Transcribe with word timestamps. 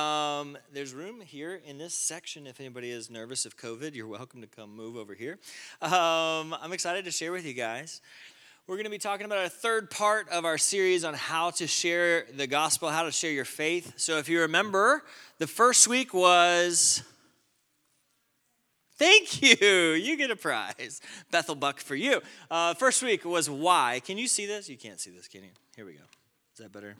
Um, 0.00 0.56
there's 0.72 0.94
room 0.94 1.20
here 1.20 1.60
in 1.66 1.76
this 1.76 1.92
section. 1.92 2.46
If 2.46 2.58
anybody 2.58 2.90
is 2.90 3.10
nervous 3.10 3.44
of 3.44 3.58
COVID, 3.58 3.94
you're 3.94 4.06
welcome 4.06 4.40
to 4.40 4.46
come 4.46 4.74
move 4.74 4.96
over 4.96 5.12
here. 5.12 5.38
Um, 5.82 6.56
I'm 6.58 6.72
excited 6.72 7.04
to 7.04 7.10
share 7.10 7.32
with 7.32 7.44
you 7.44 7.52
guys. 7.52 8.00
We're 8.66 8.76
going 8.76 8.84
to 8.84 8.90
be 8.90 8.98
talking 8.98 9.26
about 9.26 9.38
our 9.38 9.48
third 9.50 9.90
part 9.90 10.30
of 10.30 10.46
our 10.46 10.56
series 10.56 11.04
on 11.04 11.12
how 11.12 11.50
to 11.50 11.66
share 11.66 12.24
the 12.34 12.46
gospel, 12.46 12.88
how 12.88 13.02
to 13.02 13.12
share 13.12 13.30
your 13.30 13.44
faith. 13.44 13.92
So, 13.96 14.16
if 14.16 14.28
you 14.28 14.40
remember, 14.40 15.02
the 15.38 15.46
first 15.46 15.86
week 15.86 16.14
was. 16.14 17.02
Thank 18.96 19.42
you. 19.42 19.92
You 19.92 20.16
get 20.16 20.30
a 20.30 20.36
prize. 20.36 21.00
Bethel 21.30 21.54
Buck 21.54 21.80
for 21.80 21.94
you. 21.94 22.22
Uh, 22.50 22.72
first 22.74 23.02
week 23.02 23.24
was 23.24 23.50
why. 23.50 24.00
Can 24.04 24.16
you 24.16 24.28
see 24.28 24.46
this? 24.46 24.68
You 24.68 24.78
can't 24.78 25.00
see 25.00 25.10
this, 25.10 25.28
can 25.28 25.42
you? 25.42 25.50
Here 25.76 25.84
we 25.84 25.92
go. 25.92 26.04
Is 26.54 26.60
that 26.60 26.72
better? 26.72 26.96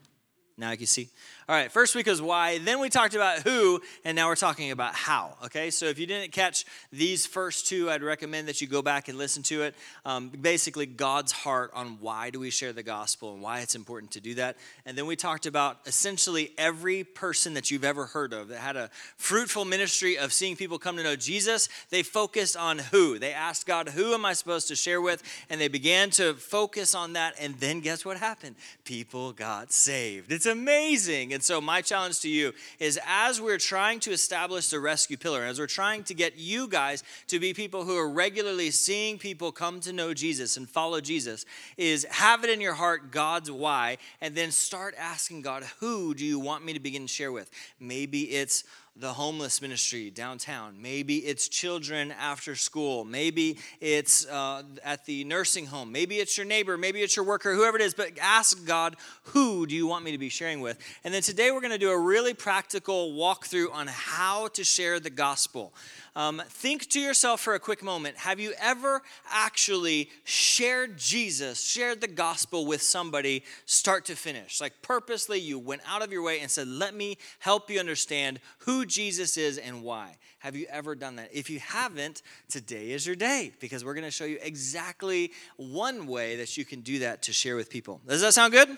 Now 0.61 0.73
you 0.73 0.77
can 0.77 0.87
see. 0.87 1.09
All 1.49 1.57
right, 1.57 1.73
first 1.73 1.97
week 1.97 2.07
was 2.07 2.23
why, 2.23 2.59
then 2.59 2.79
we 2.79 2.91
talked 2.91 3.17
about 3.17 3.41
who, 3.41 3.81
and 4.05 4.15
now 4.15 4.29
we're 4.29 4.37
talking 4.37 4.71
about 4.71 4.95
how. 4.95 5.37
Okay, 5.47 5.71
so 5.71 5.87
if 5.87 5.99
you 5.99 6.07
didn't 6.07 6.31
catch 6.31 6.65
these 6.93 7.27
first 7.27 7.67
two, 7.67 7.91
I'd 7.91 8.05
recommend 8.05 8.47
that 8.47 8.61
you 8.61 8.69
go 8.69 8.83
back 8.83 9.09
and 9.09 9.19
listen 9.19 9.43
to 9.45 9.63
it. 9.63 9.75
Um, 10.05 10.29
basically, 10.29 10.87
God's 10.87 11.33
heart 11.33 11.73
on 11.75 11.97
why 11.99 12.31
do 12.31 12.39
we 12.39 12.51
share 12.51 12.73
the 12.73 12.85
gospel 12.85 13.33
and 13.33 13.43
why 13.43 13.61
it's 13.61 13.75
important 13.75 14.13
to 14.13 14.21
do 14.21 14.35
that. 14.35 14.59
And 14.87 14.97
then 14.97 15.07
we 15.07 15.17
talked 15.17 15.47
about 15.47 15.79
essentially 15.87 16.53
every 16.57 17.05
person 17.05 17.55
that 17.55 17.71
you've 17.71 17.85
ever 17.85 18.05
heard 18.05 18.33
of 18.33 18.49
that 18.49 18.59
had 18.59 18.77
a 18.77 18.91
fruitful 19.17 19.65
ministry 19.65 20.19
of 20.19 20.33
seeing 20.33 20.57
people 20.57 20.79
come 20.79 20.99
to 20.99 21.03
know 21.03 21.17
Jesus. 21.17 21.69
They 21.89 22.03
focused 22.03 22.57
on 22.57 22.79
who. 22.79 23.19
They 23.19 23.33
asked 23.33 23.67
God, 23.67 23.89
who 23.89 24.13
am 24.13 24.25
I 24.25 24.35
supposed 24.35 24.69
to 24.69 24.77
share 24.77 25.01
with? 25.01 25.23
And 25.49 25.61
they 25.61 25.69
began 25.69 26.11
to 26.11 26.35
focus 26.35 26.95
on 26.95 27.15
that. 27.15 27.35
And 27.41 27.57
then 27.57 27.81
guess 27.81 28.05
what 28.05 28.19
happened? 28.19 28.57
People 28.85 29.33
got 29.33 29.73
saved. 29.73 30.31
It's 30.31 30.47
amazing. 30.51 31.33
And 31.33 31.43
so, 31.43 31.61
my 31.61 31.81
challenge 31.81 32.21
to 32.21 32.29
you 32.29 32.53
is 32.79 32.99
as 33.07 33.41
we're 33.41 33.59
trying 33.59 34.01
to 34.01 34.13
establish 34.13 34.69
the 34.69 34.81
rescue 34.81 35.17
pillar, 35.17 35.45
as 35.45 35.59
we're 35.59 35.67
trying 35.67 36.05
to 36.05 36.15
get 36.15 36.37
you 36.37 36.69
guys 36.69 37.03
to 37.29 37.41
be 37.41 37.55
people 37.55 37.85
who 37.85 37.97
are 37.97 38.09
regularly 38.09 38.71
seeing 38.71 39.19
people 39.19 39.53
come 39.53 39.81
to 39.81 39.93
know 39.93 40.13
Jesus 40.13 40.57
and 40.57 40.69
follow 40.69 41.01
Jesus, 41.01 41.47
is 41.77 42.05
have 42.11 42.45
it 42.45 42.51
in 42.51 42.61
your 42.61 42.75
heart 42.75 43.11
God's 43.11 43.51
why, 43.51 43.99
and 44.21 44.35
then 44.35 44.51
start 44.51 44.95
asking 44.99 45.43
God, 45.43 45.65
who 45.79 46.15
do 46.15 46.25
you 46.25 46.39
want 46.39 46.65
me 46.65 46.75
to 46.75 46.81
begin 46.81 47.03
to 47.03 47.09
share 47.09 47.33
with? 47.33 47.51
Maybe 47.79 48.23
it's 48.23 48.65
the 49.01 49.15
homeless 49.15 49.63
ministry 49.63 50.11
downtown. 50.11 50.75
Maybe 50.81 51.17
it's 51.17 51.49
children 51.49 52.13
after 52.13 52.55
school. 52.55 53.05
Maybe 53.05 53.57
it's 53.81 54.27
uh, 54.27 54.63
at 54.85 55.07
the 55.07 55.25
nursing 55.25 55.65
home. 55.65 55.91
Maybe 55.91 56.17
it's 56.17 56.37
your 56.37 56.47
neighbor. 56.47 56.77
Maybe 56.77 57.01
it's 57.01 57.17
your 57.17 57.25
worker, 57.25 57.55
whoever 57.55 57.79
it 57.79 57.83
is. 57.83 57.95
But 57.95 58.19
ask 58.21 58.67
God, 58.67 58.97
who 59.23 59.67
do 59.67 59.75
you 59.75 59.87
want 59.87 60.05
me 60.05 60.13
to 60.13 60.19
be 60.19 60.29
sharing 60.29 60.61
with? 60.61 60.79
And 61.03 61.15
then 61.15 61.23
today 61.23 61.51
we're 61.51 61.63
going 61.63 61.73
to 61.73 61.79
do 61.79 61.91
a 61.91 61.99
really 61.99 62.35
practical 62.35 63.13
walkthrough 63.13 63.73
on 63.73 63.87
how 63.87 64.49
to 64.49 64.65
share 64.65 65.01
the 65.01 65.11
gospel. 65.11 65.73
Um, 66.17 66.43
think 66.49 66.89
to 66.91 67.01
yourself 67.01 67.41
for 67.41 67.55
a 67.55 67.61
quick 67.61 67.83
moment 67.83 68.17
have 68.17 68.41
you 68.41 68.53
ever 68.61 69.03
actually 69.31 70.11
shared 70.25 70.99
Jesus, 70.99 71.63
shared 71.63 72.01
the 72.01 72.09
gospel 72.09 72.67
with 72.67 72.83
somebody 72.83 73.45
start 73.65 74.05
to 74.07 74.17
finish? 74.17 74.61
Like 74.61 74.83
purposely, 74.83 75.39
you 75.39 75.59
went 75.59 75.83
out 75.87 76.03
of 76.03 76.13
your 76.13 76.23
way 76.23 76.41
and 76.41 76.51
said, 76.51 76.69
Let 76.69 76.95
me 76.95 77.19
help 77.39 77.71
you 77.71 77.79
understand 77.79 78.41
who 78.61 78.85
Jesus 78.85 79.37
is 79.37 79.59
and 79.59 79.83
why. 79.83 80.17
Have 80.41 80.57
you 80.57 80.67
ever 80.71 80.95
done 80.95 81.17
that? 81.17 81.31
If 81.33 81.51
you 81.51 81.61
haven't, 81.61 82.23
today 82.49 82.91
is 82.91 83.07
your 83.07 83.17
day 83.17 83.53
because 83.61 83.85
we're 83.85 83.95
going 83.95 84.05
to 84.05 84.11
show 84.11 84.25
you 84.25 84.39
exactly 84.43 85.33
one 85.57 86.07
way 86.07 86.37
that 86.37 86.57
you 86.57 86.65
can 86.65 86.81
do 86.81 87.01
that 87.01 87.23
to 87.23 87.33
share 87.33 87.57
with 87.57 87.71
people. 87.71 88.01
Does 88.07 88.23
that 88.23 88.33
sound 88.33 88.53
good? 88.53 88.69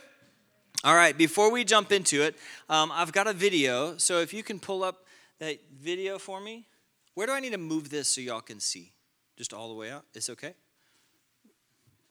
All 0.84 0.96
right, 0.96 1.16
before 1.16 1.52
we 1.52 1.62
jump 1.62 1.92
into 1.92 2.22
it, 2.22 2.34
um, 2.68 2.90
I've 2.92 3.12
got 3.12 3.28
a 3.28 3.32
video. 3.32 3.96
So 3.98 4.18
if 4.18 4.34
you 4.34 4.42
can 4.42 4.58
pull 4.58 4.82
up 4.82 5.06
that 5.42 5.58
video 5.80 6.18
for 6.18 6.40
me. 6.40 6.66
Where 7.14 7.26
do 7.26 7.32
I 7.32 7.40
need 7.40 7.52
to 7.52 7.58
move 7.58 7.90
this 7.90 8.08
so 8.08 8.20
y'all 8.20 8.40
can 8.40 8.60
see? 8.60 8.92
Just 9.36 9.52
all 9.52 9.68
the 9.68 9.74
way 9.74 9.90
out? 9.90 10.04
It's 10.14 10.30
okay? 10.30 10.54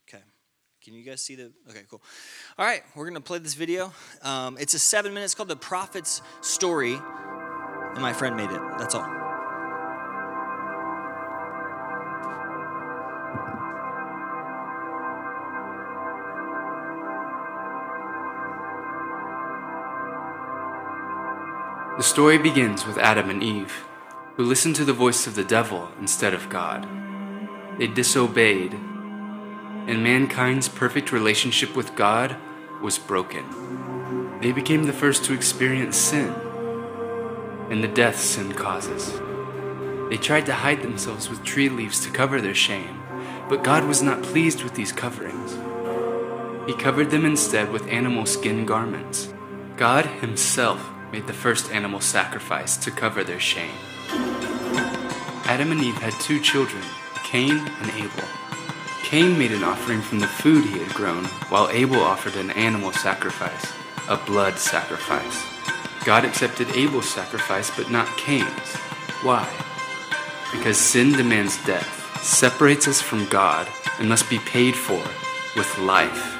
Okay. 0.08 0.22
Can 0.84 0.94
you 0.94 1.02
guys 1.02 1.22
see 1.22 1.34
the? 1.34 1.52
Okay, 1.70 1.82
cool. 1.88 2.02
All 2.58 2.66
right, 2.66 2.82
we're 2.94 3.04
going 3.04 3.14
to 3.14 3.20
play 3.20 3.38
this 3.38 3.54
video. 3.54 3.92
Um, 4.22 4.56
it's 4.60 4.74
a 4.74 4.78
seven 4.78 5.14
minutes 5.14 5.34
called 5.34 5.48
The 5.48 5.56
Prophet's 5.56 6.22
Story, 6.40 6.94
and 6.94 8.00
my 8.00 8.12
friend 8.12 8.36
made 8.36 8.50
it. 8.50 8.60
That's 8.78 8.94
all. 8.94 9.08
The 21.96 22.02
story 22.02 22.38
begins 22.38 22.84
with 22.84 22.98
Adam 22.98 23.30
and 23.30 23.42
Eve, 23.42 23.84
who 24.36 24.44
listened 24.44 24.76
to 24.76 24.84
the 24.84 24.92
voice 24.92 25.26
of 25.26 25.34
the 25.34 25.44
devil 25.44 25.88
instead 26.00 26.34
of 26.34 26.48
God. 26.48 26.88
They 27.78 27.86
disobeyed, 27.86 28.72
and 28.72 30.02
mankind's 30.02 30.68
perfect 30.68 31.12
relationship 31.12 31.74
with 31.76 31.96
God 31.96 32.36
was 32.80 32.98
broken. 32.98 34.38
They 34.40 34.52
became 34.52 34.84
the 34.84 34.92
first 34.92 35.24
to 35.24 35.34
experience 35.34 35.96
sin 35.96 36.34
and 37.72 37.82
the 37.82 37.88
death 37.88 38.20
sin 38.20 38.52
causes. 38.52 39.18
They 40.10 40.18
tried 40.18 40.44
to 40.44 40.52
hide 40.52 40.82
themselves 40.82 41.30
with 41.30 41.42
tree 41.42 41.70
leaves 41.70 42.00
to 42.00 42.10
cover 42.10 42.38
their 42.38 42.54
shame, 42.54 43.02
but 43.48 43.64
God 43.64 43.84
was 43.84 44.02
not 44.02 44.22
pleased 44.22 44.62
with 44.62 44.74
these 44.74 44.92
coverings. 44.92 45.52
He 46.66 46.74
covered 46.74 47.10
them 47.10 47.24
instead 47.24 47.72
with 47.72 47.88
animal 47.88 48.26
skin 48.26 48.66
garments. 48.66 49.32
God 49.78 50.04
Himself 50.04 50.90
made 51.10 51.26
the 51.26 51.32
first 51.32 51.72
animal 51.72 52.00
sacrifice 52.00 52.76
to 52.76 52.90
cover 52.90 53.24
their 53.24 53.40
shame. 53.40 53.74
Adam 55.44 55.72
and 55.72 55.82
Eve 55.82 55.98
had 55.98 56.12
two 56.20 56.40
children, 56.40 56.82
Cain 57.24 57.58
and 57.58 57.90
Abel. 57.92 58.24
Cain 59.02 59.38
made 59.38 59.52
an 59.52 59.64
offering 59.64 60.00
from 60.00 60.20
the 60.20 60.26
food 60.26 60.64
he 60.64 60.78
had 60.78 60.94
grown, 60.94 61.24
while 61.50 61.68
Abel 61.70 62.00
offered 62.00 62.36
an 62.36 62.50
animal 62.52 62.92
sacrifice, 62.92 63.72
a 64.08 64.16
blood 64.16 64.58
sacrifice. 64.58 65.44
God 66.04 66.24
accepted 66.24 66.68
Abel's 66.76 67.08
sacrifice, 67.08 67.70
but 67.76 67.90
not 67.90 68.06
Cain's. 68.16 68.76
Why? 69.22 69.48
Because 70.52 70.78
sin 70.78 71.12
demands 71.12 71.62
death, 71.64 72.22
separates 72.22 72.88
us 72.88 73.00
from 73.00 73.26
God, 73.26 73.68
and 73.98 74.08
must 74.08 74.30
be 74.30 74.38
paid 74.38 74.74
for 74.74 75.02
with 75.56 75.78
life. 75.78 76.38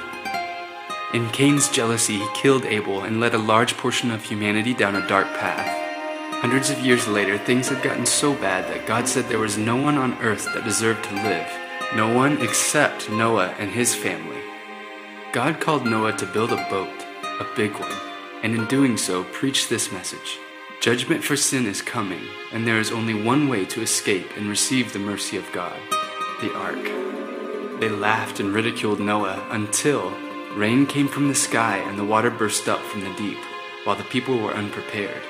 In 1.13 1.29
Cain's 1.29 1.69
jealousy, 1.69 2.17
he 2.17 2.27
killed 2.33 2.65
Abel 2.65 3.01
and 3.01 3.19
led 3.19 3.35
a 3.35 3.37
large 3.37 3.77
portion 3.77 4.09
of 4.09 4.23
humanity 4.23 4.73
down 4.73 4.95
a 4.95 5.07
dark 5.07 5.27
path. 5.35 5.82
Hundreds 6.43 6.69
of 6.69 6.79
years 6.79 7.07
later, 7.07 7.37
things 7.37 7.69
had 7.69 7.81
gotten 7.81 8.05
so 8.05 8.33
bad 8.33 8.69
that 8.69 8.85
God 8.85 9.07
said 9.07 9.29
there 9.29 9.39
was 9.39 9.57
no 9.57 9.77
one 9.77 9.97
on 9.97 10.21
earth 10.21 10.43
that 10.53 10.65
deserved 10.65 11.05
to 11.05 11.15
live, 11.15 11.47
no 11.95 12.13
one 12.13 12.41
except 12.41 13.09
Noah 13.09 13.55
and 13.59 13.71
his 13.71 13.95
family. 13.95 14.41
God 15.31 15.61
called 15.61 15.85
Noah 15.85 16.11
to 16.17 16.25
build 16.25 16.51
a 16.51 16.67
boat, 16.69 17.05
a 17.39 17.47
big 17.55 17.71
one, 17.79 17.95
and 18.43 18.53
in 18.53 18.65
doing 18.65 18.97
so, 18.97 19.23
preach 19.23 19.69
this 19.69 19.89
message 19.93 20.37
Judgment 20.81 21.23
for 21.23 21.37
sin 21.37 21.65
is 21.65 21.81
coming, 21.81 22.23
and 22.51 22.67
there 22.67 22.77
is 22.77 22.91
only 22.91 23.13
one 23.13 23.47
way 23.47 23.63
to 23.67 23.81
escape 23.81 24.35
and 24.35 24.49
receive 24.49 24.91
the 24.91 24.99
mercy 24.99 25.37
of 25.37 25.49
God 25.53 25.79
the 26.41 26.53
ark. 26.57 27.79
They 27.79 27.87
laughed 27.87 28.41
and 28.41 28.53
ridiculed 28.53 28.99
Noah 28.99 29.47
until 29.51 30.11
Rain 30.57 30.87
came 30.87 31.07
from 31.07 31.29
the 31.29 31.35
sky 31.35 31.77
and 31.77 31.97
the 31.97 32.03
water 32.03 32.29
burst 32.29 32.67
up 32.67 32.81
from 32.81 32.99
the 32.99 33.15
deep, 33.15 33.39
while 33.85 33.95
the 33.95 34.03
people 34.03 34.37
were 34.39 34.53
unprepared. 34.53 35.21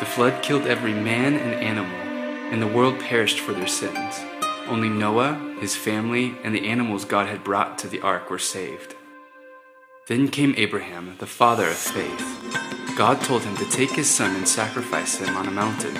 The 0.00 0.06
flood 0.06 0.42
killed 0.42 0.66
every 0.66 0.94
man 0.94 1.34
and 1.36 1.54
animal, 1.54 1.94
and 2.50 2.62
the 2.62 2.66
world 2.66 2.98
perished 2.98 3.38
for 3.38 3.52
their 3.52 3.66
sins. 3.66 4.18
Only 4.66 4.88
Noah, 4.88 5.34
his 5.60 5.76
family, 5.76 6.34
and 6.42 6.54
the 6.54 6.66
animals 6.68 7.04
God 7.04 7.26
had 7.26 7.44
brought 7.44 7.76
to 7.78 7.86
the 7.86 8.00
ark 8.00 8.30
were 8.30 8.38
saved. 8.38 8.94
Then 10.06 10.28
came 10.28 10.54
Abraham, 10.56 11.16
the 11.18 11.26
father 11.26 11.66
of 11.66 11.76
faith. 11.76 12.96
God 12.96 13.20
told 13.20 13.42
him 13.42 13.56
to 13.58 13.70
take 13.70 13.90
his 13.90 14.08
son 14.08 14.34
and 14.34 14.48
sacrifice 14.48 15.18
him 15.18 15.36
on 15.36 15.46
a 15.46 15.50
mountain. 15.50 15.96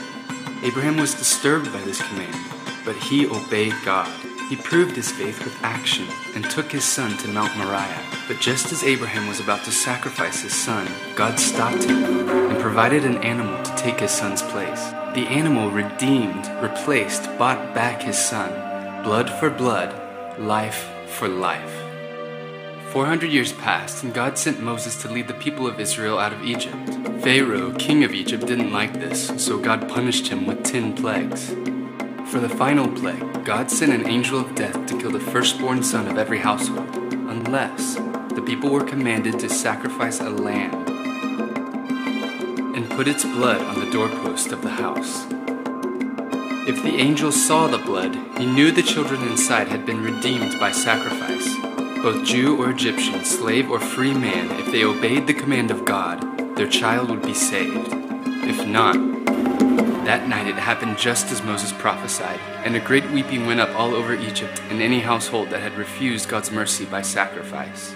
Abraham 0.63 0.97
was 0.97 1.15
disturbed 1.15 1.71
by 1.71 1.81
this 1.83 2.01
command, 2.01 2.37
but 2.87 2.97
he 2.97 3.27
obeyed 3.27 3.75
God. 3.85 4.11
He 4.51 4.57
proved 4.57 4.97
his 4.97 5.13
faith 5.13 5.45
with 5.45 5.57
action 5.63 6.09
and 6.35 6.45
took 6.45 6.73
his 6.73 6.83
son 6.83 7.17
to 7.19 7.29
Mount 7.29 7.57
Moriah. 7.57 8.03
But 8.27 8.41
just 8.41 8.73
as 8.73 8.83
Abraham 8.83 9.29
was 9.29 9.39
about 9.39 9.63
to 9.63 9.71
sacrifice 9.71 10.43
his 10.43 10.53
son, 10.53 10.89
God 11.15 11.39
stopped 11.39 11.85
him 11.85 12.29
and 12.29 12.61
provided 12.61 13.05
an 13.05 13.19
animal 13.19 13.63
to 13.63 13.77
take 13.77 14.01
his 14.01 14.11
son's 14.11 14.43
place. 14.43 14.91
The 15.15 15.29
animal 15.29 15.71
redeemed, 15.71 16.51
replaced, 16.61 17.27
bought 17.39 17.77
back 17.77 18.03
his 18.03 18.19
son. 18.19 19.05
Blood 19.05 19.31
for 19.31 19.51
blood, 19.51 19.95
life 20.37 20.91
for 21.07 21.29
life. 21.29 21.73
400 22.91 23.31
years 23.31 23.53
passed, 23.53 24.03
and 24.03 24.13
God 24.13 24.37
sent 24.37 24.61
Moses 24.61 25.01
to 25.03 25.09
lead 25.09 25.29
the 25.29 25.35
people 25.35 25.69
of 25.69 25.79
Israel 25.79 26.19
out 26.19 26.33
of 26.33 26.43
Egypt. 26.43 26.91
Pharaoh, 27.23 27.73
king 27.75 28.03
of 28.03 28.13
Egypt, 28.13 28.49
didn't 28.49 28.73
like 28.73 28.95
this, 28.95 29.29
so 29.37 29.61
God 29.61 29.89
punished 29.89 30.27
him 30.27 30.45
with 30.45 30.65
10 30.65 30.97
plagues. 30.97 31.55
For 32.31 32.39
the 32.39 32.49
final 32.49 32.87
plague, 32.87 33.45
God 33.45 33.73
sent 33.73 33.93
an 33.93 34.07
angel 34.07 34.39
of 34.39 34.55
death 34.55 34.87
to 34.87 34.97
kill 34.97 35.11
the 35.11 35.19
firstborn 35.19 35.83
son 35.83 36.07
of 36.07 36.17
every 36.17 36.39
household, 36.39 36.95
unless 37.13 37.97
the 37.97 38.45
people 38.47 38.71
were 38.71 38.85
commanded 38.85 39.41
to 39.41 39.49
sacrifice 39.49 40.21
a 40.21 40.31
lamb 40.31 40.73
and 42.77 42.89
put 42.91 43.09
its 43.09 43.25
blood 43.25 43.61
on 43.61 43.81
the 43.81 43.91
doorpost 43.91 44.53
of 44.53 44.63
the 44.63 44.71
house. 44.71 45.27
If 46.69 46.81
the 46.85 46.99
angel 46.99 47.33
saw 47.33 47.67
the 47.67 47.79
blood, 47.79 48.15
he 48.39 48.47
knew 48.47 48.71
the 48.71 48.83
children 48.83 49.23
inside 49.23 49.67
had 49.67 49.85
been 49.85 50.01
redeemed 50.01 50.61
by 50.61 50.71
sacrifice. 50.71 51.57
Both 52.01 52.25
Jew 52.25 52.57
or 52.63 52.71
Egyptian, 52.71 53.25
slave 53.25 53.69
or 53.69 53.81
free 53.81 54.15
man, 54.15 54.53
if 54.61 54.71
they 54.71 54.85
obeyed 54.85 55.27
the 55.27 55.35
command 55.35 55.73
of 55.73 55.85
God, 55.85 56.57
their 56.57 56.69
child 56.69 57.11
would 57.11 57.23
be 57.23 57.35
saved. 57.35 57.89
If 58.45 58.65
not, 58.69 59.20
that 60.07 60.29
night 60.29 60.47
it 60.47 60.57
happened 60.57 60.99
just 60.99 61.31
as 61.31 61.43
Moses 61.43 61.73
prophesied, 61.73 62.41
and 62.65 62.75
a 62.75 62.81
great 62.81 63.11
weeping 63.11 63.47
went 63.47 63.61
up 63.61 63.71
all 63.79 63.95
over 63.95 64.15
Egypt 64.15 64.61
and 64.71 64.81
any 64.81 65.01
household 65.01 65.51
that 65.51 65.61
had 65.61 65.77
refused 65.77 66.29
God's 66.29 66.51
mercy 66.51 66.85
by 66.85 67.03
sacrifice. 67.03 67.95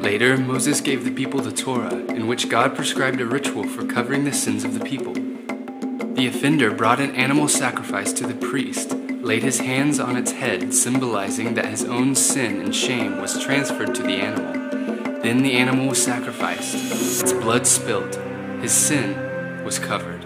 Later, 0.00 0.36
Moses 0.36 0.80
gave 0.80 1.04
the 1.04 1.10
people 1.10 1.40
the 1.40 1.52
Torah, 1.52 1.94
in 1.94 2.26
which 2.26 2.48
God 2.48 2.74
prescribed 2.74 3.20
a 3.20 3.26
ritual 3.26 3.64
for 3.64 3.84
covering 3.86 4.24
the 4.24 4.32
sins 4.32 4.64
of 4.64 4.78
the 4.78 4.84
people. 4.84 5.12
The 5.12 6.26
offender 6.26 6.70
brought 6.70 7.00
an 7.00 7.14
animal 7.14 7.48
sacrifice 7.48 8.12
to 8.14 8.26
the 8.26 8.34
priest, 8.34 8.94
laid 8.94 9.42
his 9.42 9.60
hands 9.60 10.00
on 10.00 10.16
its 10.16 10.32
head, 10.32 10.74
symbolizing 10.74 11.54
that 11.54 11.66
his 11.66 11.84
own 11.84 12.14
sin 12.14 12.60
and 12.60 12.74
shame 12.74 13.20
was 13.20 13.42
transferred 13.42 13.94
to 13.94 14.02
the 14.02 14.14
animal. 14.14 14.52
Then 15.22 15.42
the 15.42 15.52
animal 15.52 15.88
was 15.88 16.02
sacrificed, 16.02 16.74
its 17.22 17.32
blood 17.32 17.66
spilled, 17.66 18.16
his 18.60 18.72
sin 18.72 19.64
was 19.64 19.78
covered. 19.78 20.21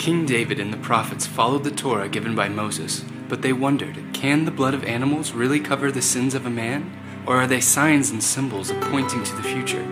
King 0.00 0.24
David 0.24 0.58
and 0.58 0.72
the 0.72 0.78
prophets 0.78 1.26
followed 1.26 1.62
the 1.62 1.70
Torah 1.70 2.08
given 2.08 2.34
by 2.34 2.48
Moses, 2.48 3.04
but 3.28 3.42
they 3.42 3.52
wondered 3.52 4.02
can 4.14 4.46
the 4.46 4.50
blood 4.50 4.72
of 4.72 4.82
animals 4.84 5.32
really 5.32 5.60
cover 5.60 5.92
the 5.92 6.00
sins 6.00 6.34
of 6.34 6.46
a 6.46 6.50
man? 6.50 6.90
Or 7.26 7.36
are 7.36 7.46
they 7.46 7.60
signs 7.60 8.08
and 8.08 8.22
symbols 8.22 8.72
pointing 8.80 9.22
to 9.22 9.36
the 9.36 9.42
future? 9.42 9.84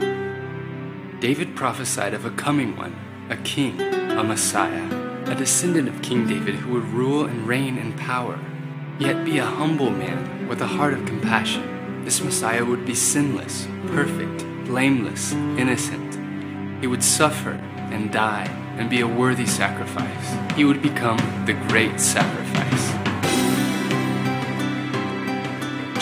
David 1.20 1.54
prophesied 1.54 2.14
of 2.14 2.24
a 2.24 2.30
coming 2.30 2.74
one, 2.74 2.96
a 3.28 3.36
king, 3.36 3.78
a 3.82 4.24
Messiah, 4.24 4.86
a 5.26 5.34
descendant 5.34 5.90
of 5.90 6.00
King 6.00 6.26
David 6.26 6.54
who 6.54 6.72
would 6.72 6.84
rule 6.84 7.26
and 7.26 7.46
reign 7.46 7.76
in 7.76 7.92
power, 7.92 8.40
yet 8.98 9.26
be 9.26 9.36
a 9.36 9.44
humble 9.44 9.90
man 9.90 10.48
with 10.48 10.62
a 10.62 10.66
heart 10.66 10.94
of 10.94 11.04
compassion. 11.04 12.02
This 12.06 12.22
Messiah 12.22 12.64
would 12.64 12.86
be 12.86 12.94
sinless, 12.94 13.68
perfect, 13.88 14.38
blameless, 14.64 15.34
innocent. 15.34 16.80
He 16.80 16.86
would 16.86 17.04
suffer 17.04 17.60
and 17.90 18.10
die 18.10 18.67
and 18.78 18.88
be 18.88 19.00
a 19.00 19.06
worthy 19.06 19.46
sacrifice. 19.46 20.54
He 20.56 20.64
would 20.64 20.80
become 20.80 21.18
the 21.44 21.54
great 21.68 22.00
sacrifice. 22.00 22.48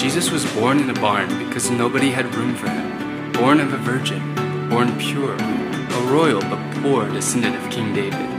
Jesus 0.00 0.30
was 0.30 0.44
born 0.54 0.78
in 0.78 0.90
a 0.90 1.00
barn 1.00 1.28
because 1.46 1.70
nobody 1.70 2.10
had 2.10 2.32
room 2.34 2.54
for 2.54 2.68
him. 2.68 3.32
Born 3.32 3.60
of 3.60 3.72
a 3.72 3.78
virgin, 3.78 4.34
born 4.68 4.96
pure, 4.98 5.34
a 5.34 6.00
royal 6.10 6.40
but 6.42 6.82
poor 6.82 7.08
descendant 7.08 7.56
of 7.56 7.70
King 7.70 7.94
David. 7.94 8.36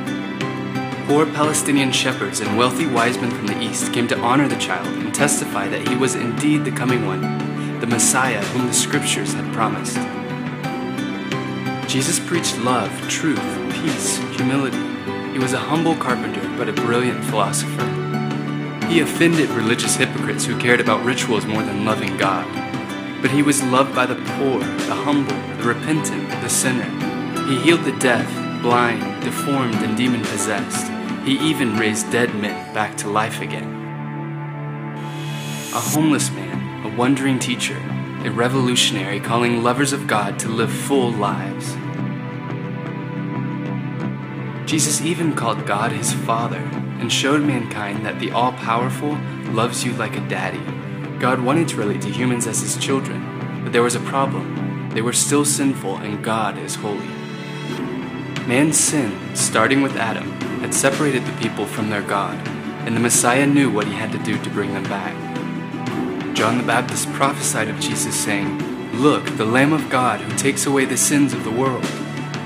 Poor 1.07 1.25
Palestinian 1.25 1.91
shepherds 1.91 2.39
and 2.41 2.57
wealthy 2.57 2.85
wise 2.85 3.17
men 3.17 3.31
from 3.31 3.47
the 3.47 3.61
east 3.61 3.93
came 3.93 4.07
to 4.07 4.19
honor 4.19 4.47
the 4.47 4.57
child 4.57 4.87
and 4.87 5.15
testify 5.15 5.67
that 5.67 5.87
he 5.87 5.95
was 5.95 6.15
indeed 6.15 6.63
the 6.63 6.71
coming 6.71 7.05
one, 7.05 7.79
the 7.79 7.87
Messiah 7.87 8.43
whom 8.45 8.67
the 8.67 8.73
scriptures 8.73 9.33
had 9.33 9.53
promised. 9.53 9.97
Jesus 11.89 12.19
preached 12.19 12.57
love, 12.59 12.91
truth, 13.09 13.56
peace, 13.81 14.17
humility. 14.35 14.77
He 15.31 15.39
was 15.39 15.53
a 15.53 15.59
humble 15.59 15.95
carpenter, 15.95 16.41
but 16.57 16.69
a 16.69 16.73
brilliant 16.73 17.23
philosopher. 17.25 17.85
He 18.87 19.01
offended 19.01 19.49
religious 19.49 19.95
hypocrites 19.95 20.45
who 20.45 20.57
cared 20.57 20.79
about 20.79 21.03
rituals 21.03 21.45
more 21.45 21.61
than 21.61 21.85
loving 21.85 22.17
God. 22.17 22.45
But 23.21 23.31
he 23.31 23.43
was 23.43 23.63
loved 23.63 23.93
by 23.93 24.05
the 24.05 24.15
poor, 24.15 24.59
the 24.59 24.95
humble, 24.95 25.35
the 25.57 25.63
repentant, 25.63 26.29
the 26.41 26.49
sinner. 26.49 26.89
He 27.47 27.59
healed 27.61 27.83
the 27.83 27.97
deaf, 27.99 28.27
blind, 28.61 29.23
deformed, 29.23 29.75
and 29.75 29.97
demon 29.97 30.21
possessed. 30.21 30.91
He 31.25 31.37
even 31.39 31.77
raised 31.77 32.11
dead 32.11 32.33
men 32.35 32.73
back 32.73 32.95
to 32.97 33.09
life 33.09 33.41
again. 33.41 33.75
A 35.73 35.79
homeless 35.79 36.31
man, 36.31 36.85
a 36.85 36.95
wandering 36.95 37.39
teacher, 37.39 37.77
a 38.23 38.31
revolutionary 38.31 39.19
calling 39.19 39.61
lovers 39.63 39.93
of 39.93 40.07
God 40.07 40.39
to 40.39 40.47
live 40.47 40.71
full 40.71 41.11
lives. 41.11 41.75
Jesus 44.67 44.99
even 44.99 45.33
called 45.33 45.65
God 45.65 45.93
his 45.93 46.11
Father 46.11 46.57
and 46.99 47.09
showed 47.11 47.41
mankind 47.41 48.05
that 48.05 48.19
the 48.19 48.31
all 48.31 48.51
powerful 48.51 49.17
loves 49.53 49.85
you 49.85 49.93
like 49.93 50.17
a 50.17 50.27
daddy. 50.27 50.59
God 51.19 51.39
wanted 51.39 51.69
to 51.69 51.77
relate 51.77 52.01
to 52.01 52.11
humans 52.11 52.47
as 52.47 52.59
his 52.59 52.75
children, 52.75 53.61
but 53.63 53.71
there 53.71 53.81
was 53.81 53.95
a 53.95 54.01
problem. 54.01 54.89
They 54.93 55.01
were 55.01 55.13
still 55.13 55.45
sinful 55.45 55.95
and 55.95 56.21
God 56.21 56.57
is 56.57 56.75
holy. 56.75 57.07
Man's 58.45 58.77
sin, 58.77 59.17
starting 59.37 59.81
with 59.81 59.95
Adam, 59.95 60.29
had 60.59 60.73
separated 60.73 61.25
the 61.25 61.41
people 61.41 61.65
from 61.65 61.89
their 61.89 62.01
God, 62.01 62.35
and 62.85 62.93
the 62.93 62.99
Messiah 62.99 63.47
knew 63.47 63.71
what 63.71 63.87
he 63.87 63.93
had 63.93 64.11
to 64.11 64.17
do 64.19 64.37
to 64.43 64.49
bring 64.49 64.73
them 64.73 64.83
back. 64.83 65.15
John 66.35 66.57
the 66.57 66.63
Baptist 66.65 67.09
prophesied 67.13 67.69
of 67.69 67.79
Jesus, 67.79 68.15
saying, 68.19 68.91
Look, 68.99 69.37
the 69.37 69.45
Lamb 69.45 69.71
of 69.71 69.89
God 69.89 70.19
who 70.19 70.37
takes 70.37 70.65
away 70.65 70.83
the 70.83 70.97
sins 70.97 71.31
of 71.31 71.45
the 71.45 71.51
world. 71.51 71.85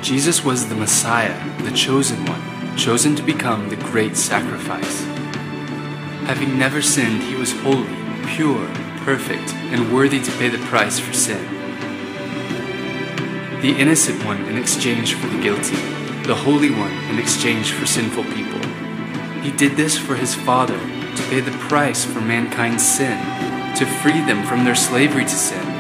Jesus 0.02 0.44
was 0.44 0.68
the 0.68 0.74
Messiah, 0.74 1.38
the 1.62 1.72
chosen 1.72 2.26
one, 2.26 2.76
chosen 2.76 3.16
to 3.16 3.22
become 3.22 3.70
the 3.70 3.76
great 3.76 4.18
sacrifice. 4.18 5.04
Having 6.26 6.58
never 6.58 6.82
sinned, 6.82 7.22
he 7.22 7.36
was 7.36 7.52
holy, 7.62 7.88
pure, 8.26 8.66
perfect, 9.06 9.54
and 9.70 9.94
worthy 9.94 10.20
to 10.20 10.32
pay 10.40 10.50
the 10.50 10.66
price 10.66 11.00
for 11.00 11.14
sin. 11.14 11.44
The 13.62 13.76
innocent 13.78 14.26
one 14.26 14.44
in 14.46 14.58
exchange 14.58 15.14
for 15.14 15.28
the 15.28 15.40
guilty, 15.40 15.76
the 16.26 16.36
holy 16.36 16.72
one 16.72 16.94
in 17.12 17.20
exchange 17.20 17.72
for 17.72 17.86
sinful 17.86 18.24
people. 18.24 18.60
He 19.44 19.52
did 19.52 19.78
this 19.78 20.00
for 20.00 20.16
his 20.16 20.34
Father 20.34 20.80
to 20.80 21.24
pay 21.30 21.42
the 21.42 21.56
price 21.60 22.04
for 22.06 22.22
mankind's 22.22 22.84
sin, 22.84 23.20
to 23.76 23.86
free 23.86 24.20
them 24.26 24.44
from 24.48 24.66
their 24.66 24.76
slavery 24.76 25.26
to 25.26 25.30
sin 25.30 25.71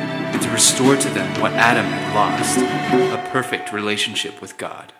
to 0.41 0.49
restore 0.49 0.95
to 0.95 1.09
them 1.09 1.39
what 1.41 1.53
Adam 1.53 1.85
had 1.85 2.15
lost 2.15 2.57
a 2.57 3.29
perfect 3.31 3.71
relationship 3.71 4.41
with 4.41 4.57
God. 4.57 4.91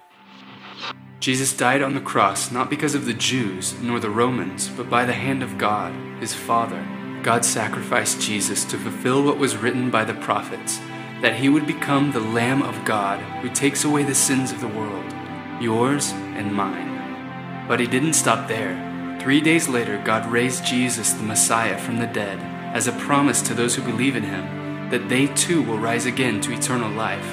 Jesus 1.20 1.56
died 1.56 1.82
on 1.82 1.94
the 1.94 2.02
cross 2.02 2.52
not 2.52 2.70
because 2.70 2.96
of 2.96 3.06
the 3.06 3.14
Jews 3.14 3.80
nor 3.82 4.00
the 4.00 4.10
Romans, 4.10 4.70
but 4.70 4.90
by 4.90 5.06
the 5.06 5.14
hand 5.14 5.44
of 5.44 5.58
God, 5.58 5.94
his 6.20 6.34
Father. 6.34 6.86
God 7.24 7.46
sacrificed 7.46 8.22
Jesus 8.22 8.66
to 8.66 8.78
fulfill 8.78 9.24
what 9.24 9.38
was 9.38 9.58
written 9.58 9.92
by 9.92 10.04
the 10.04 10.14
prophets 10.16 10.80
that 11.22 11.36
he 11.36 11.50
would 11.50 11.68
become 11.68 12.12
the 12.12 12.20
Lamb 12.20 12.64
of 12.64 12.84
God 12.86 13.20
who 13.42 13.50
takes 13.50 13.84
away 13.84 14.04
the 14.04 14.16
sins 14.16 14.52
of 14.52 14.62
the 14.62 14.68
world, 14.68 15.14
yours 15.62 16.12
and 16.14 16.54
mine. 16.54 17.68
But 17.68 17.80
he 17.80 17.88
didn't 17.88 18.14
stop 18.14 18.48
there. 18.48 19.18
Three 19.22 19.42
days 19.42 19.70
later, 19.70 20.02
God 20.04 20.32
raised 20.32 20.66
Jesus, 20.66 21.14
the 21.14 21.24
Messiah, 21.24 21.78
from 21.78 21.98
the 21.98 22.08
dead 22.08 22.40
as 22.76 22.88
a 22.88 22.94
promise 22.94 23.42
to 23.44 23.54
those 23.54 23.76
who 23.76 23.84
believe 23.84 24.16
in 24.16 24.24
him 24.24 24.61
that 24.92 25.10
they 25.10 25.28
too 25.28 25.64
will 25.64 25.80
rise 25.80 26.06
again 26.06 26.40
to 26.42 26.54
eternal 26.54 26.92
life. 26.92 27.26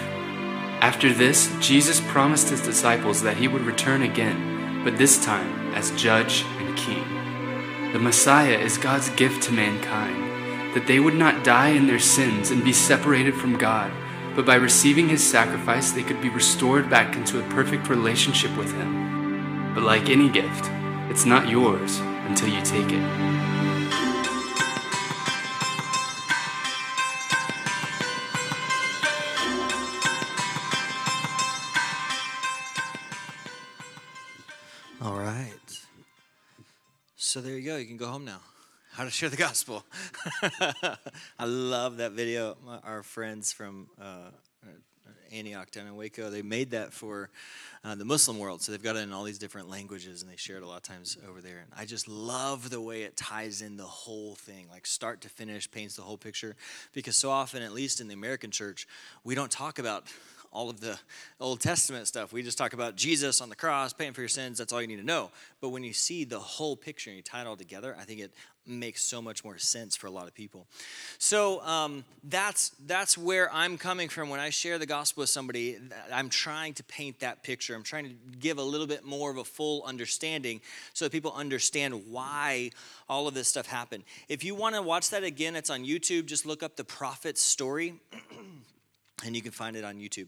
After 0.80 1.12
this, 1.12 1.54
Jesus 1.60 2.00
promised 2.00 2.50
his 2.50 2.62
disciples 2.62 3.20
that 3.22 3.36
he 3.36 3.48
would 3.48 3.62
return 3.62 4.02
again, 4.02 4.82
but 4.84 4.96
this 4.96 5.22
time 5.22 5.74
as 5.74 5.90
judge 6.00 6.44
and 6.58 6.76
king. 6.76 7.04
The 7.92 7.98
Messiah 7.98 8.56
is 8.56 8.78
God's 8.78 9.10
gift 9.10 9.42
to 9.44 9.52
mankind, 9.52 10.74
that 10.74 10.86
they 10.86 11.00
would 11.00 11.14
not 11.14 11.42
die 11.42 11.70
in 11.70 11.86
their 11.86 11.98
sins 11.98 12.50
and 12.50 12.62
be 12.62 12.72
separated 12.72 13.34
from 13.34 13.58
God, 13.58 13.90
but 14.36 14.46
by 14.46 14.54
receiving 14.54 15.08
his 15.08 15.28
sacrifice, 15.28 15.90
they 15.90 16.04
could 16.04 16.22
be 16.22 16.28
restored 16.28 16.88
back 16.88 17.16
into 17.16 17.40
a 17.40 17.48
perfect 17.50 17.88
relationship 17.88 18.56
with 18.56 18.72
him. 18.72 19.74
But 19.74 19.82
like 19.82 20.08
any 20.08 20.28
gift, 20.28 20.70
it's 21.10 21.24
not 21.24 21.48
yours 21.48 21.98
until 22.28 22.48
you 22.48 22.62
take 22.62 22.92
it. 22.92 23.57
So 37.28 37.42
there 37.42 37.58
you 37.58 37.60
go. 37.60 37.76
You 37.76 37.84
can 37.84 37.98
go 37.98 38.06
home 38.06 38.24
now. 38.24 38.40
How 38.92 39.04
to 39.04 39.10
share 39.10 39.28
the 39.28 39.36
gospel. 39.36 39.84
I 41.38 41.44
love 41.44 41.98
that 41.98 42.12
video. 42.12 42.56
Our 42.82 43.02
friends 43.02 43.52
from 43.52 43.88
uh, 44.00 44.30
Antioch 45.30 45.70
down 45.70 45.86
in 45.86 45.94
Waco, 45.94 46.30
they 46.30 46.40
made 46.40 46.70
that 46.70 46.94
for 46.94 47.28
uh, 47.84 47.96
the 47.96 48.06
Muslim 48.06 48.38
world. 48.38 48.62
So 48.62 48.72
they've 48.72 48.82
got 48.82 48.96
it 48.96 49.00
in 49.00 49.12
all 49.12 49.24
these 49.24 49.38
different 49.38 49.68
languages 49.68 50.22
and 50.22 50.30
they 50.30 50.36
share 50.36 50.56
it 50.56 50.62
a 50.62 50.66
lot 50.66 50.78
of 50.78 50.82
times 50.84 51.18
over 51.28 51.42
there. 51.42 51.58
And 51.58 51.70
I 51.76 51.84
just 51.84 52.08
love 52.08 52.70
the 52.70 52.80
way 52.80 53.02
it 53.02 53.14
ties 53.14 53.60
in 53.60 53.76
the 53.76 53.84
whole 53.84 54.34
thing, 54.34 54.66
like 54.70 54.86
start 54.86 55.20
to 55.20 55.28
finish, 55.28 55.70
paints 55.70 55.96
the 55.96 56.02
whole 56.02 56.16
picture. 56.16 56.56
Because 56.94 57.14
so 57.14 57.28
often, 57.30 57.62
at 57.62 57.74
least 57.74 58.00
in 58.00 58.08
the 58.08 58.14
American 58.14 58.50
church, 58.50 58.88
we 59.22 59.34
don't 59.34 59.50
talk 59.50 59.78
about 59.78 60.04
all 60.52 60.70
of 60.70 60.80
the 60.80 60.98
Old 61.40 61.60
Testament 61.60 62.06
stuff. 62.06 62.32
We 62.32 62.42
just 62.42 62.58
talk 62.58 62.72
about 62.72 62.96
Jesus 62.96 63.40
on 63.40 63.48
the 63.48 63.56
cross, 63.56 63.92
paying 63.92 64.12
for 64.12 64.20
your 64.20 64.28
sins. 64.28 64.58
That's 64.58 64.72
all 64.72 64.80
you 64.80 64.88
need 64.88 64.96
to 64.96 65.06
know. 65.06 65.30
But 65.60 65.70
when 65.70 65.84
you 65.84 65.92
see 65.92 66.24
the 66.24 66.38
whole 66.38 66.76
picture 66.76 67.10
and 67.10 67.16
you 67.16 67.22
tie 67.22 67.42
it 67.42 67.46
all 67.46 67.56
together, 67.56 67.96
I 67.98 68.04
think 68.04 68.20
it 68.20 68.32
makes 68.68 69.02
so 69.02 69.22
much 69.22 69.44
more 69.44 69.58
sense 69.58 69.96
for 69.96 70.06
a 70.06 70.10
lot 70.10 70.26
of 70.26 70.34
people. 70.34 70.66
So 71.18 71.62
um, 71.62 72.04
that's 72.24 72.70
that's 72.86 73.16
where 73.16 73.52
I'm 73.52 73.78
coming 73.78 74.08
from 74.08 74.28
when 74.28 74.40
I 74.40 74.50
share 74.50 74.78
the 74.78 74.86
gospel 74.86 75.22
with 75.22 75.30
somebody. 75.30 75.78
I'm 76.12 76.28
trying 76.28 76.74
to 76.74 76.84
paint 76.84 77.20
that 77.20 77.42
picture. 77.42 77.74
I'm 77.74 77.82
trying 77.82 78.04
to 78.04 78.14
give 78.38 78.58
a 78.58 78.62
little 78.62 78.86
bit 78.86 79.04
more 79.04 79.30
of 79.30 79.38
a 79.38 79.44
full 79.44 79.82
understanding 79.84 80.60
so 80.92 81.04
that 81.06 81.12
people 81.12 81.32
understand 81.34 82.10
why 82.10 82.70
all 83.08 83.26
of 83.26 83.34
this 83.34 83.48
stuff 83.48 83.66
happened. 83.66 84.04
If 84.28 84.44
you 84.44 84.54
want 84.54 84.74
to 84.74 84.82
watch 84.82 85.10
that 85.10 85.24
again, 85.24 85.56
it's 85.56 85.70
on 85.70 85.84
YouTube. 85.84 86.26
Just 86.26 86.46
look 86.46 86.62
up 86.62 86.76
the 86.76 86.84
prophet's 86.84 87.42
story. 87.42 87.94
and 89.24 89.34
you 89.34 89.42
can 89.42 89.50
find 89.50 89.76
it 89.76 89.84
on 89.84 89.96
YouTube. 89.96 90.26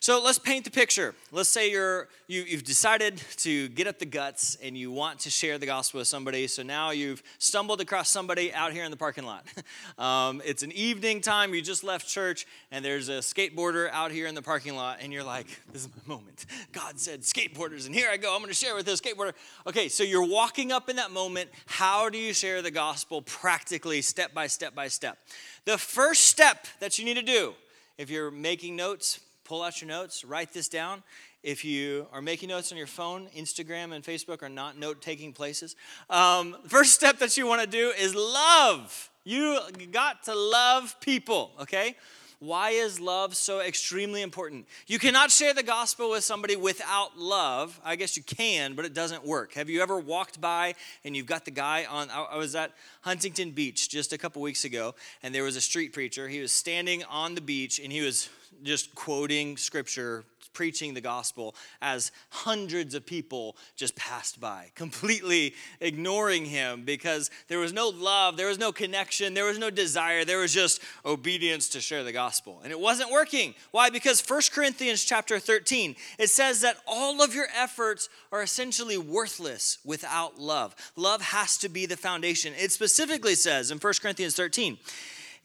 So 0.00 0.22
let's 0.22 0.38
paint 0.38 0.64
the 0.64 0.70
picture. 0.70 1.14
Let's 1.30 1.48
say 1.48 1.70
you're 1.70 2.08
you, 2.26 2.42
you've 2.42 2.64
decided 2.64 3.18
to 3.38 3.68
get 3.68 3.86
up 3.86 3.98
the 3.98 4.06
guts 4.06 4.56
and 4.62 4.76
you 4.76 4.90
want 4.90 5.20
to 5.20 5.30
share 5.30 5.58
the 5.58 5.66
gospel 5.66 5.98
with 5.98 6.08
somebody. 6.08 6.46
So 6.46 6.62
now 6.62 6.90
you've 6.90 7.22
stumbled 7.38 7.80
across 7.80 8.10
somebody 8.10 8.52
out 8.52 8.72
here 8.72 8.84
in 8.84 8.90
the 8.90 8.96
parking 8.96 9.24
lot. 9.24 9.46
Um, 9.98 10.42
it's 10.44 10.62
an 10.62 10.72
evening 10.72 11.20
time. 11.20 11.54
You 11.54 11.62
just 11.62 11.84
left 11.84 12.08
church 12.08 12.46
and 12.70 12.84
there's 12.84 13.08
a 13.08 13.18
skateboarder 13.18 13.90
out 13.90 14.10
here 14.10 14.26
in 14.26 14.34
the 14.34 14.42
parking 14.42 14.74
lot, 14.74 14.98
and 15.00 15.12
you're 15.12 15.22
like, 15.22 15.46
"This 15.72 15.82
is 15.82 15.88
my 15.88 16.14
moment." 16.14 16.46
God 16.72 16.98
said 16.98 17.20
skateboarders, 17.22 17.86
and 17.86 17.94
here 17.94 18.08
I 18.10 18.16
go. 18.16 18.34
I'm 18.34 18.40
going 18.40 18.48
to 18.48 18.54
share 18.54 18.74
with 18.74 18.86
this 18.86 19.00
skateboarder. 19.00 19.34
Okay, 19.66 19.88
so 19.88 20.02
you're 20.02 20.26
walking 20.26 20.72
up 20.72 20.88
in 20.88 20.96
that 20.96 21.10
moment. 21.10 21.50
How 21.66 22.08
do 22.08 22.18
you 22.18 22.32
share 22.32 22.62
the 22.62 22.70
gospel 22.70 23.22
practically, 23.22 24.02
step 24.02 24.34
by 24.34 24.46
step 24.46 24.74
by 24.74 24.88
step? 24.88 25.18
The 25.64 25.78
first 25.78 26.24
step 26.24 26.66
that 26.80 26.98
you 26.98 27.04
need 27.04 27.14
to 27.14 27.22
do 27.22 27.54
if 28.02 28.10
you're 28.10 28.32
making 28.32 28.74
notes, 28.74 29.20
pull 29.44 29.62
out 29.62 29.80
your 29.80 29.86
notes, 29.86 30.24
write 30.24 30.52
this 30.52 30.68
down. 30.68 31.04
If 31.44 31.64
you 31.64 32.08
are 32.12 32.20
making 32.20 32.48
notes 32.48 32.72
on 32.72 32.78
your 32.78 32.88
phone, 32.88 33.28
Instagram 33.36 33.92
and 33.92 34.04
Facebook 34.04 34.42
are 34.42 34.48
not 34.48 34.76
note 34.76 35.00
taking 35.00 35.32
places. 35.32 35.76
Um, 36.10 36.56
first 36.66 36.94
step 36.94 37.20
that 37.20 37.36
you 37.36 37.46
want 37.46 37.60
to 37.60 37.68
do 37.68 37.92
is 37.96 38.12
love. 38.12 39.08
You 39.22 39.60
got 39.92 40.24
to 40.24 40.34
love 40.34 40.96
people, 41.00 41.52
okay? 41.60 41.94
Why 42.42 42.70
is 42.70 42.98
love 42.98 43.36
so 43.36 43.60
extremely 43.60 44.20
important? 44.20 44.66
You 44.88 44.98
cannot 44.98 45.30
share 45.30 45.54
the 45.54 45.62
gospel 45.62 46.10
with 46.10 46.24
somebody 46.24 46.56
without 46.56 47.16
love. 47.16 47.80
I 47.84 47.94
guess 47.94 48.16
you 48.16 48.24
can, 48.24 48.74
but 48.74 48.84
it 48.84 48.94
doesn't 48.94 49.24
work. 49.24 49.54
Have 49.54 49.70
you 49.70 49.80
ever 49.80 50.00
walked 50.00 50.40
by 50.40 50.74
and 51.04 51.16
you've 51.16 51.26
got 51.26 51.44
the 51.44 51.52
guy 51.52 51.84
on? 51.88 52.10
I 52.10 52.36
was 52.36 52.56
at 52.56 52.72
Huntington 53.02 53.52
Beach 53.52 53.88
just 53.88 54.12
a 54.12 54.18
couple 54.18 54.42
weeks 54.42 54.64
ago, 54.64 54.96
and 55.22 55.32
there 55.32 55.44
was 55.44 55.54
a 55.54 55.60
street 55.60 55.92
preacher. 55.92 56.26
He 56.26 56.40
was 56.40 56.50
standing 56.50 57.04
on 57.04 57.36
the 57.36 57.40
beach 57.40 57.78
and 57.78 57.92
he 57.92 58.00
was 58.00 58.28
just 58.64 58.92
quoting 58.96 59.56
scripture 59.56 60.24
preaching 60.52 60.94
the 60.94 61.00
gospel 61.00 61.54
as 61.80 62.12
hundreds 62.30 62.94
of 62.94 63.06
people 63.06 63.56
just 63.76 63.96
passed 63.96 64.40
by, 64.40 64.70
completely 64.74 65.54
ignoring 65.80 66.44
him 66.44 66.84
because 66.84 67.30
there 67.48 67.58
was 67.58 67.72
no 67.72 67.88
love, 67.88 68.36
there 68.36 68.48
was 68.48 68.58
no 68.58 68.72
connection, 68.72 69.34
there 69.34 69.44
was 69.44 69.58
no 69.58 69.70
desire, 69.70 70.24
there 70.24 70.38
was 70.38 70.52
just 70.52 70.80
obedience 71.04 71.68
to 71.70 71.80
share 71.80 72.04
the 72.04 72.12
gospel. 72.12 72.60
And 72.62 72.72
it 72.72 72.80
wasn't 72.80 73.10
working. 73.10 73.54
Why? 73.70 73.90
Because 73.90 74.22
1 74.26 74.40
Corinthians 74.52 75.04
chapter 75.04 75.38
13, 75.38 75.96
it 76.18 76.30
says 76.30 76.60
that 76.62 76.78
all 76.86 77.22
of 77.22 77.34
your 77.34 77.46
efforts 77.56 78.08
are 78.30 78.42
essentially 78.42 78.98
worthless 78.98 79.78
without 79.84 80.38
love. 80.38 80.74
Love 80.96 81.22
has 81.22 81.58
to 81.58 81.68
be 81.68 81.86
the 81.86 81.96
foundation. 81.96 82.52
It 82.58 82.72
specifically 82.72 83.34
says 83.34 83.70
in 83.70 83.78
1 83.78 83.92
Corinthians 84.00 84.34
13, 84.34 84.78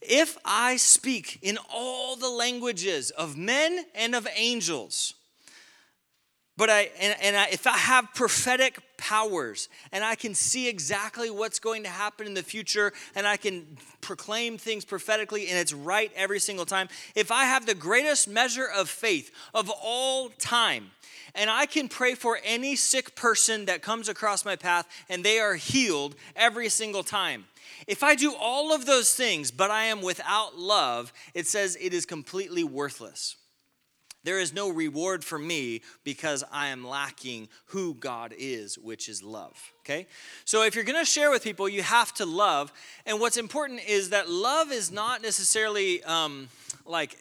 if 0.01 0.37
I 0.45 0.77
speak 0.77 1.39
in 1.41 1.57
all 1.73 2.15
the 2.15 2.29
languages 2.29 3.11
of 3.11 3.37
men 3.37 3.85
and 3.95 4.15
of 4.15 4.27
angels, 4.35 5.13
but 6.57 6.71
I 6.71 6.89
and, 6.99 7.15
and 7.21 7.37
I, 7.37 7.47
if 7.51 7.67
I 7.67 7.77
have 7.77 8.13
prophetic 8.15 8.81
powers 8.97 9.69
and 9.91 10.03
I 10.03 10.15
can 10.15 10.33
see 10.33 10.67
exactly 10.67 11.29
what's 11.29 11.59
going 11.59 11.83
to 11.83 11.89
happen 11.89 12.25
in 12.25 12.33
the 12.33 12.41
future 12.41 12.93
and 13.15 13.27
I 13.27 13.37
can 13.37 13.77
proclaim 14.01 14.57
things 14.57 14.83
prophetically 14.83 15.49
and 15.49 15.57
it's 15.57 15.73
right 15.73 16.11
every 16.15 16.39
single 16.39 16.65
time, 16.65 16.89
if 17.15 17.31
I 17.31 17.45
have 17.45 17.67
the 17.67 17.75
greatest 17.75 18.27
measure 18.27 18.67
of 18.67 18.89
faith 18.89 19.31
of 19.53 19.69
all 19.69 20.29
time, 20.29 20.91
and 21.35 21.51
I 21.51 21.67
can 21.67 21.87
pray 21.87 22.15
for 22.15 22.39
any 22.43 22.75
sick 22.75 23.15
person 23.15 23.65
that 23.65 23.83
comes 23.83 24.09
across 24.09 24.43
my 24.43 24.55
path 24.55 24.87
and 25.07 25.23
they 25.23 25.39
are 25.39 25.53
healed 25.53 26.15
every 26.35 26.69
single 26.69 27.03
time. 27.03 27.45
If 27.87 28.03
I 28.03 28.15
do 28.15 28.33
all 28.39 28.73
of 28.73 28.85
those 28.85 29.13
things, 29.13 29.51
but 29.51 29.71
I 29.71 29.85
am 29.85 30.01
without 30.01 30.57
love, 30.57 31.13
it 31.33 31.47
says 31.47 31.77
it 31.79 31.93
is 31.93 32.05
completely 32.05 32.63
worthless. 32.63 33.35
There 34.27 34.39
is 34.41 34.53
no 34.53 34.69
reward 34.69 35.23
for 35.23 35.39
me 35.39 35.81
because 36.03 36.43
I 36.51 36.67
am 36.67 36.85
lacking 36.85 37.47
who 37.67 37.93
God 37.93 38.33
is, 38.37 38.77
which 38.77 39.07
is 39.07 39.23
love. 39.23 39.71
Okay? 39.81 40.05
So 40.43 40.63
if 40.63 40.75
you're 40.75 40.83
gonna 40.83 41.05
share 41.05 41.31
with 41.31 41.45
people, 41.45 41.69
you 41.69 41.81
have 41.81 42.13
to 42.15 42.25
love. 42.25 42.73
And 43.05 43.21
what's 43.21 43.37
important 43.37 43.87
is 43.87 44.09
that 44.09 44.29
love 44.29 44.73
is 44.73 44.91
not 44.91 45.21
necessarily 45.21 46.03
um, 46.03 46.49
like, 46.85 47.17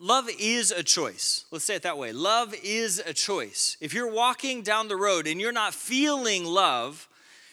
love 0.00 0.28
is 0.40 0.72
a 0.72 0.82
choice. 0.82 1.44
Let's 1.52 1.64
say 1.64 1.76
it 1.76 1.82
that 1.82 1.98
way. 1.98 2.12
Love 2.12 2.52
is 2.64 2.98
a 2.98 3.12
choice. 3.12 3.76
If 3.80 3.94
you're 3.94 4.10
walking 4.10 4.62
down 4.62 4.88
the 4.88 4.96
road 4.96 5.28
and 5.28 5.40
you're 5.40 5.52
not 5.52 5.72
feeling 5.72 6.44
love, 6.44 7.08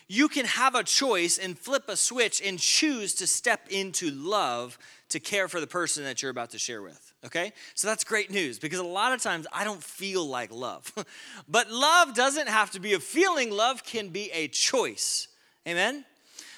you 0.09 0.27
can 0.27 0.45
have 0.45 0.73
a 0.73 0.83
choice 0.83 1.37
and 1.37 1.57
flip 1.57 1.83
a 1.87 1.95
switch 1.95 2.41
and 2.43 2.59
choose 2.59 3.13
to 3.13 3.27
step 3.27 3.67
into 3.69 4.09
love 4.09 4.77
to 5.09 5.19
care 5.19 5.47
for 5.47 5.61
the 5.61 5.67
person 5.67 6.03
that 6.03 6.21
you're 6.21 6.31
about 6.31 6.49
to 6.49 6.59
share 6.59 6.81
with. 6.81 7.13
Okay? 7.25 7.53
So 7.75 7.87
that's 7.87 8.03
great 8.03 8.31
news 8.31 8.57
because 8.57 8.79
a 8.79 8.83
lot 8.83 9.13
of 9.13 9.21
times 9.21 9.45
I 9.53 9.63
don't 9.63 9.83
feel 9.83 10.25
like 10.25 10.51
love. 10.51 10.91
but 11.47 11.71
love 11.71 12.15
doesn't 12.15 12.49
have 12.49 12.71
to 12.71 12.79
be 12.79 12.93
a 12.93 12.99
feeling, 12.99 13.51
love 13.51 13.83
can 13.83 14.09
be 14.09 14.31
a 14.31 14.47
choice. 14.47 15.27
Amen? 15.67 16.03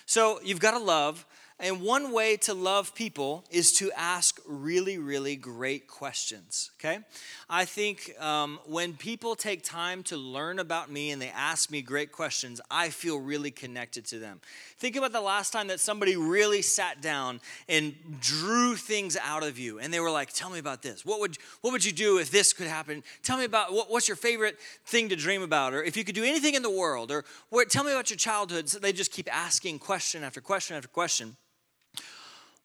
So 0.06 0.40
you've 0.44 0.62
got 0.62 0.72
to 0.72 0.80
love, 0.80 1.26
and 1.62 1.82
one 1.82 2.12
way 2.12 2.38
to 2.38 2.56
love 2.56 2.96
people 2.96 3.46
is 3.52 3.72
to 3.74 3.92
ask 3.96 4.42
really, 4.48 4.98
really 4.98 5.36
great 5.36 5.88
questions, 5.88 6.72
okay? 6.80 7.00
I 7.48 7.66
think 7.66 8.20
um, 8.20 8.60
when 8.66 8.94
people 8.94 9.36
take 9.36 9.64
time 9.64 10.02
to 10.04 10.18
learn 10.18 10.58
about 10.58 10.90
me 10.90 11.12
and 11.12 11.22
they 11.22 11.30
ask 11.30 11.70
me 11.70 11.84
great 11.84 12.12
questions, 12.12 12.60
I 12.72 12.90
feel 12.90 13.20
really 13.20 13.52
connected 13.52 14.06
to 14.06 14.18
them. 14.18 14.42
Think 14.80 14.96
about 14.96 15.12
the 15.12 15.22
last 15.22 15.54
time 15.54 15.68
that 15.68 15.80
somebody 15.80 16.18
really 16.18 16.64
sat 16.64 17.00
down 17.00 17.40
and 17.70 17.94
drew 18.20 18.76
things 18.76 19.16
out 19.16 19.44
of 19.44 19.60
you 19.60 19.78
and 19.78 19.94
they 19.94 20.00
were 20.00 20.10
like, 20.10 20.34
Tell 20.34 20.50
me 20.50 20.58
about 20.58 20.82
this. 20.82 21.06
What 21.06 21.20
would, 21.20 21.38
what 21.62 21.72
would 21.72 21.86
you 21.86 21.92
do 21.92 22.18
if 22.18 22.32
this 22.32 22.54
could 22.54 22.66
happen? 22.66 23.04
Tell 23.22 23.38
me 23.38 23.46
about 23.46 23.72
what, 23.72 23.92
what's 23.92 24.08
your 24.08 24.18
favorite 24.18 24.58
thing 24.86 25.10
to 25.10 25.16
dream 25.16 25.44
about? 25.44 25.76
Or 25.76 25.84
if 25.84 25.96
you 25.96 26.04
could 26.04 26.16
do 26.16 26.24
anything 26.24 26.56
in 26.56 26.64
the 26.64 26.72
world, 26.72 27.12
or 27.12 27.24
what, 27.50 27.70
tell 27.70 27.84
me 27.84 27.92
about 27.92 28.10
your 28.10 28.18
childhood. 28.18 28.70
So 28.70 28.80
they 28.80 28.92
just 28.92 29.12
keep 29.12 29.32
asking 29.32 29.78
question 29.78 30.24
after 30.24 30.42
question 30.42 30.76
after 30.76 30.88
question. 30.88 31.38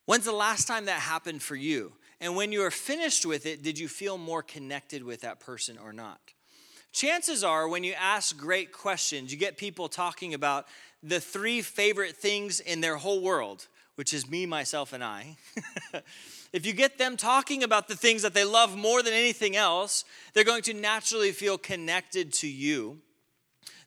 When's 0.06 0.24
the 0.24 0.32
last 0.32 0.66
time 0.66 0.86
that 0.86 1.00
happened 1.00 1.42
for 1.42 1.56
you? 1.56 1.92
And 2.20 2.34
when 2.36 2.52
you 2.52 2.62
are 2.62 2.70
finished 2.70 3.26
with 3.26 3.44
it, 3.44 3.62
did 3.62 3.78
you 3.78 3.88
feel 3.88 4.16
more 4.16 4.42
connected 4.42 5.02
with 5.02 5.20
that 5.20 5.40
person 5.40 5.76
or 5.78 5.92
not? 5.92 6.20
Chances 6.92 7.44
are, 7.44 7.68
when 7.68 7.84
you 7.84 7.92
ask 7.92 8.38
great 8.38 8.72
questions, 8.72 9.30
you 9.30 9.38
get 9.38 9.58
people 9.58 9.88
talking 9.88 10.32
about 10.32 10.66
the 11.02 11.20
three 11.20 11.60
favorite 11.60 12.16
things 12.16 12.58
in 12.60 12.80
their 12.80 12.96
whole 12.96 13.20
world, 13.20 13.66
which 13.96 14.14
is 14.14 14.30
me, 14.30 14.46
myself, 14.46 14.92
and 14.92 15.04
I. 15.04 15.36
if 16.52 16.64
you 16.64 16.72
get 16.72 16.96
them 16.96 17.16
talking 17.16 17.62
about 17.62 17.88
the 17.88 17.96
things 17.96 18.22
that 18.22 18.32
they 18.32 18.44
love 18.44 18.76
more 18.76 19.02
than 19.02 19.12
anything 19.12 19.56
else, 19.56 20.04
they're 20.32 20.44
going 20.44 20.62
to 20.62 20.72
naturally 20.72 21.32
feel 21.32 21.58
connected 21.58 22.32
to 22.34 22.48
you. 22.48 22.98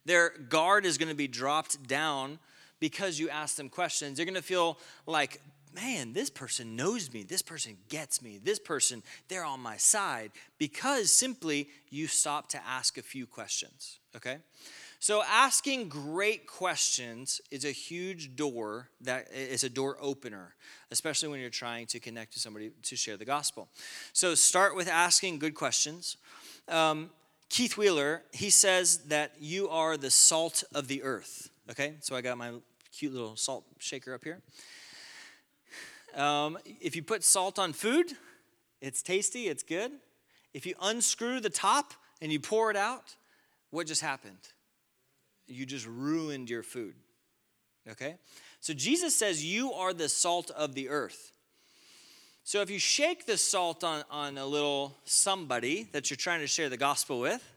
Their 0.05 0.29
guard 0.29 0.85
is 0.85 0.97
going 0.97 1.09
to 1.09 1.15
be 1.15 1.27
dropped 1.27 1.87
down 1.87 2.39
because 2.79 3.19
you 3.19 3.29
ask 3.29 3.55
them 3.55 3.69
questions. 3.69 4.17
They're 4.17 4.25
going 4.25 4.35
to 4.35 4.41
feel 4.41 4.77
like 5.05 5.41
man, 5.81 6.13
this 6.13 6.29
person 6.29 6.75
knows 6.75 7.13
me. 7.13 7.23
This 7.23 7.41
person 7.41 7.77
gets 7.89 8.21
me. 8.21 8.39
This 8.43 8.59
person, 8.59 9.03
they're 9.27 9.45
on 9.45 9.59
my 9.59 9.77
side 9.77 10.31
because 10.57 11.11
simply 11.11 11.69
you 11.89 12.07
stop 12.07 12.49
to 12.49 12.59
ask 12.67 12.97
a 12.97 13.01
few 13.01 13.25
questions, 13.25 13.99
okay? 14.15 14.37
So 14.99 15.23
asking 15.23 15.87
great 15.87 16.45
questions 16.45 17.39
is 17.51 17.63
a 17.63 17.71
huge 17.71 18.35
door 18.35 18.89
that 19.01 19.31
is 19.31 19.63
a 19.63 19.69
door 19.69 19.97
opener, 20.01 20.55
especially 20.91 21.29
when 21.29 21.39
you're 21.39 21.49
trying 21.49 21.85
to 21.87 21.99
connect 21.99 22.33
to 22.33 22.39
somebody 22.39 22.71
to 22.83 22.95
share 22.97 23.15
the 23.15 23.25
gospel. 23.25 23.69
So 24.11 24.35
start 24.35 24.75
with 24.75 24.89
asking 24.89 25.39
good 25.39 25.55
questions. 25.55 26.17
Um, 26.67 27.11
Keith 27.47 27.77
Wheeler, 27.77 28.23
he 28.33 28.49
says 28.49 28.97
that 29.07 29.31
you 29.39 29.69
are 29.69 29.95
the 29.95 30.11
salt 30.11 30.63
of 30.75 30.87
the 30.87 31.01
earth. 31.01 31.49
Okay, 31.71 31.93
so 32.01 32.15
I 32.15 32.21
got 32.21 32.37
my 32.37 32.51
cute 32.91 33.13
little 33.13 33.35
salt 33.37 33.63
shaker 33.79 34.13
up 34.13 34.23
here. 34.23 34.41
Um, 36.19 36.57
if 36.65 36.97
you 36.97 37.01
put 37.01 37.23
salt 37.23 37.57
on 37.57 37.71
food, 37.71 38.11
it's 38.81 39.01
tasty, 39.01 39.47
it's 39.47 39.63
good. 39.63 39.91
If 40.53 40.65
you 40.65 40.75
unscrew 40.81 41.39
the 41.39 41.49
top 41.49 41.93
and 42.21 42.29
you 42.29 42.41
pour 42.41 42.69
it 42.69 42.75
out, 42.75 43.15
what 43.69 43.87
just 43.87 44.01
happened? 44.01 44.49
You 45.47 45.65
just 45.65 45.87
ruined 45.87 46.49
your 46.49 46.61
food. 46.61 46.95
Okay? 47.89 48.17
So 48.59 48.73
Jesus 48.73 49.15
says, 49.15 49.45
You 49.45 49.71
are 49.71 49.93
the 49.93 50.09
salt 50.09 50.51
of 50.51 50.75
the 50.75 50.89
earth. 50.89 51.31
So 52.43 52.61
if 52.61 52.69
you 52.69 52.79
shake 52.79 53.25
the 53.25 53.37
salt 53.37 53.85
on, 53.85 54.03
on 54.11 54.37
a 54.37 54.45
little 54.45 54.97
somebody 55.05 55.87
that 55.93 56.09
you're 56.09 56.17
trying 56.17 56.41
to 56.41 56.47
share 56.47 56.67
the 56.67 56.77
gospel 56.77 57.21
with, 57.21 57.47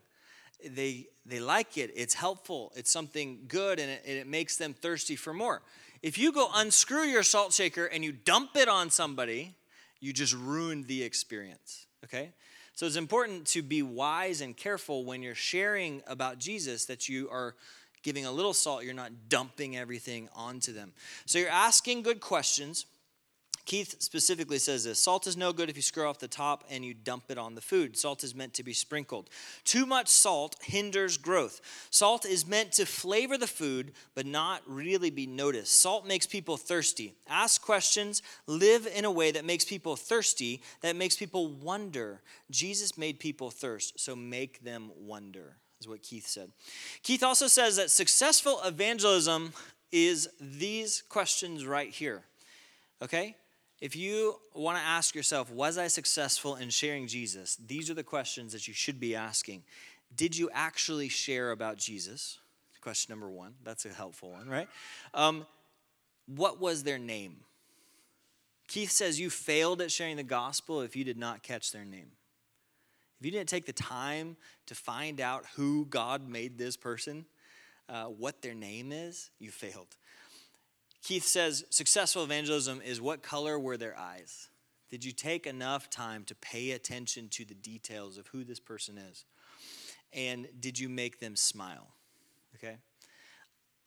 they, 0.64 1.06
they 1.26 1.40
like 1.40 1.78
it. 1.78 1.90
It's 1.96 2.14
helpful. 2.14 2.72
It's 2.76 2.90
something 2.90 3.40
good 3.48 3.80
and 3.80 3.90
it, 3.90 4.04
and 4.06 4.16
it 4.18 4.28
makes 4.28 4.56
them 4.56 4.72
thirsty 4.72 5.16
for 5.16 5.34
more 5.34 5.62
If 6.02 6.18
you 6.18 6.32
go 6.32 6.48
unscrew 6.52 7.04
your 7.04 7.22
salt 7.22 7.52
shaker 7.52 7.86
and 7.86 8.04
you 8.04 8.12
dump 8.12 8.56
it 8.56 8.68
on 8.68 8.90
somebody, 8.90 9.54
you 10.00 10.12
just 10.12 10.34
ruined 10.34 10.88
the 10.88 11.04
experience, 11.04 11.86
okay? 12.04 12.32
So 12.74 12.86
it's 12.86 12.96
important 12.96 13.46
to 13.48 13.62
be 13.62 13.82
wise 13.82 14.40
and 14.40 14.56
careful 14.56 15.04
when 15.04 15.22
you're 15.22 15.34
sharing 15.34 16.02
about 16.06 16.38
Jesus 16.38 16.86
that 16.86 17.08
you 17.08 17.28
are 17.30 17.54
giving 18.02 18.26
a 18.26 18.32
little 18.32 18.52
salt, 18.52 18.82
you're 18.82 18.94
not 18.94 19.12
dumping 19.28 19.76
everything 19.76 20.28
onto 20.34 20.72
them. 20.72 20.92
So 21.24 21.38
you're 21.38 21.48
asking 21.48 22.02
good 22.02 22.20
questions. 22.20 22.86
Keith 23.64 24.02
specifically 24.02 24.58
says 24.58 24.84
this 24.84 24.98
salt 24.98 25.26
is 25.26 25.36
no 25.36 25.52
good 25.52 25.70
if 25.70 25.76
you 25.76 25.82
screw 25.82 26.06
off 26.06 26.18
the 26.18 26.26
top 26.26 26.64
and 26.68 26.84
you 26.84 26.94
dump 26.94 27.24
it 27.28 27.38
on 27.38 27.54
the 27.54 27.60
food. 27.60 27.96
Salt 27.96 28.24
is 28.24 28.34
meant 28.34 28.54
to 28.54 28.64
be 28.64 28.72
sprinkled. 28.72 29.30
Too 29.64 29.86
much 29.86 30.08
salt 30.08 30.56
hinders 30.62 31.16
growth. 31.16 31.60
Salt 31.90 32.26
is 32.26 32.46
meant 32.46 32.72
to 32.72 32.86
flavor 32.86 33.38
the 33.38 33.46
food, 33.46 33.92
but 34.14 34.26
not 34.26 34.62
really 34.66 35.10
be 35.10 35.26
noticed. 35.26 35.80
Salt 35.80 36.06
makes 36.06 36.26
people 36.26 36.56
thirsty. 36.56 37.14
Ask 37.28 37.62
questions, 37.62 38.20
live 38.46 38.88
in 38.92 39.04
a 39.04 39.10
way 39.10 39.30
that 39.30 39.44
makes 39.44 39.64
people 39.64 39.94
thirsty, 39.94 40.60
that 40.80 40.96
makes 40.96 41.16
people 41.16 41.48
wonder. 41.48 42.20
Jesus 42.50 42.98
made 42.98 43.20
people 43.20 43.50
thirst, 43.50 44.00
so 44.00 44.16
make 44.16 44.64
them 44.64 44.90
wonder, 44.96 45.56
is 45.80 45.86
what 45.86 46.02
Keith 46.02 46.26
said. 46.26 46.50
Keith 47.04 47.22
also 47.22 47.46
says 47.46 47.76
that 47.76 47.90
successful 47.90 48.60
evangelism 48.64 49.52
is 49.92 50.28
these 50.40 51.02
questions 51.02 51.64
right 51.64 51.90
here. 51.90 52.24
Okay? 53.00 53.36
If 53.82 53.96
you 53.96 54.36
want 54.54 54.78
to 54.78 54.84
ask 54.84 55.12
yourself, 55.12 55.50
was 55.50 55.76
I 55.76 55.88
successful 55.88 56.54
in 56.54 56.70
sharing 56.70 57.08
Jesus? 57.08 57.56
These 57.56 57.90
are 57.90 57.94
the 57.94 58.04
questions 58.04 58.52
that 58.52 58.68
you 58.68 58.74
should 58.74 59.00
be 59.00 59.16
asking. 59.16 59.64
Did 60.14 60.36
you 60.36 60.48
actually 60.54 61.08
share 61.08 61.50
about 61.50 61.78
Jesus? 61.78 62.38
Question 62.80 63.10
number 63.10 63.28
one. 63.28 63.54
That's 63.64 63.84
a 63.84 63.88
helpful 63.88 64.30
one, 64.30 64.48
right? 64.48 64.68
Um, 65.14 65.46
what 66.26 66.60
was 66.60 66.84
their 66.84 67.00
name? 67.00 67.38
Keith 68.68 68.92
says 68.92 69.18
you 69.18 69.30
failed 69.30 69.82
at 69.82 69.90
sharing 69.90 70.16
the 70.16 70.22
gospel 70.22 70.82
if 70.82 70.94
you 70.94 71.02
did 71.02 71.18
not 71.18 71.42
catch 71.42 71.72
their 71.72 71.84
name. 71.84 72.12
If 73.18 73.26
you 73.26 73.32
didn't 73.32 73.48
take 73.48 73.66
the 73.66 73.72
time 73.72 74.36
to 74.66 74.76
find 74.76 75.20
out 75.20 75.44
who 75.56 75.86
God 75.90 76.28
made 76.28 76.56
this 76.56 76.76
person, 76.76 77.24
uh, 77.88 78.04
what 78.04 78.42
their 78.42 78.54
name 78.54 78.92
is, 78.92 79.30
you 79.40 79.50
failed. 79.50 79.96
Keith 81.02 81.24
says 81.24 81.64
successful 81.70 82.22
evangelism 82.22 82.80
is 82.80 83.00
what 83.00 83.22
color 83.22 83.58
were 83.58 83.76
their 83.76 83.98
eyes? 83.98 84.48
Did 84.88 85.04
you 85.04 85.12
take 85.12 85.46
enough 85.46 85.90
time 85.90 86.24
to 86.24 86.34
pay 86.36 86.72
attention 86.72 87.28
to 87.30 87.44
the 87.44 87.54
details 87.54 88.18
of 88.18 88.28
who 88.28 88.44
this 88.44 88.60
person 88.60 88.98
is? 88.98 89.24
And 90.12 90.46
did 90.60 90.78
you 90.78 90.88
make 90.88 91.18
them 91.18 91.34
smile? 91.34 91.88
Okay? 92.56 92.76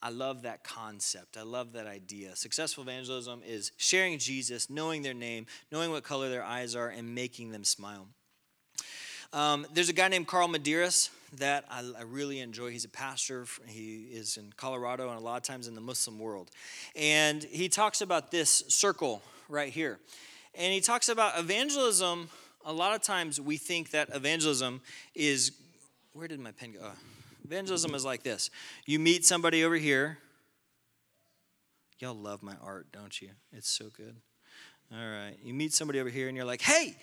I 0.02 0.10
love 0.10 0.42
that 0.42 0.62
concept. 0.62 1.36
I 1.36 1.42
love 1.42 1.72
that 1.72 1.86
idea. 1.86 2.36
Successful 2.36 2.82
evangelism 2.82 3.42
is 3.46 3.72
sharing 3.76 4.18
Jesus, 4.18 4.68
knowing 4.68 5.02
their 5.02 5.14
name, 5.14 5.46
knowing 5.72 5.90
what 5.90 6.02
color 6.04 6.28
their 6.28 6.44
eyes 6.44 6.76
are, 6.76 6.88
and 6.88 7.14
making 7.14 7.50
them 7.50 7.64
smile. 7.64 8.08
Um, 9.32 9.66
there's 9.72 9.88
a 9.88 9.94
guy 9.94 10.08
named 10.08 10.26
Carl 10.26 10.48
Medearis 10.48 11.10
that 11.34 11.64
I, 11.70 11.80
I, 11.98 12.02
really 12.02 12.40
enjoy. 12.40 12.70
He's 12.70 12.84
a 12.84 12.88
pastor. 12.88 13.46
He 13.66 14.08
is 14.12 14.36
in 14.36 14.52
Colorado 14.56 15.08
and 15.08 15.18
a 15.18 15.22
lot 15.22 15.36
of 15.36 15.42
times 15.42 15.68
in 15.68 15.74
the 15.74 15.80
Muslim 15.80 16.18
world. 16.18 16.50
And 16.94 17.42
he 17.44 17.68
talks 17.68 18.00
about 18.00 18.30
this 18.30 18.64
circle 18.68 19.22
right 19.48 19.72
here. 19.72 19.98
And 20.54 20.72
he 20.72 20.80
talks 20.80 21.08
about 21.08 21.38
evangelism. 21.38 22.28
A 22.64 22.72
lot 22.72 22.94
of 22.94 23.02
times 23.02 23.40
we 23.40 23.56
think 23.56 23.90
that 23.90 24.08
evangelism 24.14 24.80
is, 25.14 25.52
where 26.12 26.28
did 26.28 26.40
my 26.40 26.52
pen 26.52 26.72
go? 26.72 26.80
Oh, 26.82 26.92
evangelism 27.44 27.94
is 27.94 28.04
like 28.04 28.22
this 28.22 28.50
you 28.86 28.98
meet 28.98 29.24
somebody 29.24 29.64
over 29.64 29.76
here. 29.76 30.18
Y'all 31.98 32.14
love 32.14 32.42
my 32.42 32.54
art, 32.62 32.88
don't 32.92 33.20
you? 33.22 33.30
It's 33.52 33.70
so 33.70 33.86
good. 33.96 34.16
All 34.92 34.98
right. 34.98 35.34
You 35.42 35.54
meet 35.54 35.72
somebody 35.72 35.98
over 35.98 36.10
here 36.10 36.28
and 36.28 36.36
you're 36.36 36.46
like, 36.46 36.60
hey, 36.60 36.96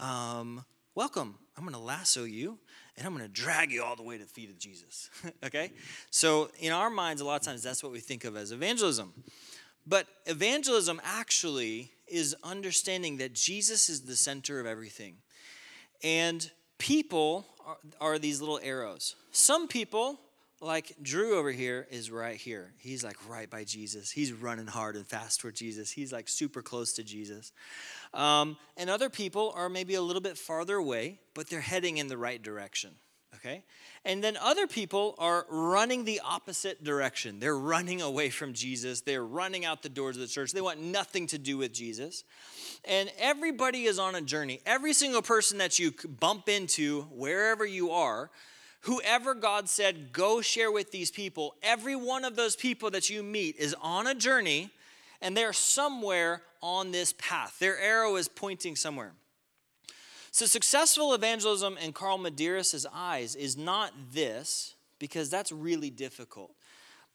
um, 0.00 0.64
welcome. 0.94 1.36
I'm 1.56 1.64
going 1.64 1.74
to 1.74 1.80
lasso 1.80 2.24
you 2.24 2.58
and 2.98 3.06
I'm 3.06 3.14
going 3.14 3.24
to 3.24 3.32
drag 3.32 3.70
you 3.70 3.84
all 3.84 3.94
the 3.94 4.02
way 4.02 4.18
to 4.18 4.24
the 4.24 4.28
feet 4.28 4.50
of 4.50 4.58
Jesus. 4.58 5.08
okay? 5.44 5.70
So, 6.10 6.50
in 6.58 6.72
our 6.72 6.90
minds, 6.90 7.22
a 7.22 7.24
lot 7.24 7.40
of 7.40 7.46
times 7.46 7.62
that's 7.62 7.82
what 7.82 7.92
we 7.92 8.00
think 8.00 8.24
of 8.24 8.36
as 8.36 8.50
evangelism. 8.50 9.12
But 9.86 10.06
evangelism 10.26 11.00
actually 11.04 11.92
is 12.08 12.34
understanding 12.42 13.18
that 13.18 13.34
Jesus 13.34 13.88
is 13.88 14.02
the 14.02 14.16
center 14.16 14.58
of 14.58 14.66
everything. 14.66 15.16
And 16.02 16.50
people 16.78 17.46
are, 17.64 17.78
are 18.00 18.18
these 18.18 18.40
little 18.40 18.60
arrows. 18.62 19.14
Some 19.30 19.68
people 19.68 20.18
like 20.60 20.96
Drew 21.00 21.38
over 21.38 21.52
here 21.52 21.86
is 21.90 22.10
right 22.10 22.36
here. 22.36 22.72
He's 22.78 23.04
like 23.04 23.16
right 23.28 23.48
by 23.48 23.64
Jesus. 23.64 24.10
He's 24.10 24.32
running 24.32 24.66
hard 24.66 24.96
and 24.96 25.06
fast 25.06 25.40
for 25.40 25.52
Jesus. 25.52 25.90
He's 25.90 26.12
like 26.12 26.28
super 26.28 26.62
close 26.62 26.92
to 26.94 27.04
Jesus. 27.04 27.52
Um, 28.12 28.56
and 28.76 28.90
other 28.90 29.08
people 29.08 29.52
are 29.54 29.68
maybe 29.68 29.94
a 29.94 30.02
little 30.02 30.22
bit 30.22 30.36
farther 30.36 30.76
away, 30.76 31.20
but 31.34 31.48
they're 31.48 31.60
heading 31.60 31.98
in 31.98 32.08
the 32.08 32.18
right 32.18 32.42
direction. 32.42 32.90
Okay? 33.36 33.62
And 34.04 34.24
then 34.24 34.36
other 34.36 34.66
people 34.66 35.14
are 35.18 35.46
running 35.48 36.04
the 36.04 36.20
opposite 36.24 36.82
direction. 36.82 37.38
They're 37.38 37.56
running 37.56 38.02
away 38.02 38.30
from 38.30 38.52
Jesus. 38.52 39.02
They're 39.02 39.24
running 39.24 39.64
out 39.64 39.82
the 39.82 39.88
doors 39.88 40.16
of 40.16 40.22
the 40.22 40.28
church. 40.28 40.52
They 40.52 40.60
want 40.60 40.80
nothing 40.80 41.28
to 41.28 41.38
do 41.38 41.56
with 41.56 41.72
Jesus. 41.72 42.24
And 42.84 43.12
everybody 43.18 43.84
is 43.84 43.98
on 43.98 44.16
a 44.16 44.22
journey. 44.22 44.60
Every 44.66 44.92
single 44.92 45.22
person 45.22 45.58
that 45.58 45.78
you 45.78 45.94
bump 46.18 46.48
into, 46.48 47.02
wherever 47.12 47.64
you 47.64 47.92
are, 47.92 48.30
whoever 48.82 49.34
God 49.34 49.68
said, 49.68 50.12
go 50.12 50.40
share 50.40 50.70
with 50.70 50.90
these 50.90 51.10
people, 51.10 51.54
every 51.62 51.96
one 51.96 52.24
of 52.24 52.36
those 52.36 52.56
people 52.56 52.90
that 52.90 53.10
you 53.10 53.22
meet 53.22 53.56
is 53.56 53.74
on 53.80 54.06
a 54.06 54.14
journey 54.14 54.70
and 55.20 55.36
they're 55.36 55.52
somewhere 55.52 56.42
on 56.62 56.92
this 56.92 57.12
path. 57.14 57.58
Their 57.58 57.78
arrow 57.78 58.16
is 58.16 58.28
pointing 58.28 58.76
somewhere. 58.76 59.12
So, 60.30 60.46
successful 60.46 61.14
evangelism 61.14 61.78
in 61.78 61.92
Carl 61.92 62.18
Medearis' 62.18 62.86
eyes 62.92 63.34
is 63.34 63.56
not 63.56 63.92
this, 64.12 64.76
because 64.98 65.30
that's 65.30 65.50
really 65.50 65.90
difficult. 65.90 66.52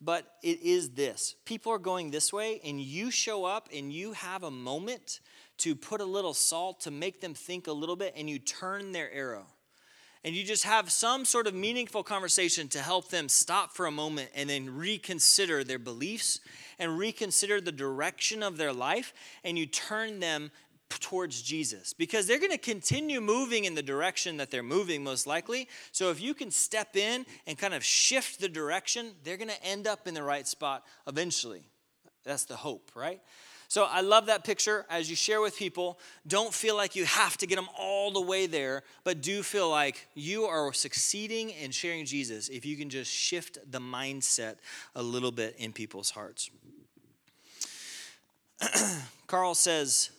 But 0.01 0.25
it 0.41 0.61
is 0.61 0.89
this. 0.91 1.35
People 1.45 1.71
are 1.71 1.77
going 1.77 2.11
this 2.11 2.33
way, 2.33 2.59
and 2.65 2.81
you 2.81 3.11
show 3.11 3.45
up 3.45 3.69
and 3.73 3.93
you 3.93 4.13
have 4.13 4.43
a 4.43 4.51
moment 4.51 5.21
to 5.59 5.75
put 5.75 6.01
a 6.01 6.05
little 6.05 6.33
salt 6.33 6.81
to 6.81 6.91
make 6.91 7.21
them 7.21 7.33
think 7.33 7.67
a 7.67 7.71
little 7.71 7.95
bit, 7.95 8.13
and 8.17 8.29
you 8.29 8.39
turn 8.39 8.91
their 8.91 9.11
arrow 9.13 9.45
and 10.23 10.35
you 10.35 10.43
just 10.43 10.63
have 10.63 10.91
some 10.91 11.25
sort 11.25 11.47
of 11.47 11.53
meaningful 11.53 12.03
conversation 12.03 12.67
to 12.69 12.79
help 12.79 13.09
them 13.09 13.27
stop 13.27 13.73
for 13.73 13.85
a 13.85 13.91
moment 13.91 14.29
and 14.33 14.49
then 14.49 14.75
reconsider 14.75 15.63
their 15.63 15.79
beliefs 15.79 16.39
and 16.79 16.97
reconsider 16.97 17.59
the 17.59 17.71
direction 17.71 18.41
of 18.41 18.57
their 18.57 18.73
life, 18.73 19.13
and 19.43 19.57
you 19.57 19.65
turn 19.65 20.19
them 20.19 20.51
towards 20.89 21.41
Jesus 21.41 21.93
because 21.93 22.27
they're 22.27 22.39
going 22.39 22.51
to 22.51 22.57
continue 22.57 23.19
moving 23.19 23.65
in 23.65 23.75
the 23.75 23.81
direction 23.81 24.37
that 24.37 24.51
they're 24.51 24.63
moving, 24.63 25.03
most 25.03 25.27
likely. 25.27 25.67
So, 25.91 26.09
if 26.09 26.21
you 26.21 26.33
can 26.33 26.51
step 26.51 26.95
in 26.95 27.25
and 27.47 27.57
kind 27.57 27.73
of 27.73 27.83
shift 27.83 28.39
the 28.39 28.49
direction, 28.49 29.11
they're 29.23 29.37
going 29.37 29.49
to 29.49 29.63
end 29.63 29.87
up 29.87 30.07
in 30.07 30.13
the 30.13 30.23
right 30.23 30.47
spot 30.47 30.83
eventually. 31.07 31.63
That's 32.23 32.45
the 32.45 32.55
hope, 32.55 32.91
right? 32.95 33.21
So 33.73 33.85
I 33.85 34.01
love 34.01 34.27
that 34.27 34.43
picture 34.43 34.85
as 34.87 35.09
you 35.09 35.15
share 35.15 35.41
with 35.41 35.57
people. 35.57 35.97
Don't 36.27 36.53
feel 36.53 36.77
like 36.77 36.95
you 36.95 37.05
have 37.05 37.37
to 37.37 37.47
get 37.47 37.55
them 37.55 37.67
all 37.75 38.11
the 38.11 38.21
way 38.21 38.45
there, 38.45 38.83
but 39.03 39.23
do 39.23 39.41
feel 39.41 39.67
like 39.67 40.07
you 40.13 40.43
are 40.43 40.71
succeeding 40.73 41.49
in 41.49 41.71
sharing 41.71 42.05
Jesus 42.05 42.49
if 42.49 42.67
you 42.67 42.77
can 42.77 42.91
just 42.91 43.11
shift 43.11 43.57
the 43.67 43.79
mindset 43.79 44.57
a 44.93 45.01
little 45.01 45.31
bit 45.31 45.55
in 45.57 45.73
people's 45.73 46.11
hearts. 46.11 46.51
Carl 49.25 49.55
says, 49.55 50.11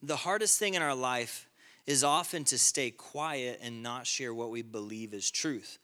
The 0.00 0.14
hardest 0.14 0.60
thing 0.60 0.74
in 0.74 0.82
our 0.82 0.94
life 0.94 1.48
is 1.88 2.04
often 2.04 2.44
to 2.44 2.58
stay 2.58 2.92
quiet 2.92 3.58
and 3.60 3.82
not 3.82 4.06
share 4.06 4.32
what 4.32 4.50
we 4.50 4.62
believe 4.62 5.14
is 5.14 5.32
truth. 5.32 5.78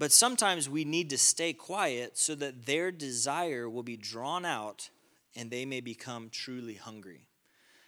But 0.00 0.10
sometimes 0.10 0.68
we 0.68 0.84
need 0.84 1.10
to 1.10 1.18
stay 1.18 1.52
quiet 1.52 2.18
so 2.18 2.34
that 2.34 2.66
their 2.66 2.90
desire 2.90 3.70
will 3.70 3.84
be 3.84 3.96
drawn 3.96 4.44
out 4.44 4.90
and 5.38 5.50
they 5.50 5.64
may 5.64 5.80
become 5.80 6.28
truly 6.30 6.74
hungry. 6.74 7.22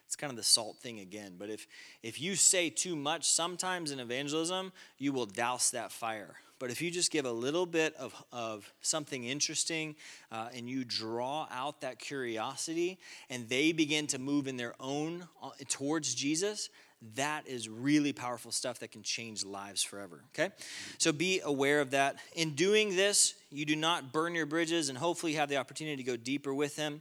It's 0.07 0.17
kind 0.17 0.31
of 0.31 0.37
the 0.37 0.43
salt 0.43 0.79
thing 0.79 1.01
again. 1.01 1.35
But 1.39 1.51
if, 1.51 1.67
if 2.03 2.21
you 2.21 2.35
say 2.35 2.71
too 2.71 2.97
much, 2.97 3.29
sometimes 3.29 3.91
in 3.91 4.01
evangelism, 4.01 4.73
you 4.99 5.13
will 5.13 5.27
douse 5.27 5.71
that 5.71 5.93
fire. 5.93 6.37
But 6.59 6.71
if 6.71 6.83
you 6.83 6.91
just 6.91 7.11
give 7.11 7.27
a 7.27 7.33
little 7.33 7.65
bit 7.65 7.95
of, 7.97 8.15
of 8.33 8.73
something 8.83 9.25
interesting 9.25 9.97
uh, 10.31 10.49
and 10.55 10.69
you 10.69 10.85
draw 10.85 11.49
out 11.51 11.81
that 11.81 11.99
curiosity 11.99 12.99
and 13.31 13.49
they 13.49 13.73
begin 13.73 14.07
to 14.09 14.19
move 14.19 14.47
in 14.47 14.57
their 14.57 14.75
own 14.81 15.27
uh, 15.43 15.51
towards 15.69 16.15
Jesus, 16.15 16.71
that 17.15 17.47
is 17.47 17.69
really 17.69 18.13
powerful 18.13 18.51
stuff 18.51 18.81
that 18.81 18.91
can 18.91 19.03
change 19.03 19.45
lives 19.45 19.83
forever. 19.83 20.23
Okay? 20.35 20.53
So 20.99 21.13
be 21.13 21.41
aware 21.43 21.81
of 21.81 21.93
that. 21.93 22.17
In 22.35 22.51
doing 22.55 22.95
this, 22.95 23.35
you 23.51 23.65
do 23.65 23.77
not 23.77 24.13
burn 24.13 24.35
your 24.35 24.47
bridges 24.47 24.89
and 24.89 24.99
hopefully 24.99 25.35
have 25.35 25.49
the 25.49 25.57
opportunity 25.57 25.97
to 25.97 26.03
go 26.03 26.17
deeper 26.17 26.53
with 26.53 26.77
them. 26.77 27.01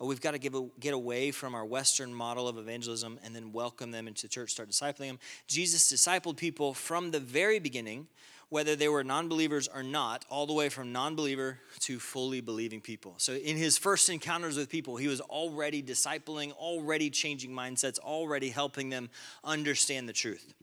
Uh, 0.00 0.06
we've 0.06 0.20
got 0.20 0.32
to 0.32 0.38
give 0.38 0.54
a, 0.54 0.66
get 0.80 0.94
away 0.94 1.30
from 1.30 1.54
our 1.54 1.64
Western 1.64 2.12
model 2.12 2.48
of 2.48 2.58
evangelism 2.58 3.18
and 3.24 3.34
then 3.34 3.52
welcome 3.52 3.90
them 3.90 4.08
into 4.08 4.22
the 4.22 4.28
church, 4.28 4.50
start 4.50 4.68
discipling 4.68 5.08
them. 5.08 5.18
Jesus 5.46 5.92
discipled 5.92 6.36
people 6.36 6.74
from 6.74 7.10
the 7.10 7.20
very 7.20 7.58
beginning 7.58 8.06
whether 8.48 8.76
they 8.76 8.88
were 8.88 9.02
non 9.02 9.28
believers 9.28 9.68
or 9.68 9.82
not, 9.82 10.24
all 10.30 10.46
the 10.46 10.52
way 10.52 10.68
from 10.68 10.92
non 10.92 11.16
believer 11.16 11.58
to 11.80 11.98
fully 11.98 12.40
believing 12.40 12.80
people. 12.80 13.14
So, 13.18 13.34
in 13.34 13.56
his 13.56 13.76
first 13.76 14.08
encounters 14.08 14.56
with 14.56 14.68
people, 14.68 14.96
he 14.96 15.08
was 15.08 15.20
already 15.20 15.82
discipling, 15.82 16.52
already 16.52 17.10
changing 17.10 17.50
mindsets, 17.50 17.98
already 17.98 18.50
helping 18.50 18.88
them 18.88 19.10
understand 19.42 20.08
the 20.08 20.12
truth. 20.12 20.54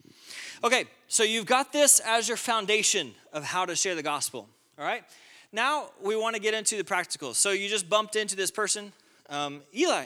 Okay, 0.63 0.85
so 1.07 1.23
you've 1.23 1.45
got 1.45 1.73
this 1.73 1.99
as 1.99 2.27
your 2.27 2.37
foundation 2.37 3.13
of 3.33 3.43
how 3.43 3.65
to 3.65 3.75
share 3.75 3.95
the 3.95 4.03
gospel, 4.03 4.47
all 4.79 4.85
right? 4.85 5.03
Now 5.51 5.89
we 6.01 6.15
want 6.15 6.35
to 6.35 6.41
get 6.41 6.53
into 6.53 6.77
the 6.77 6.83
practical. 6.83 7.33
So, 7.33 7.51
you 7.51 7.67
just 7.67 7.89
bumped 7.89 8.15
into 8.15 8.35
this 8.35 8.51
person, 8.51 8.93
um, 9.33 9.61
Eli. 9.75 10.05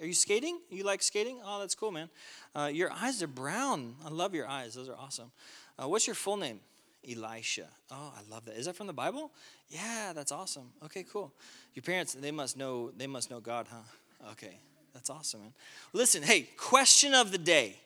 Are 0.00 0.06
you 0.06 0.14
skating? 0.14 0.58
You 0.70 0.84
like 0.84 1.02
skating? 1.02 1.40
Oh, 1.44 1.60
that's 1.60 1.74
cool, 1.74 1.92
man. 1.92 2.10
Uh, 2.54 2.70
your 2.72 2.90
eyes 2.90 3.22
are 3.22 3.28
brown. 3.28 3.94
I 4.04 4.08
love 4.08 4.34
your 4.34 4.48
eyes, 4.48 4.74
those 4.74 4.88
are 4.88 4.96
awesome. 4.96 5.30
Uh, 5.78 5.88
what's 5.88 6.06
your 6.06 6.14
full 6.14 6.36
name? 6.36 6.60
Elisha. 7.08 7.66
Oh, 7.90 8.12
I 8.16 8.20
love 8.30 8.44
that. 8.46 8.56
Is 8.56 8.66
that 8.66 8.76
from 8.76 8.86
the 8.86 8.92
Bible? 8.92 9.30
Yeah, 9.68 10.12
that's 10.14 10.32
awesome. 10.32 10.70
Okay, 10.84 11.04
cool. 11.10 11.32
Your 11.74 11.82
parents, 11.82 12.14
they 12.14 12.30
must 12.30 12.56
know, 12.56 12.90
they 12.96 13.06
must 13.06 13.30
know 13.30 13.40
God, 13.40 13.66
huh? 13.70 14.30
Okay, 14.32 14.58
that's 14.92 15.10
awesome, 15.10 15.40
man. 15.40 15.52
Listen, 15.92 16.22
hey, 16.22 16.48
question 16.56 17.14
of 17.14 17.30
the 17.30 17.38
day. 17.38 17.76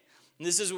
This 0.40 0.60
is 0.60 0.72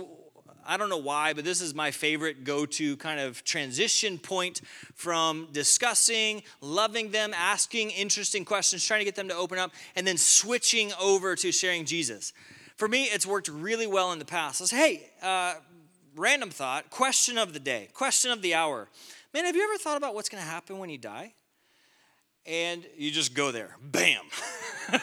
I 0.67 0.77
don't 0.77 0.89
know 0.89 0.99
why, 0.99 1.33
but 1.33 1.45
this 1.45 1.61
is 1.61 1.75
my 1.75 1.91
favorite 1.91 2.45
go 2.45 2.67
to 2.67 2.97
kind 2.97 3.21
of 3.21 3.43
transition 3.45 4.19
point 4.19 4.61
from 4.95 5.49
discussing, 5.53 6.43
loving 6.61 7.11
them, 7.11 7.33
asking 7.35 7.91
interesting 7.91 8.45
questions, 8.45 8.85
trying 8.85 9.01
to 9.01 9.05
get 9.05 9.17
them 9.17 9.29
to 9.29 9.35
open 9.35 9.59
up, 9.59 9.73
and 9.97 10.07
then 10.07 10.17
switching 10.17 10.93
over 11.01 11.37
to 11.37 11.53
sharing 11.53 11.85
Jesus. 11.85 12.33
For 12.77 12.89
me, 12.89 13.05
it's 13.05 13.27
worked 13.27 13.49
really 13.49 13.87
well 13.87 14.13
in 14.13 14.19
the 14.19 14.25
past. 14.25 14.63
I 14.63 14.65
say, 14.65 14.77
hey, 14.77 15.11
uh, 15.23 15.55
random 16.17 16.51
thought, 16.51 16.91
question 16.91 17.39
of 17.39 17.53
the 17.53 17.61
day, 17.61 17.89
question 17.93 18.31
of 18.31 18.43
the 18.43 18.55
hour. 18.55 18.89
Man, 19.35 19.45
have 19.45 19.55
you 19.55 19.63
ever 19.63 19.79
thought 19.79 19.97
about 19.97 20.15
what's 20.15 20.29
going 20.29 20.43
to 20.43 20.49
happen 20.49 20.79
when 20.79 20.91
you 20.91 20.99
die? 20.99 21.35
And 22.47 22.87
you 22.97 23.11
just 23.11 23.35
go 23.35 23.53
there, 23.53 23.77
bam. 23.83 24.23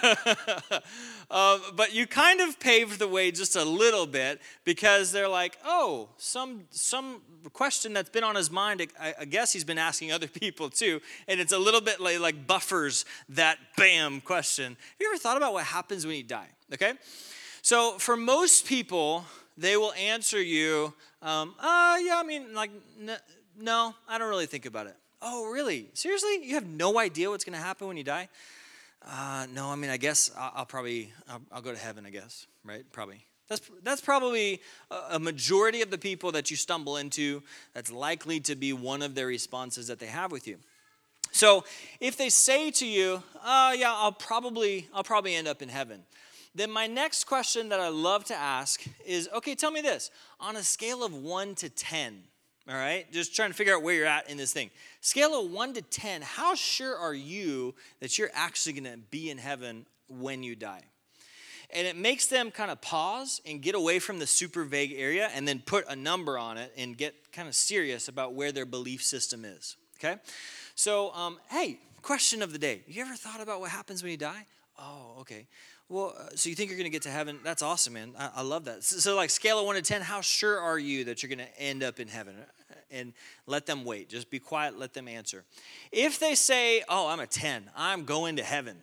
uh, 1.32 1.60
but 1.76 1.94
you 1.94 2.08
kind 2.08 2.42
of 2.42 2.60
paved 2.60 3.00
the 3.00 3.08
way 3.08 3.32
just 3.32 3.56
a 3.56 3.64
little 3.64 4.06
bit 4.06 4.42
because 4.64 5.12
they're 5.12 5.28
like, 5.28 5.58
oh, 5.64 6.10
some 6.18 6.64
some 6.72 7.22
question 7.54 7.94
that's 7.94 8.10
been 8.10 8.24
on 8.24 8.36
his 8.36 8.52
mind. 8.52 8.86
I, 9.00 9.14
I 9.22 9.26
guess 9.26 9.54
he's 9.54 9.64
been 9.64 9.78
asking 9.78 10.12
other 10.12 10.28
people 10.42 10.70
too, 10.70 11.00
and 11.28 11.40
it's 11.40 11.54
a 11.54 11.60
little 11.60 11.82
bit 11.82 12.00
like, 12.00 12.20
like 12.20 12.48
buffers 12.48 13.06
that 13.30 13.58
bam 13.78 14.20
question. 14.22 14.76
Have 14.76 14.96
you 15.00 15.10
ever 15.12 15.20
thought 15.20 15.38
about 15.38 15.54
what 15.54 15.66
happens 15.66 16.06
when 16.06 16.16
you 16.16 16.24
die? 16.24 16.50
Okay, 16.74 16.94
so 17.62 17.98
for 18.00 18.18
most 18.18 18.66
people, 18.66 19.26
they 19.58 19.78
will 19.78 19.94
answer 19.94 20.42
you, 20.42 20.94
um, 21.22 21.56
uh, 21.60 21.98
yeah, 22.02 22.16
I 22.18 22.24
mean, 22.26 22.54
like, 22.54 22.72
n- 23.02 23.18
no, 23.60 23.96
I 24.08 24.18
don't 24.18 24.30
really 24.30 24.46
think 24.46 24.66
about 24.66 24.88
it. 24.88 24.96
Oh, 25.22 25.50
really? 25.52 25.90
Seriously? 25.94 26.40
You 26.44 26.56
have 26.56 26.68
no 26.68 27.00
idea 27.00 27.30
what's 27.30 27.44
going 27.44 27.58
to 27.58 27.64
happen 27.64 27.88
when 27.88 27.98
you 27.98 28.04
die? 28.04 28.30
Uh, 29.06 29.48
no, 29.54 29.70
I 29.70 29.76
mean, 29.76 29.90
I 29.90 29.98
guess 29.98 30.32
I'll, 30.38 30.52
I'll 30.58 30.66
probably, 30.66 31.12
I'll, 31.30 31.42
I'll, 31.52 31.62
go 31.62 31.72
to 31.72 31.78
heaven, 31.78 32.06
I 32.06 32.10
guess, 32.10 32.48
right? 32.64 32.84
Probably. 32.92 33.26
That's, 33.48 33.62
that's 33.84 34.02
probably 34.02 34.62
a 35.10 35.20
majority 35.20 35.82
of 35.82 35.90
the 35.90 35.98
people 35.98 36.34
that 36.34 36.52
you 36.52 36.58
stumble 36.58 36.98
into. 36.98 37.42
That's 37.74 37.92
likely 37.92 38.42
to 38.42 38.56
be 38.56 38.74
one 38.74 39.02
of 39.02 39.16
their 39.16 39.28
responses 39.28 39.88
that 39.88 40.00
they 40.00 40.08
have 40.08 40.32
with 40.34 40.48
you. 40.48 40.58
So 41.32 41.64
if 42.02 42.18
they 42.18 42.30
say 42.30 42.72
to 42.72 42.86
you, 42.86 43.24
uh, 43.44 43.74
yeah, 43.78 43.94
I'll 43.94 44.12
probably, 44.12 44.90
I'll 44.94 45.04
probably 45.04 45.36
end 45.36 45.48
up 45.48 45.62
in 45.62 45.70
heaven 45.70 46.04
then 46.58 46.72
my 46.72 46.88
next 46.88 47.26
question 47.26 47.70
that 47.70 47.80
I 47.80 47.90
love 47.90 48.26
to 48.26 48.36
ask 48.36 48.84
is 49.06 49.30
okay, 49.36 49.54
tell 49.54 49.72
me 49.72 49.82
this 49.82 50.10
on 50.40 50.56
a 50.56 50.64
scale 50.64 51.04
of 51.04 51.14
one 51.14 51.54
to 51.56 51.70
10, 51.70 52.24
all 52.70 52.76
right, 52.76 53.10
just 53.12 53.36
trying 53.36 53.50
to 53.50 53.56
figure 53.56 53.74
out 53.74 53.82
where 53.82 53.94
you're 53.94 54.06
at 54.06 54.30
in 54.30 54.38
this 54.38 54.52
thing. 54.52 54.70
Scale 55.00 55.40
of 55.40 55.52
one 55.52 55.74
to 55.74 55.82
10, 55.82 56.22
how 56.22 56.54
sure 56.54 56.98
are 56.98 57.14
you 57.14 57.74
that 58.02 58.18
you're 58.18 58.32
actually 58.34 58.74
gonna 58.74 58.98
be 59.10 59.30
in 59.30 59.38
heaven 59.38 59.86
when 60.08 60.44
you 60.44 60.56
die? 60.56 60.84
And 61.70 61.86
it 61.86 61.96
makes 61.98 62.28
them 62.28 62.52
kind 62.52 62.72
of 62.72 62.82
pause 62.82 63.42
and 63.46 63.62
get 63.62 63.76
away 63.76 64.00
from 64.00 64.20
the 64.20 64.28
super 64.28 64.64
vague 64.64 64.94
area 64.96 65.30
and 65.34 65.48
then 65.48 65.60
put 65.60 65.86
a 65.88 65.96
number 65.96 66.38
on 66.38 66.58
it 66.58 66.72
and 66.78 66.98
get 66.98 67.32
kind 67.32 67.48
of 67.48 67.56
serious 67.56 68.08
about 68.08 68.34
where 68.34 68.52
their 68.52 68.66
belief 68.66 69.04
system 69.04 69.44
is. 69.44 69.76
Okay? 69.98 70.16
So, 70.76 71.14
um, 71.14 71.40
hey, 71.50 71.80
question 72.02 72.42
of 72.42 72.54
the 72.54 72.60
day. 72.60 72.84
You 72.88 73.02
ever 73.02 73.16
thought 73.16 73.42
about 73.42 73.60
what 73.60 73.72
happens 73.72 74.02
when 74.02 74.12
you 74.12 74.18
die? 74.18 74.46
Oh, 74.80 75.18
okay. 75.22 75.48
Well, 75.90 76.14
uh, 76.20 76.36
so 76.36 76.50
you 76.50 76.56
think 76.56 76.70
you're 76.70 76.78
going 76.78 76.90
to 76.90 76.94
get 76.94 77.04
to 77.04 77.10
heaven? 77.10 77.40
That's 77.44 77.62
awesome, 77.62 77.94
man. 77.94 78.14
I, 78.18 78.30
I 78.38 78.42
love 78.42 78.66
that. 78.66 78.84
So, 78.84 78.98
so, 78.98 79.16
like, 79.16 79.30
scale 79.30 79.60
of 79.60 79.66
one 79.66 79.76
to 79.76 79.82
10, 79.82 80.02
how 80.02 80.20
sure 80.20 80.60
are 80.60 80.78
you 80.78 81.06
that 81.06 81.24
you're 81.24 81.30
going 81.30 81.48
to 81.48 81.62
end 81.62 81.82
up 81.82 82.00
in 82.02 82.10
heaven? 82.10 82.36
And 82.92 83.14
let 83.46 83.66
them 83.66 83.86
wait. 83.86 84.10
Just 84.10 84.30
be 84.30 84.40
quiet, 84.40 84.78
let 84.78 84.94
them 84.94 85.08
answer. 85.08 85.44
If 85.92 86.20
they 86.20 86.36
say, 86.36 86.84
Oh, 86.90 87.08
I'm 87.08 87.20
a 87.20 87.28
10, 87.28 87.70
I'm 87.76 88.04
going 88.04 88.38
to 88.38 88.44
heaven, 88.44 88.78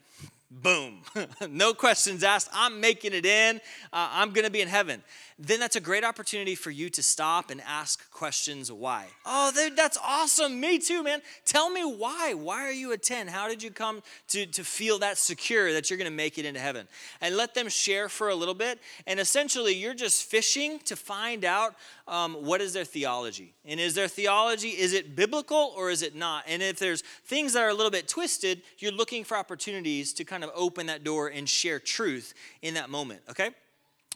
boom, 0.50 1.02
no 1.50 1.74
questions 1.74 2.22
asked, 2.22 2.48
I'm 2.52 2.80
making 2.80 3.12
it 3.12 3.24
in, 3.26 3.56
uh, 3.92 4.08
I'm 4.12 4.32
going 4.32 4.44
to 4.44 4.50
be 4.50 4.60
in 4.60 4.68
heaven 4.68 5.02
then 5.38 5.58
that's 5.58 5.74
a 5.74 5.80
great 5.80 6.04
opportunity 6.04 6.54
for 6.54 6.70
you 6.70 6.88
to 6.90 7.02
stop 7.02 7.50
and 7.50 7.60
ask 7.66 8.08
questions 8.12 8.70
why. 8.70 9.06
Oh, 9.26 9.50
that's 9.74 9.98
awesome. 10.02 10.60
Me 10.60 10.78
too, 10.78 11.02
man. 11.02 11.22
Tell 11.44 11.70
me 11.70 11.82
why. 11.82 12.34
Why 12.34 12.62
are 12.62 12.72
you 12.72 12.92
a 12.92 12.96
10? 12.96 13.26
How 13.26 13.48
did 13.48 13.60
you 13.60 13.72
come 13.72 14.02
to, 14.28 14.46
to 14.46 14.62
feel 14.62 15.00
that 15.00 15.18
secure 15.18 15.72
that 15.72 15.90
you're 15.90 15.96
going 15.96 16.10
to 16.10 16.16
make 16.16 16.38
it 16.38 16.44
into 16.44 16.60
heaven? 16.60 16.86
And 17.20 17.36
let 17.36 17.54
them 17.54 17.68
share 17.68 18.08
for 18.08 18.28
a 18.28 18.34
little 18.34 18.54
bit. 18.54 18.78
And 19.08 19.18
essentially, 19.18 19.74
you're 19.74 19.94
just 19.94 20.22
fishing 20.22 20.78
to 20.84 20.94
find 20.94 21.44
out 21.44 21.74
um, 22.06 22.34
what 22.34 22.60
is 22.60 22.72
their 22.72 22.84
theology. 22.84 23.54
And 23.64 23.80
is 23.80 23.94
their 23.94 24.08
theology, 24.08 24.68
is 24.68 24.92
it 24.92 25.16
biblical 25.16 25.72
or 25.76 25.90
is 25.90 26.02
it 26.02 26.14
not? 26.14 26.44
And 26.46 26.62
if 26.62 26.78
there's 26.78 27.02
things 27.24 27.54
that 27.54 27.62
are 27.62 27.70
a 27.70 27.74
little 27.74 27.90
bit 27.90 28.06
twisted, 28.06 28.62
you're 28.78 28.92
looking 28.92 29.24
for 29.24 29.36
opportunities 29.36 30.12
to 30.14 30.24
kind 30.24 30.44
of 30.44 30.50
open 30.54 30.86
that 30.86 31.02
door 31.02 31.28
and 31.28 31.48
share 31.48 31.80
truth 31.80 32.34
in 32.62 32.74
that 32.74 32.88
moment, 32.88 33.22
okay? 33.28 33.50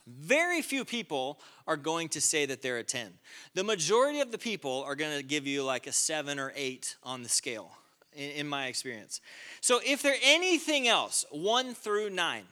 Very 0.09 0.63
few 0.63 0.85
people 0.85 1.39
are 1.67 1.77
going 1.77 2.09
to 2.11 2.21
say 2.21 2.47
that 2.47 2.63
they're 2.63 2.79
a 2.79 2.85
10. 2.85 3.13
The 3.55 3.65
majority 3.65 4.21
of 4.21 4.33
the 4.33 4.39
people 4.39 4.83
are 4.87 4.95
going 4.95 5.17
to 5.17 5.23
give 5.23 5.47
you 5.47 5.63
like 5.63 5.87
a 5.87 5.93
7 5.93 6.39
or 6.39 6.53
8 6.57 6.97
on 7.03 7.23
the 7.23 7.29
scale, 7.29 7.73
in, 8.15 8.31
in 8.31 8.49
my 8.49 8.67
experience. 8.67 9.21
So 9.61 9.81
if 9.85 10.03
they're 10.03 10.17
anything 10.23 10.89
else, 10.89 11.25
1 11.31 11.75
through 11.75 12.11
9, 12.11 12.43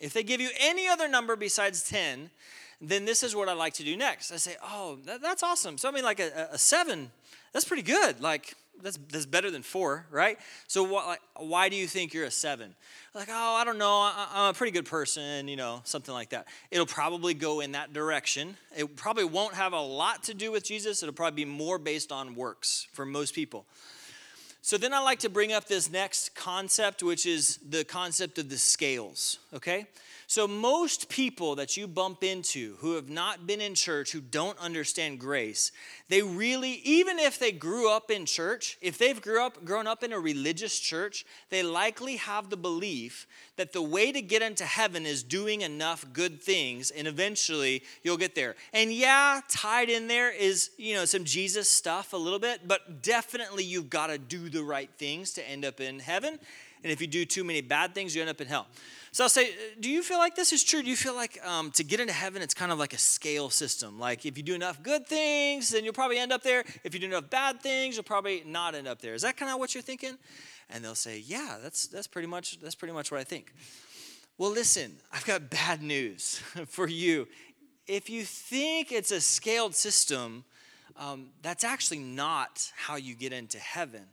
if 0.00 0.12
they 0.12 0.22
give 0.22 0.40
you 0.40 0.50
any 0.60 0.88
other 0.88 1.08
number 1.08 1.36
besides 1.36 1.88
10, 1.88 2.30
then 2.80 3.04
this 3.04 3.22
is 3.22 3.34
what 3.34 3.48
I 3.48 3.52
like 3.52 3.74
to 3.74 3.84
do 3.84 3.96
next. 3.96 4.32
I 4.32 4.36
say, 4.36 4.56
oh, 4.62 4.98
that, 5.04 5.22
that's 5.22 5.42
awesome. 5.42 5.78
So 5.78 5.88
I 5.88 5.92
mean, 5.92 6.04
like 6.04 6.20
a, 6.20 6.48
a 6.52 6.58
7, 6.58 7.10
that's 7.52 7.64
pretty 7.64 7.82
good. 7.82 8.20
Like, 8.20 8.54
that's, 8.82 8.98
that's 9.10 9.26
better 9.26 9.50
than 9.50 9.62
four, 9.62 10.06
right? 10.10 10.38
So 10.66 10.82
what, 10.82 11.06
like, 11.06 11.20
why 11.36 11.68
do 11.68 11.76
you 11.76 11.86
think 11.86 12.12
you're 12.12 12.24
a 12.24 12.30
seven? 12.30 12.74
Like, 13.14 13.28
oh, 13.30 13.54
I 13.54 13.64
don't 13.64 13.78
know. 13.78 13.90
I, 13.90 14.28
I'm 14.32 14.50
a 14.50 14.54
pretty 14.54 14.72
good 14.72 14.86
person, 14.86 15.48
you 15.48 15.56
know, 15.56 15.80
something 15.84 16.12
like 16.12 16.30
that. 16.30 16.46
It'll 16.70 16.86
probably 16.86 17.34
go 17.34 17.60
in 17.60 17.72
that 17.72 17.92
direction. 17.92 18.56
It 18.76 18.96
probably 18.96 19.24
won't 19.24 19.54
have 19.54 19.72
a 19.72 19.80
lot 19.80 20.24
to 20.24 20.34
do 20.34 20.52
with 20.52 20.64
Jesus. 20.64 21.02
It'll 21.02 21.14
probably 21.14 21.44
be 21.44 21.50
more 21.50 21.78
based 21.78 22.12
on 22.12 22.34
works 22.34 22.86
for 22.92 23.06
most 23.06 23.34
people. 23.34 23.66
So 24.62 24.78
then 24.78 24.94
I 24.94 25.00
like 25.00 25.18
to 25.18 25.28
bring 25.28 25.52
up 25.52 25.66
this 25.66 25.90
next 25.90 26.34
concept, 26.34 27.02
which 27.02 27.26
is 27.26 27.58
the 27.68 27.84
concept 27.84 28.38
of 28.38 28.48
the 28.48 28.56
scales, 28.56 29.38
okay? 29.52 29.86
So, 30.26 30.48
most 30.48 31.08
people 31.08 31.54
that 31.56 31.76
you 31.76 31.86
bump 31.86 32.24
into 32.24 32.76
who 32.76 32.94
have 32.94 33.08
not 33.08 33.46
been 33.46 33.60
in 33.60 33.74
church, 33.74 34.12
who 34.12 34.20
don't 34.20 34.58
understand 34.58 35.20
grace, 35.20 35.70
they 36.08 36.22
really, 36.22 36.80
even 36.84 37.18
if 37.18 37.38
they 37.38 37.52
grew 37.52 37.90
up 37.90 38.10
in 38.10 38.26
church, 38.26 38.78
if 38.80 38.98
they've 38.98 39.20
grew 39.20 39.44
up, 39.44 39.64
grown 39.64 39.86
up 39.86 40.02
in 40.02 40.12
a 40.12 40.18
religious 40.18 40.78
church, 40.78 41.24
they 41.50 41.62
likely 41.62 42.16
have 42.16 42.50
the 42.50 42.56
belief 42.56 43.26
that 43.56 43.72
the 43.72 43.82
way 43.82 44.12
to 44.12 44.20
get 44.20 44.42
into 44.42 44.64
heaven 44.64 45.06
is 45.06 45.22
doing 45.22 45.60
enough 45.60 46.04
good 46.12 46.42
things 46.42 46.90
and 46.90 47.06
eventually 47.06 47.82
you'll 48.02 48.16
get 48.16 48.34
there. 48.34 48.56
And 48.72 48.92
yeah, 48.92 49.40
tied 49.48 49.90
in 49.90 50.08
there 50.08 50.32
is, 50.32 50.70
you 50.76 50.94
know, 50.94 51.04
some 51.04 51.24
Jesus 51.24 51.68
stuff 51.68 52.12
a 52.12 52.16
little 52.16 52.38
bit, 52.38 52.66
but 52.66 53.02
definitely 53.02 53.64
you've 53.64 53.90
got 53.90 54.08
to 54.08 54.18
do 54.18 54.48
the 54.48 54.62
right 54.62 54.90
things 54.98 55.32
to 55.34 55.48
end 55.48 55.64
up 55.64 55.80
in 55.80 55.98
heaven. 55.98 56.38
And 56.82 56.92
if 56.92 57.00
you 57.00 57.06
do 57.06 57.24
too 57.24 57.44
many 57.44 57.62
bad 57.62 57.94
things, 57.94 58.14
you 58.14 58.20
end 58.20 58.30
up 58.30 58.40
in 58.40 58.46
hell. 58.46 58.66
So 59.14 59.22
I'll 59.22 59.30
say, 59.30 59.54
do 59.78 59.88
you 59.88 60.02
feel 60.02 60.18
like 60.18 60.34
this 60.34 60.52
is 60.52 60.64
true? 60.64 60.82
Do 60.82 60.90
you 60.90 60.96
feel 60.96 61.14
like 61.14 61.38
um, 61.46 61.70
to 61.70 61.84
get 61.84 62.00
into 62.00 62.12
heaven, 62.12 62.42
it's 62.42 62.52
kind 62.52 62.72
of 62.72 62.80
like 62.80 62.92
a 62.92 62.98
scale 62.98 63.48
system? 63.48 63.96
Like 63.96 64.26
if 64.26 64.36
you 64.36 64.42
do 64.42 64.56
enough 64.56 64.82
good 64.82 65.06
things, 65.06 65.68
then 65.68 65.84
you'll 65.84 65.92
probably 65.92 66.18
end 66.18 66.32
up 66.32 66.42
there. 66.42 66.64
If 66.82 66.94
you 66.94 66.98
do 66.98 67.06
enough 67.06 67.30
bad 67.30 67.60
things, 67.60 67.94
you'll 67.94 68.02
probably 68.02 68.42
not 68.44 68.74
end 68.74 68.88
up 68.88 69.00
there. 69.00 69.14
Is 69.14 69.22
that 69.22 69.36
kind 69.36 69.52
of 69.52 69.60
what 69.60 69.72
you're 69.72 69.84
thinking? 69.84 70.18
And 70.68 70.84
they'll 70.84 70.96
say, 70.96 71.22
yeah, 71.24 71.58
that's 71.62 71.86
that's 71.86 72.08
pretty 72.08 72.26
much 72.26 72.58
that's 72.58 72.74
pretty 72.74 72.92
much 72.92 73.12
what 73.12 73.20
I 73.20 73.22
think. 73.22 73.54
Well, 74.36 74.50
listen, 74.50 74.96
I've 75.12 75.24
got 75.24 75.48
bad 75.48 75.80
news 75.80 76.38
for 76.66 76.88
you. 76.88 77.28
If 77.86 78.10
you 78.10 78.24
think 78.24 78.90
it's 78.90 79.12
a 79.12 79.20
scaled 79.20 79.76
system, 79.76 80.42
um, 80.96 81.28
that's 81.40 81.62
actually 81.62 82.00
not 82.00 82.68
how 82.74 82.96
you 82.96 83.14
get 83.14 83.32
into 83.32 83.60
heaven. 83.60 84.06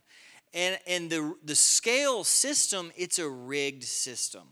And, 0.54 0.78
and 0.86 1.10
the, 1.10 1.34
the 1.44 1.56
scale 1.56 2.24
system, 2.24 2.92
it's 2.96 3.18
a 3.18 3.28
rigged 3.28 3.86
system 3.86 4.44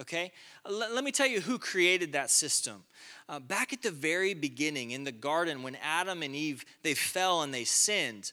Okay? 0.00 0.32
Let 0.68 1.02
me 1.02 1.10
tell 1.10 1.26
you 1.26 1.40
who 1.40 1.58
created 1.58 2.12
that 2.12 2.30
system. 2.30 2.84
Uh, 3.28 3.40
back 3.40 3.72
at 3.72 3.82
the 3.82 3.90
very 3.90 4.32
beginning 4.32 4.92
in 4.92 5.04
the 5.04 5.12
garden, 5.12 5.62
when 5.62 5.76
Adam 5.82 6.22
and 6.22 6.34
Eve 6.34 6.64
they 6.82 6.94
fell 6.94 7.42
and 7.42 7.52
they 7.52 7.64
sinned, 7.64 8.32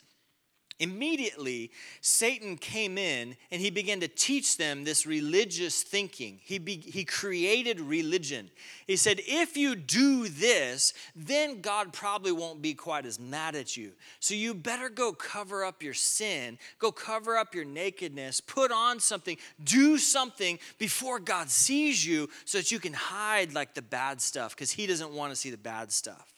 Immediately, 0.77 1.71
Satan 2.01 2.57
came 2.57 2.97
in 2.97 3.37
and 3.49 3.61
he 3.61 3.69
began 3.69 4.01
to 4.01 4.09
teach 4.09 4.57
them 4.57 4.83
this 4.83 5.05
religious 5.05 5.83
thinking. 5.83 6.41
He, 6.43 6.57
be, 6.57 6.75
he 6.75 7.05
created 7.05 7.79
religion. 7.79 8.49
He 8.85 8.97
said, 8.97 9.21
If 9.25 9.55
you 9.55 9.77
do 9.77 10.27
this, 10.27 10.93
then 11.15 11.61
God 11.61 11.93
probably 11.93 12.33
won't 12.33 12.61
be 12.61 12.73
quite 12.73 13.05
as 13.05 13.17
mad 13.17 13.55
at 13.55 13.77
you. 13.77 13.93
So 14.19 14.33
you 14.33 14.53
better 14.53 14.89
go 14.89 15.13
cover 15.13 15.63
up 15.63 15.81
your 15.81 15.93
sin, 15.93 16.57
go 16.77 16.91
cover 16.91 17.37
up 17.37 17.55
your 17.55 17.65
nakedness, 17.65 18.41
put 18.41 18.69
on 18.69 18.99
something, 18.99 19.37
do 19.63 19.97
something 19.97 20.59
before 20.77 21.19
God 21.19 21.49
sees 21.49 22.05
you 22.05 22.27
so 22.43 22.57
that 22.57 22.69
you 22.69 22.79
can 22.79 22.93
hide 22.93 23.53
like 23.53 23.75
the 23.75 23.81
bad 23.81 24.19
stuff 24.19 24.53
because 24.53 24.71
he 24.71 24.87
doesn't 24.87 25.11
want 25.11 25.31
to 25.31 25.37
see 25.37 25.51
the 25.51 25.57
bad 25.57 25.93
stuff. 25.93 26.34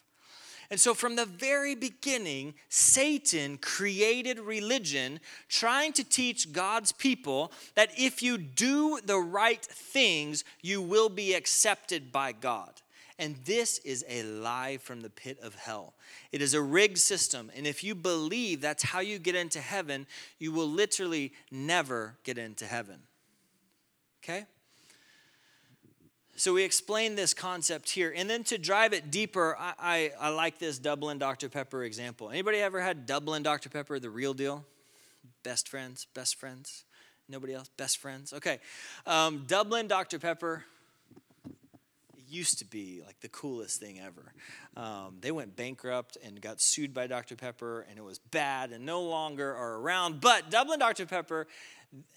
And 0.70 0.78
so, 0.78 0.92
from 0.92 1.16
the 1.16 1.24
very 1.24 1.74
beginning, 1.74 2.54
Satan 2.68 3.56
created 3.56 4.38
religion 4.38 5.18
trying 5.48 5.94
to 5.94 6.04
teach 6.04 6.52
God's 6.52 6.92
people 6.92 7.52
that 7.74 7.90
if 7.96 8.22
you 8.22 8.36
do 8.36 9.00
the 9.02 9.16
right 9.16 9.64
things, 9.64 10.44
you 10.60 10.82
will 10.82 11.08
be 11.08 11.32
accepted 11.32 12.12
by 12.12 12.32
God. 12.32 12.70
And 13.18 13.36
this 13.46 13.78
is 13.78 14.04
a 14.08 14.22
lie 14.22 14.76
from 14.76 15.00
the 15.00 15.10
pit 15.10 15.38
of 15.42 15.54
hell. 15.54 15.94
It 16.30 16.42
is 16.42 16.54
a 16.54 16.62
rigged 16.62 16.98
system. 16.98 17.50
And 17.56 17.66
if 17.66 17.82
you 17.82 17.94
believe 17.94 18.60
that's 18.60 18.84
how 18.84 19.00
you 19.00 19.18
get 19.18 19.34
into 19.34 19.60
heaven, 19.60 20.06
you 20.38 20.52
will 20.52 20.68
literally 20.68 21.32
never 21.50 22.16
get 22.22 22.38
into 22.38 22.66
heaven. 22.66 23.00
Okay? 24.22 24.46
So 26.38 26.54
we 26.54 26.62
explain 26.62 27.16
this 27.16 27.34
concept 27.34 27.90
here. 27.90 28.14
And 28.16 28.30
then 28.30 28.44
to 28.44 28.58
drive 28.58 28.92
it 28.92 29.10
deeper, 29.10 29.56
I, 29.58 29.72
I, 29.76 30.12
I, 30.20 30.28
like 30.28 30.60
this 30.60 30.78
Dublin 30.78 31.18
Dr. 31.18 31.48
Pepper 31.48 31.82
example. 31.82 32.30
Anybody 32.30 32.58
ever 32.58 32.80
had 32.80 33.06
Dublin 33.06 33.42
Dr. 33.42 33.68
Pepper, 33.68 33.98
the 33.98 34.08
real 34.08 34.34
deal? 34.34 34.64
Best 35.42 35.68
friends, 35.68 36.06
best 36.14 36.36
friends. 36.36 36.84
Nobody 37.28 37.54
else? 37.54 37.68
Best 37.76 37.98
friends? 37.98 38.32
Okay. 38.32 38.60
Um, 39.04 39.46
Dublin 39.48 39.88
Dr. 39.88 40.20
Pepper 40.20 40.64
used 42.28 42.60
to 42.60 42.64
be 42.64 43.02
like 43.04 43.18
the 43.18 43.28
coolest 43.28 43.80
thing 43.80 43.98
ever. 43.98 44.32
Um, 44.76 45.16
they 45.20 45.32
went 45.32 45.56
bankrupt 45.56 46.18
and 46.24 46.40
got 46.40 46.60
sued 46.60 46.94
by 46.94 47.08
Dr. 47.08 47.34
Pepper, 47.34 47.84
and 47.90 47.98
it 47.98 48.04
was 48.04 48.20
bad 48.20 48.70
and 48.70 48.86
no 48.86 49.02
longer 49.02 49.56
are 49.56 49.80
around. 49.80 50.20
But 50.20 50.52
Dublin 50.52 50.78
Dr. 50.78 51.04
Pepper, 51.04 51.48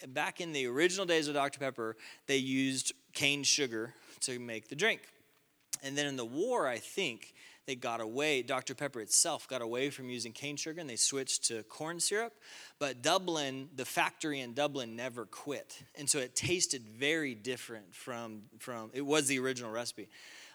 back 0.10 0.40
in 0.40 0.54
the 0.54 0.68
original 0.68 1.08
days 1.08 1.28
of 1.28 1.34
Dr. 1.34 1.58
Pepper, 1.58 1.98
they 2.28 2.38
used 2.38 2.94
cane 3.14 3.42
sugar 3.42 3.96
to 4.22 4.40
make 4.40 4.70
the 4.70 4.76
drink. 4.76 5.02
And 5.84 5.98
then 5.98 6.06
in 6.06 6.16
the 6.16 6.26
war, 6.26 6.68
I 6.68 6.78
think 6.78 7.34
they 7.68 7.76
got 7.76 8.02
away, 8.02 8.42
Dr. 8.42 8.74
Pepper 8.74 9.02
itself 9.02 9.48
got 9.48 9.62
away 9.62 9.90
from 9.90 10.10
using 10.10 10.32
cane 10.32 10.58
sugar 10.58 10.82
and 10.82 10.90
they 10.90 10.96
switched 10.96 11.46
to 11.46 11.64
corn 11.64 12.00
syrup. 12.00 12.34
But 12.80 13.02
Dublin, 13.02 13.70
the 13.76 13.86
factory 13.86 14.40
in 14.40 14.54
Dublin 14.54 14.96
never 14.96 15.26
quit. 15.26 15.84
And 15.96 16.10
so 16.10 16.20
it 16.20 16.36
tasted 16.36 16.84
very 16.88 17.36
different 17.36 17.94
from, 17.94 18.42
from 18.60 18.90
it 18.94 19.06
was 19.06 19.28
the 19.28 19.40
original 19.40 19.72
recipe, 19.72 20.10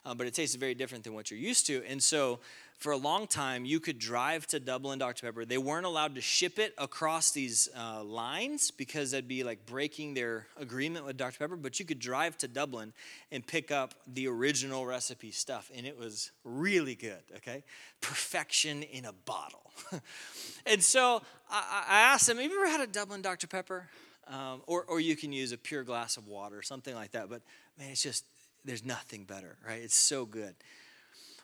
uh, 0.05 0.15
but 0.15 0.27
it 0.27 0.35
tasted 0.35 0.61
very 0.61 0.75
different 0.75 1.05
than 1.05 1.15
what 1.15 1.31
you're 1.31 1.41
used 1.41 1.67
to. 1.69 1.85
And 1.87 2.03
so 2.03 2.41
for 2.79 2.93
a 2.93 2.97
long 2.97 3.27
time, 3.27 3.65
you 3.65 3.81
could 3.81 3.99
drive 3.99 4.47
to 4.49 4.61
Dublin 4.61 4.99
Dr. 4.99 5.27
Pepper. 5.27 5.47
They 5.47 5.57
weren't 5.57 5.87
allowed 5.87 6.15
to 6.17 6.21
ship 6.21 6.59
it 6.59 6.75
across 6.77 7.31
these 7.31 7.71
uh, 7.75 8.05
lines 8.05 8.71
because 8.71 9.13
that'd 9.13 9.27
be 9.27 9.45
like 9.45 9.65
breaking 9.65 10.13
their 10.13 10.47
agreement 10.59 11.07
with 11.07 11.17
Dr. 11.17 11.39
Pepper. 11.39 11.57
But 11.57 11.81
you 11.81 11.87
could 11.87 11.99
drive 11.99 12.37
to 12.39 12.49
Dublin 12.49 12.93
and 13.33 13.47
pick 13.47 13.71
up 13.71 13.95
the 14.07 14.29
original 14.29 14.85
recipe 14.85 15.31
stuff, 15.31 15.71
and 15.75 15.87
it 15.87 15.99
was 15.99 16.33
really 16.45 16.95
good, 16.95 17.23
okay? 17.37 17.65
Perfection 18.03 18.83
in 18.83 19.07
a 19.07 19.13
bottle. 19.13 19.71
and 20.67 20.83
so 20.83 21.23
I, 21.51 21.85
I, 21.89 22.01
asked 22.13 22.27
them, 22.27 22.37
Have 22.37 22.51
you 22.51 22.61
ever 22.61 22.71
had 22.71 22.81
a 22.81 22.87
Dublin 22.87 23.23
Dr. 23.23 23.47
Pepper? 23.47 23.89
Um, 24.29 24.63
or, 24.67 24.83
or 24.85 25.01
you 25.01 25.17
can 25.17 25.33
use 25.33 25.53
a 25.53 25.59
pure 25.59 25.85
glass 25.85 26.17
of 26.17 26.27
water, 26.27 26.61
something 26.61 26.95
like 26.95 27.13
that. 27.13 27.31
But 27.31 27.43
man, 27.79 27.91
it's 27.91 28.03
just, 28.03 28.25
there's 28.65 28.85
nothing 28.85 29.25
better, 29.25 29.57
right? 29.67 29.81
It's 29.81 29.95
so 29.95 30.27
good. 30.27 30.55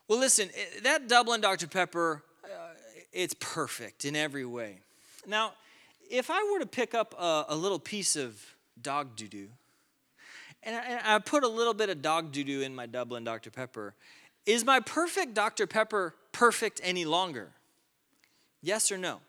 Well, 0.08 0.18
listen, 0.18 0.50
eh, 0.54 0.80
that 0.82 1.08
Dublin 1.08 1.40
Dr. 1.40 1.66
Pepper, 1.66 2.22
uh, 2.44 2.48
it's 3.12 3.34
perfect 3.38 4.04
in 4.04 4.16
every 4.16 4.44
way. 4.44 4.80
Now, 5.26 5.52
if 6.10 6.30
I 6.30 6.48
were 6.52 6.58
to 6.58 6.66
pick 6.66 6.94
up 6.94 7.14
a, 7.18 7.46
a 7.48 7.56
little 7.56 7.78
piece 7.78 8.16
of 8.16 8.40
dog 8.80 9.16
doo 9.16 9.28
doo, 9.28 9.48
and 10.62 10.76
I, 10.76 11.16
I 11.16 11.18
put 11.18 11.44
a 11.44 11.48
little 11.48 11.74
bit 11.74 11.88
of 11.88 12.02
dog 12.02 12.32
doo 12.32 12.44
doo 12.44 12.62
in 12.62 12.74
my 12.74 12.86
Dublin 12.86 13.24
Dr. 13.24 13.50
Pepper, 13.50 13.94
is 14.44 14.64
my 14.64 14.80
perfect 14.80 15.34
Dr. 15.34 15.66
Pepper 15.66 16.14
perfect 16.32 16.80
any 16.82 17.04
longer? 17.04 17.50
Yes 18.60 18.90
or 18.90 18.98
no? 18.98 19.20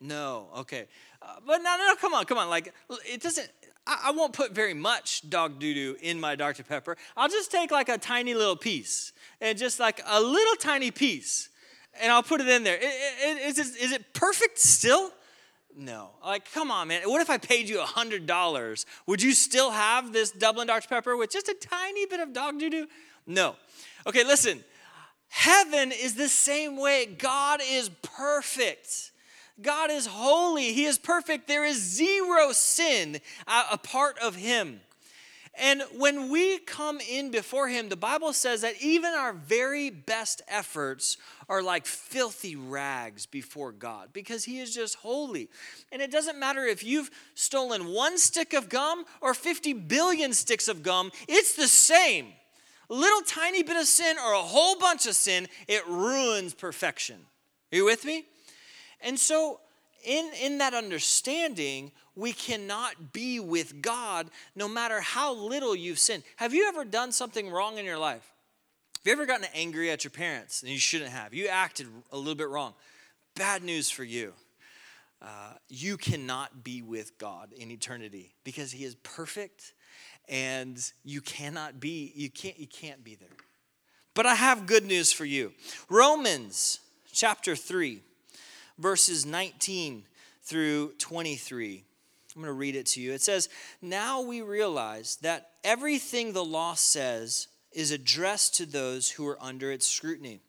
No. 0.00 0.48
Okay. 0.58 0.86
Uh, 1.20 1.36
but 1.46 1.58
no, 1.58 1.76
no, 1.76 1.86
no, 1.86 1.96
come 1.96 2.14
on, 2.14 2.24
come 2.24 2.38
on. 2.38 2.48
Like, 2.48 2.72
it 3.06 3.20
doesn't, 3.20 3.48
I, 3.92 4.08
I 4.08 4.10
won't 4.12 4.32
put 4.32 4.52
very 4.52 4.74
much 4.74 5.28
dog 5.28 5.58
doo 5.58 5.74
doo 5.74 5.96
in 6.00 6.20
my 6.20 6.34
Dr. 6.34 6.62
Pepper. 6.62 6.96
I'll 7.16 7.28
just 7.28 7.50
take 7.50 7.70
like 7.70 7.88
a 7.88 7.98
tiny 7.98 8.34
little 8.34 8.56
piece 8.56 9.12
and 9.40 9.58
just 9.58 9.80
like 9.80 10.00
a 10.06 10.20
little 10.20 10.56
tiny 10.56 10.90
piece 10.90 11.48
and 12.00 12.12
I'll 12.12 12.22
put 12.22 12.40
it 12.40 12.48
in 12.48 12.64
there. 12.64 12.78
Is 12.78 13.58
it, 13.58 13.66
is 13.80 13.92
it 13.92 14.12
perfect 14.12 14.58
still? 14.58 15.12
No. 15.76 16.10
Like, 16.24 16.50
come 16.52 16.70
on, 16.70 16.88
man. 16.88 17.02
What 17.04 17.20
if 17.20 17.30
I 17.30 17.38
paid 17.38 17.68
you 17.68 17.78
$100? 17.78 18.84
Would 19.06 19.22
you 19.22 19.32
still 19.32 19.70
have 19.70 20.12
this 20.12 20.30
Dublin 20.30 20.66
Dr. 20.66 20.88
Pepper 20.88 21.16
with 21.16 21.30
just 21.30 21.48
a 21.48 21.54
tiny 21.54 22.06
bit 22.06 22.20
of 22.20 22.32
dog 22.32 22.58
doo 22.58 22.70
doo? 22.70 22.86
No. 23.26 23.56
Okay, 24.06 24.24
listen. 24.24 24.62
Heaven 25.28 25.92
is 25.92 26.14
the 26.14 26.28
same 26.28 26.76
way. 26.76 27.06
God 27.06 27.60
is 27.66 27.88
perfect. 28.02 29.11
God 29.60 29.90
is 29.90 30.06
holy, 30.06 30.72
He 30.72 30.84
is 30.84 30.98
perfect. 30.98 31.48
There 31.48 31.64
is 31.64 31.78
zero 31.78 32.52
sin 32.52 33.20
uh, 33.46 33.64
a 33.72 33.78
part 33.78 34.18
of 34.18 34.36
Him. 34.36 34.80
And 35.54 35.82
when 35.98 36.30
we 36.30 36.58
come 36.58 36.98
in 37.00 37.30
before 37.30 37.68
Him, 37.68 37.90
the 37.90 37.96
Bible 37.96 38.32
says 38.32 38.62
that 38.62 38.80
even 38.80 39.12
our 39.12 39.34
very 39.34 39.90
best 39.90 40.40
efforts 40.48 41.18
are 41.46 41.62
like 41.62 41.84
filthy 41.84 42.56
rags 42.56 43.26
before 43.26 43.70
God 43.70 44.08
because 44.14 44.44
He 44.44 44.60
is 44.60 44.74
just 44.74 44.96
holy. 44.96 45.50
And 45.90 46.00
it 46.00 46.10
doesn't 46.10 46.38
matter 46.38 46.64
if 46.64 46.82
you've 46.82 47.10
stolen 47.34 47.88
one 47.88 48.16
stick 48.16 48.54
of 48.54 48.70
gum 48.70 49.04
or 49.20 49.34
50 49.34 49.74
billion 49.74 50.32
sticks 50.32 50.68
of 50.68 50.82
gum, 50.82 51.10
it's 51.28 51.54
the 51.54 51.68
same. 51.68 52.28
A 52.88 52.94
little 52.94 53.22
tiny 53.22 53.62
bit 53.62 53.76
of 53.76 53.86
sin 53.86 54.16
or 54.18 54.32
a 54.32 54.42
whole 54.42 54.76
bunch 54.78 55.06
of 55.06 55.14
sin, 55.14 55.48
it 55.68 55.86
ruins 55.86 56.54
perfection. 56.54 57.16
Are 57.72 57.76
you 57.76 57.84
with 57.84 58.06
me? 58.06 58.24
And 59.02 59.18
so, 59.18 59.60
in, 60.04 60.30
in 60.40 60.58
that 60.58 60.74
understanding, 60.74 61.92
we 62.14 62.32
cannot 62.32 63.12
be 63.12 63.40
with 63.40 63.82
God 63.82 64.28
no 64.54 64.68
matter 64.68 65.00
how 65.00 65.34
little 65.34 65.74
you've 65.74 65.98
sinned. 65.98 66.22
Have 66.36 66.54
you 66.54 66.68
ever 66.68 66.84
done 66.84 67.12
something 67.12 67.50
wrong 67.50 67.78
in 67.78 67.84
your 67.84 67.98
life? 67.98 68.32
Have 68.98 69.06
you 69.06 69.12
ever 69.12 69.26
gotten 69.26 69.46
angry 69.54 69.90
at 69.90 70.04
your 70.04 70.10
parents 70.10 70.62
and 70.62 70.70
you 70.70 70.78
shouldn't 70.78 71.10
have? 71.10 71.34
You 71.34 71.48
acted 71.48 71.88
a 72.12 72.16
little 72.16 72.34
bit 72.34 72.48
wrong. 72.48 72.74
Bad 73.34 73.64
news 73.64 73.90
for 73.90 74.04
you. 74.04 74.34
Uh, 75.20 75.54
you 75.68 75.96
cannot 75.96 76.64
be 76.64 76.82
with 76.82 77.16
God 77.18 77.52
in 77.52 77.70
eternity 77.70 78.34
because 78.44 78.72
He 78.72 78.84
is 78.84 78.96
perfect, 78.96 79.72
and 80.28 80.78
you 81.04 81.20
cannot 81.20 81.78
be. 81.78 82.12
You 82.16 82.28
can't. 82.28 82.58
You 82.58 82.66
can't 82.66 83.04
be 83.04 83.14
there. 83.14 83.28
But 84.14 84.26
I 84.26 84.34
have 84.34 84.66
good 84.66 84.84
news 84.84 85.12
for 85.12 85.24
you. 85.24 85.52
Romans 85.88 86.80
chapter 87.12 87.54
three 87.54 88.02
verses 88.78 89.26
19 89.26 90.04
through 90.42 90.92
23. 90.98 91.84
I'm 92.34 92.42
going 92.42 92.48
to 92.48 92.52
read 92.52 92.76
it 92.76 92.86
to 92.86 93.00
you. 93.00 93.12
It 93.12 93.22
says, 93.22 93.48
Now 93.80 94.22
we 94.22 94.40
realize 94.40 95.16
that 95.22 95.50
everything 95.62 96.32
the 96.32 96.44
law 96.44 96.74
says 96.74 97.48
is 97.72 97.90
addressed 97.90 98.54
to 98.56 98.66
those 98.66 99.10
who 99.10 99.26
are 99.26 99.38
under 99.40 99.70
its 99.70 99.86
scrutiny. 99.86 100.40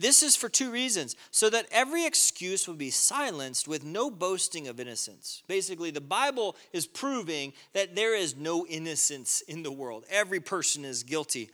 This 0.00 0.22
is 0.22 0.36
for 0.36 0.48
two 0.48 0.70
reasons 0.70 1.16
so 1.32 1.50
that 1.50 1.66
every 1.72 2.06
excuse 2.06 2.68
will 2.68 2.76
be 2.76 2.90
silenced 2.90 3.66
with 3.66 3.84
no 3.84 4.10
boasting 4.10 4.68
of 4.68 4.78
innocence. 4.78 5.42
Basically, 5.48 5.90
the 5.90 6.00
Bible 6.00 6.56
is 6.72 6.86
proving 6.86 7.52
that 7.72 7.96
there 7.96 8.14
is 8.14 8.36
no 8.36 8.64
innocence 8.66 9.40
in 9.40 9.64
the 9.64 9.72
world, 9.72 10.04
every 10.08 10.40
person 10.40 10.84
is 10.84 11.02
guilty. 11.02 11.50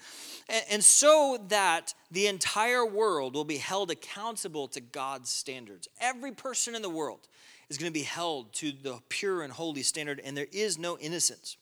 And 0.70 0.84
so 0.84 1.42
that 1.48 1.94
the 2.10 2.26
entire 2.26 2.84
world 2.84 3.34
will 3.34 3.44
be 3.44 3.56
held 3.56 3.90
accountable 3.90 4.68
to 4.68 4.80
God's 4.80 5.30
standards. 5.30 5.88
Every 5.98 6.32
person 6.32 6.74
in 6.74 6.82
the 6.82 6.90
world 6.90 7.28
is 7.70 7.78
going 7.78 7.90
to 7.90 7.98
be 7.98 8.04
held 8.04 8.52
to 8.54 8.72
the 8.72 8.98
pure 9.08 9.42
and 9.42 9.50
holy 9.50 9.82
standard, 9.82 10.20
and 10.22 10.36
there 10.36 10.48
is 10.52 10.78
no 10.78 10.98
innocence. 10.98 11.56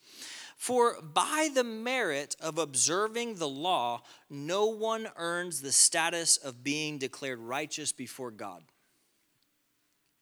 For 0.62 1.02
by 1.02 1.50
the 1.52 1.64
merit 1.64 2.36
of 2.38 2.56
observing 2.56 3.34
the 3.34 3.48
law, 3.48 4.02
no 4.30 4.66
one 4.66 5.08
earns 5.16 5.60
the 5.60 5.72
status 5.72 6.36
of 6.36 6.62
being 6.62 6.98
declared 6.98 7.40
righteous 7.40 7.90
before 7.90 8.30
God. 8.30 8.62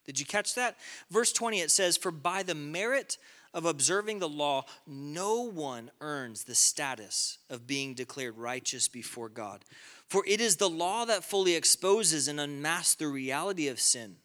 Did 0.07 0.19
you 0.19 0.25
catch 0.25 0.55
that? 0.55 0.79
Verse 1.11 1.31
20, 1.35 1.61
it 1.61 1.71
says, 1.71 1.99
For 1.99 2.11
by 2.11 2.43
the 2.43 2.55
merit 2.55 3.19
of 3.53 3.67
observing 3.67 4.21
the 4.21 4.31
law, 4.31 4.65
no 4.87 5.43
one 5.43 5.91
earns 6.01 6.45
the 6.45 6.55
status 6.55 7.37
of 7.51 7.67
being 7.67 7.93
declared 7.93 8.39
righteous 8.39 8.89
before 8.89 9.29
God. 9.29 9.63
For 10.09 10.25
it 10.27 10.41
is 10.41 10.57
the 10.57 10.71
law 10.71 11.05
that 11.05 11.23
fully 11.23 11.55
exposes 11.55 12.29
and 12.29 12.41
unmasks 12.41 12.95
the 12.95 13.09
reality 13.09 13.69
of 13.69 13.79
sin. 13.79 14.17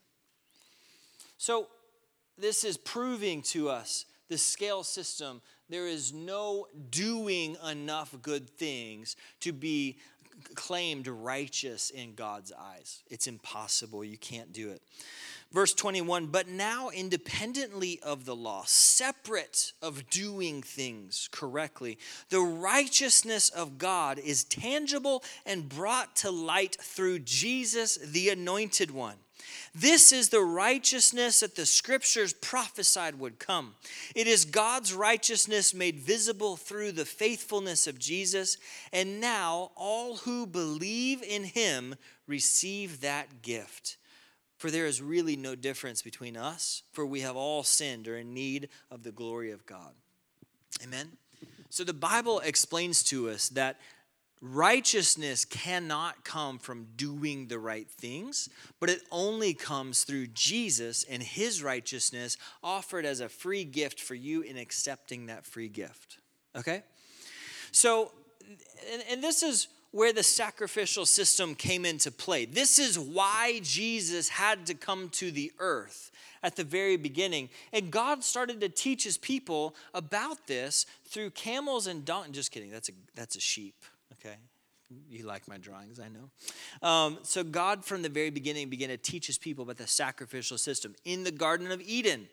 So, 1.38 1.67
this 2.38 2.63
is 2.63 2.78
proving 2.78 3.41
to 3.41 3.67
us 3.67 4.06
the 4.30 4.38
scale 4.38 4.84
system. 4.84 5.41
There 5.69 5.88
is 5.88 6.13
no 6.13 6.67
doing 6.89 7.58
enough 7.67 8.15
good 8.21 8.49
things 8.49 9.15
to 9.39 9.51
be 9.51 9.97
claimed 10.54 11.08
righteous 11.08 11.89
in 11.89 12.13
God's 12.13 12.51
eyes. 12.51 13.04
It's 13.10 13.28
impossible. 13.28 14.04
You 14.04 14.17
can't 14.17 14.54
do 14.54 14.69
it. 14.69 14.82
Verse 15.51 15.73
21 15.73 16.28
But 16.28 16.47
now, 16.47 16.89
independently 16.89 17.99
of 18.04 18.25
the 18.25 18.36
law, 18.36 18.63
separate 18.65 19.73
of 19.82 20.10
doing 20.10 20.62
things 20.62 21.30
correctly, 21.32 21.97
the 22.30 22.41
righteousness 22.41 23.49
of 23.49 23.78
God 23.78 24.19
is 24.19 24.43
tangible 24.43 25.23
and 25.45 25.69
brought 25.69 26.15
to 26.17 26.32
light 26.32 26.78
through 26.80 27.19
Jesus, 27.19 27.95
the 27.95 28.30
anointed 28.30 28.91
one. 28.91 29.15
This 29.73 30.11
is 30.11 30.29
the 30.29 30.41
righteousness 30.41 31.41
that 31.41 31.55
the 31.55 31.65
scriptures 31.65 32.33
prophesied 32.33 33.19
would 33.19 33.39
come. 33.39 33.75
It 34.15 34.27
is 34.27 34.45
God's 34.45 34.93
righteousness 34.93 35.73
made 35.73 35.99
visible 35.99 36.55
through 36.55 36.93
the 36.93 37.05
faithfulness 37.05 37.85
of 37.85 37.99
Jesus, 37.99 38.57
and 38.93 39.19
now 39.19 39.71
all 39.75 40.17
who 40.17 40.45
believe 40.47 41.21
in 41.21 41.43
him 41.43 41.95
receive 42.27 43.01
that 43.01 43.41
gift. 43.41 43.97
For 44.57 44.71
there 44.71 44.85
is 44.85 45.01
really 45.01 45.35
no 45.35 45.55
difference 45.55 46.01
between 46.01 46.37
us, 46.37 46.83
for 46.93 47.05
we 47.05 47.19
have 47.21 47.35
all 47.35 47.63
sinned 47.63 48.07
or 48.07 48.17
in 48.17 48.33
need 48.33 48.69
of 48.89 49.03
the 49.03 49.11
glory 49.11 49.51
of 49.51 49.65
God. 49.65 49.93
Amen. 50.83 51.11
So 51.69 51.83
the 51.83 51.93
Bible 51.93 52.39
explains 52.39 53.03
to 53.03 53.29
us 53.29 53.49
that 53.49 53.77
righteousness 54.45 55.43
cannot 55.43 56.23
come 56.23 56.60
from 56.60 56.88
doing 56.95 57.47
the 57.47 57.58
right 57.58 57.89
things, 57.89 58.49
but 58.79 58.89
it 58.89 59.01
only 59.12 59.53
comes 59.53 60.03
through 60.03 60.27
Jesus 60.27 61.03
and 61.10 61.23
his 61.23 61.63
righteousness 61.63 62.38
offered 62.63 63.05
as 63.05 63.19
a 63.19 63.29
free 63.29 63.63
gift 63.63 63.99
for 63.99 64.15
you 64.15 64.41
in 64.41 64.58
accepting 64.58 65.25
that 65.25 65.45
free 65.45 65.67
gift. 65.67 66.19
Okay? 66.55 66.84
So, 67.71 68.12
and, 68.91 69.03
and 69.10 69.23
this 69.23 69.41
is 69.41 69.67
where 69.91 70.13
the 70.13 70.23
sacrificial 70.23 71.05
system 71.05 71.55
came 71.55 71.86
into 71.86 72.12
play. 72.12 72.45
This 72.45 72.77
is 72.77 72.99
why 72.99 73.62
Jesus 73.63 74.29
had 74.29 74.65
to 74.67 74.73
come 74.73 75.10
to 75.10 75.31
the 75.31 75.51
earth 75.58 76.12
at 76.43 76.55
the 76.55 76.63
very 76.63 76.97
beginning. 76.97 77.49
And 77.73 77.89
God 77.89 78.23
started 78.23 78.62
to 78.62 78.69
teach 78.69 79.05
his 79.05 79.17
people 79.17 79.73
about 79.93 80.47
this 80.47 80.86
through 81.08 81.31
camels 81.31 81.88
and 81.88 82.05
donkeys. 82.05 82.36
Just 82.36 82.51
kidding, 82.51 82.69
that's 82.69 82.89
a, 82.89 82.93
that's 83.15 83.36
a 83.36 83.39
sheep 83.39 83.75
okay? 84.25 84.38
You 85.09 85.25
like 85.25 85.47
my 85.47 85.57
drawings, 85.57 85.99
I 85.99 86.07
know. 86.09 86.88
Um, 86.88 87.19
so, 87.23 87.43
God 87.43 87.83
from 87.83 88.01
the 88.01 88.09
very 88.09 88.29
beginning 88.29 88.69
began 88.69 88.89
to 88.89 88.97
teach 88.97 89.27
his 89.27 89.38
people 89.38 89.63
about 89.63 89.77
the 89.77 89.88
sacrificial 89.88 90.57
system. 90.57 90.95
In 91.05 91.23
the 91.23 91.31
Garden 91.31 91.71
of 91.71 91.81
Eden, 91.81 92.27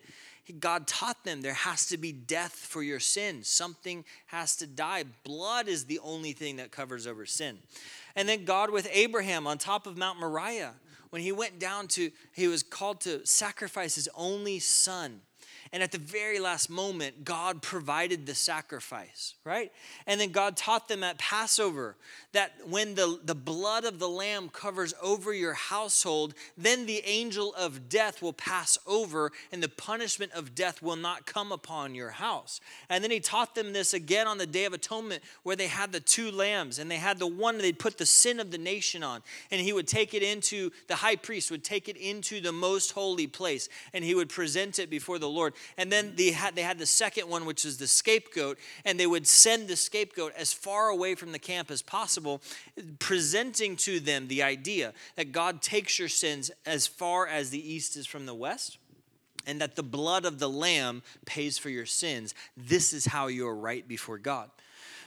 God 0.61 0.87
taught 0.87 1.25
them 1.25 1.41
there 1.41 1.55
has 1.55 1.87
to 1.87 1.97
be 1.97 2.13
death 2.13 2.53
for 2.53 2.83
your 2.83 3.01
sin. 3.01 3.43
Something 3.43 4.05
has 4.27 4.57
to 4.57 4.67
die. 4.67 5.05
Blood 5.25 5.69
is 5.69 5.87
the 5.87 6.01
only 6.01 6.33
thing 6.33 6.57
that 6.57 6.73
covers 6.73 7.07
over 7.07 7.25
sin. 7.25 7.59
And 8.17 8.29
then 8.29 8.45
God 8.45 8.71
with 8.71 8.89
Abraham 8.93 9.47
on 9.47 9.57
top 9.57 9.87
of 9.87 9.97
Mount 9.97 10.21
Moriah, 10.21 10.75
when 11.11 11.23
he 11.23 11.33
went 11.33 11.59
down 11.59 11.89
to, 11.89 12.11
he 12.33 12.49
was 12.49 12.63
called 12.63 13.01
to 13.03 13.25
sacrifice 13.27 13.95
his 13.95 14.09
only 14.15 14.59
son. 14.59 15.21
And 15.73 15.83
at 15.83 15.91
the 15.91 15.99
very 15.99 16.39
last 16.39 16.69
moment, 16.69 17.25
God 17.25 17.63
provided 17.63 18.27
the 18.27 18.35
sacrifice, 18.35 19.35
right? 19.43 19.73
And 20.07 20.21
then 20.21 20.31
God 20.31 20.55
taught 20.55 20.87
them 20.87 21.03
at 21.03 21.17
Passover 21.17 21.97
that 22.33 22.53
when 22.69 22.95
the, 22.95 23.19
the 23.25 23.35
blood 23.35 23.85
of 23.85 23.99
the 23.99 24.09
lamb 24.09 24.51
covers 24.51 24.93
over 25.01 25.33
your 25.33 25.55
household, 25.55 26.35
then 26.59 26.85
the 26.85 27.03
angel 27.07 27.55
of 27.55 27.89
death 27.89 28.21
will 28.21 28.35
pass 28.35 28.77
over 28.87 29.33
and 29.51 29.63
the 29.63 29.69
punishment 29.69 30.33
of 30.33 30.55
death 30.55 30.83
will 30.83 30.97
not 30.97 31.25
come 31.25 31.53
upon 31.53 31.95
your 31.95 32.11
house. 32.11 32.61
And 32.91 33.03
then 33.03 33.11
he 33.11 33.21
taught 33.21 33.55
them 33.55 33.73
this 33.73 33.95
again 33.95 34.27
on 34.27 34.37
the 34.37 34.47
Day 34.47 34.67
of 34.67 34.75
Atonement 34.75 35.23
where 35.43 35.57
they 35.57 35.69
had 35.69 35.91
the 35.91 36.01
two 36.01 36.31
lambs 36.31 36.79
and 36.79 36.91
they 36.91 36.97
had 36.97 37.19
the 37.19 37.27
one 37.27 37.57
they'd 37.57 37.79
put 37.79 37.97
the 37.97 38.05
sin 38.05 38.41
of 38.41 38.51
the 38.51 38.59
nation 38.59 39.03
on. 39.03 39.23
And 39.51 39.59
he 39.59 39.73
would 39.73 39.89
take 39.89 40.13
it 40.13 40.23
into, 40.23 40.71
the 40.89 40.97
high 40.97 41.17
priest 41.17 41.51
would 41.51 41.65
take 41.65 41.89
it 41.89 41.97
into 41.97 42.43
the 42.43 42.53
most 42.53 42.93
holy 42.93 43.27
place 43.27 43.71
and 43.95 44.05
he 44.05 44.15
would 44.15 44.29
present 44.29 44.79
it 44.79 44.91
before 44.91 45.19
the 45.19 45.31
Lord. 45.31 45.55
And 45.77 45.91
then 45.91 46.15
they 46.17 46.31
had, 46.31 46.55
they 46.55 46.63
had 46.63 46.79
the 46.79 46.87
second 46.87 47.29
one, 47.29 47.45
which 47.45 47.65
is 47.65 47.79
the 47.79 47.87
scapegoat, 47.87 48.59
and 48.85 48.99
they 48.99 49.07
would 49.07 49.27
send 49.27 49.69
the 49.69 49.77
scapegoat 49.77 50.33
as 50.37 50.53
far 50.53 50.89
away 50.89 51.15
from 51.15 51.33
the 51.33 51.39
camp 51.39 51.71
as 51.71 51.83
possible, 51.83 52.41
presenting 52.99 53.77
to 53.77 54.01
them 54.01 54.29
the 54.29 54.43
idea 54.43 54.93
that 55.17 55.33
God 55.33 55.63
takes 55.63 55.99
your 55.99 56.09
sins 56.09 56.51
as 56.67 56.87
far 56.87 57.27
as 57.27 57.51
the 57.51 57.73
east 57.73 57.97
is 57.97 58.07
from 58.07 58.27
the 58.27 58.35
west 58.35 58.79
and 59.47 59.61
that 59.61 59.77
the 59.77 59.83
blood 59.83 60.25
of 60.25 60.39
the 60.39 60.49
lamb 60.49 61.03
pays 61.25 61.59
for 61.59 61.69
your 61.69 61.87
sins. 61.87 62.35
This 62.57 62.93
is 62.93 63.07
how 63.07 63.27
you 63.27 63.49
are 63.49 63.57
right 63.57 63.87
before 63.87 64.19
God. 64.19 64.51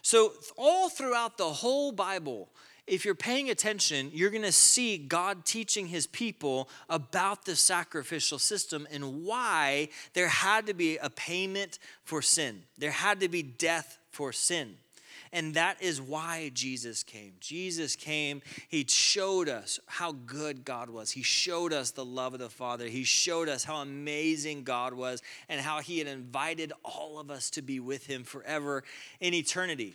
So, 0.02 0.34
all 0.56 0.90
throughout 0.90 1.38
the 1.38 1.50
whole 1.50 1.92
Bible, 1.92 2.50
if 2.88 3.04
you're 3.04 3.16
paying 3.16 3.50
attention, 3.50 4.12
you're 4.14 4.30
going 4.30 4.44
to 4.44 4.52
see 4.52 4.98
God 4.98 5.46
teaching 5.46 5.88
his 5.88 6.06
people 6.06 6.70
about 6.90 7.46
the 7.46 7.56
sacrificial 7.56 8.38
system 8.38 8.88
and 8.92 9.26
why 9.26 9.90
there 10.14 10.28
had 10.28 10.68
to 10.68 10.74
be 10.74 10.98
a 10.98 11.10
payment 11.10 11.80
for 12.04 12.22
sin. 12.22 12.62
There 12.78 12.92
had 12.92 13.22
to 13.22 13.30
be 13.30 13.42
death 13.42 13.98
for 14.12 14.32
sin. 14.32 14.76
And 15.32 15.56
that 15.56 15.82
is 15.82 16.00
why 16.00 16.50
Jesus 16.54 17.04
came. 17.04 17.34
Jesus 17.42 17.98
came, 17.98 18.42
He 18.70 18.86
showed 18.88 19.50
us 19.50 19.82
how 19.86 20.14
good 20.14 20.64
God 20.64 20.90
was. 20.90 21.12
He 21.12 21.24
showed 21.24 21.74
us 21.74 21.92
the 21.92 22.06
love 22.06 22.34
of 22.34 22.40
the 22.40 22.50
Father. 22.50 22.88
He 22.88 23.04
showed 23.04 23.50
us 23.50 23.66
how 23.66 23.82
amazing 23.82 24.64
God 24.64 24.94
was 24.94 25.22
and 25.50 25.60
how 25.60 25.82
He 25.82 25.98
had 25.98 26.08
invited 26.08 26.72
all 26.84 27.20
of 27.20 27.30
us 27.30 27.50
to 27.50 27.62
be 27.62 27.82
with 27.82 28.06
Him 28.06 28.24
forever 28.24 28.86
in 29.20 29.34
eternity. 29.34 29.94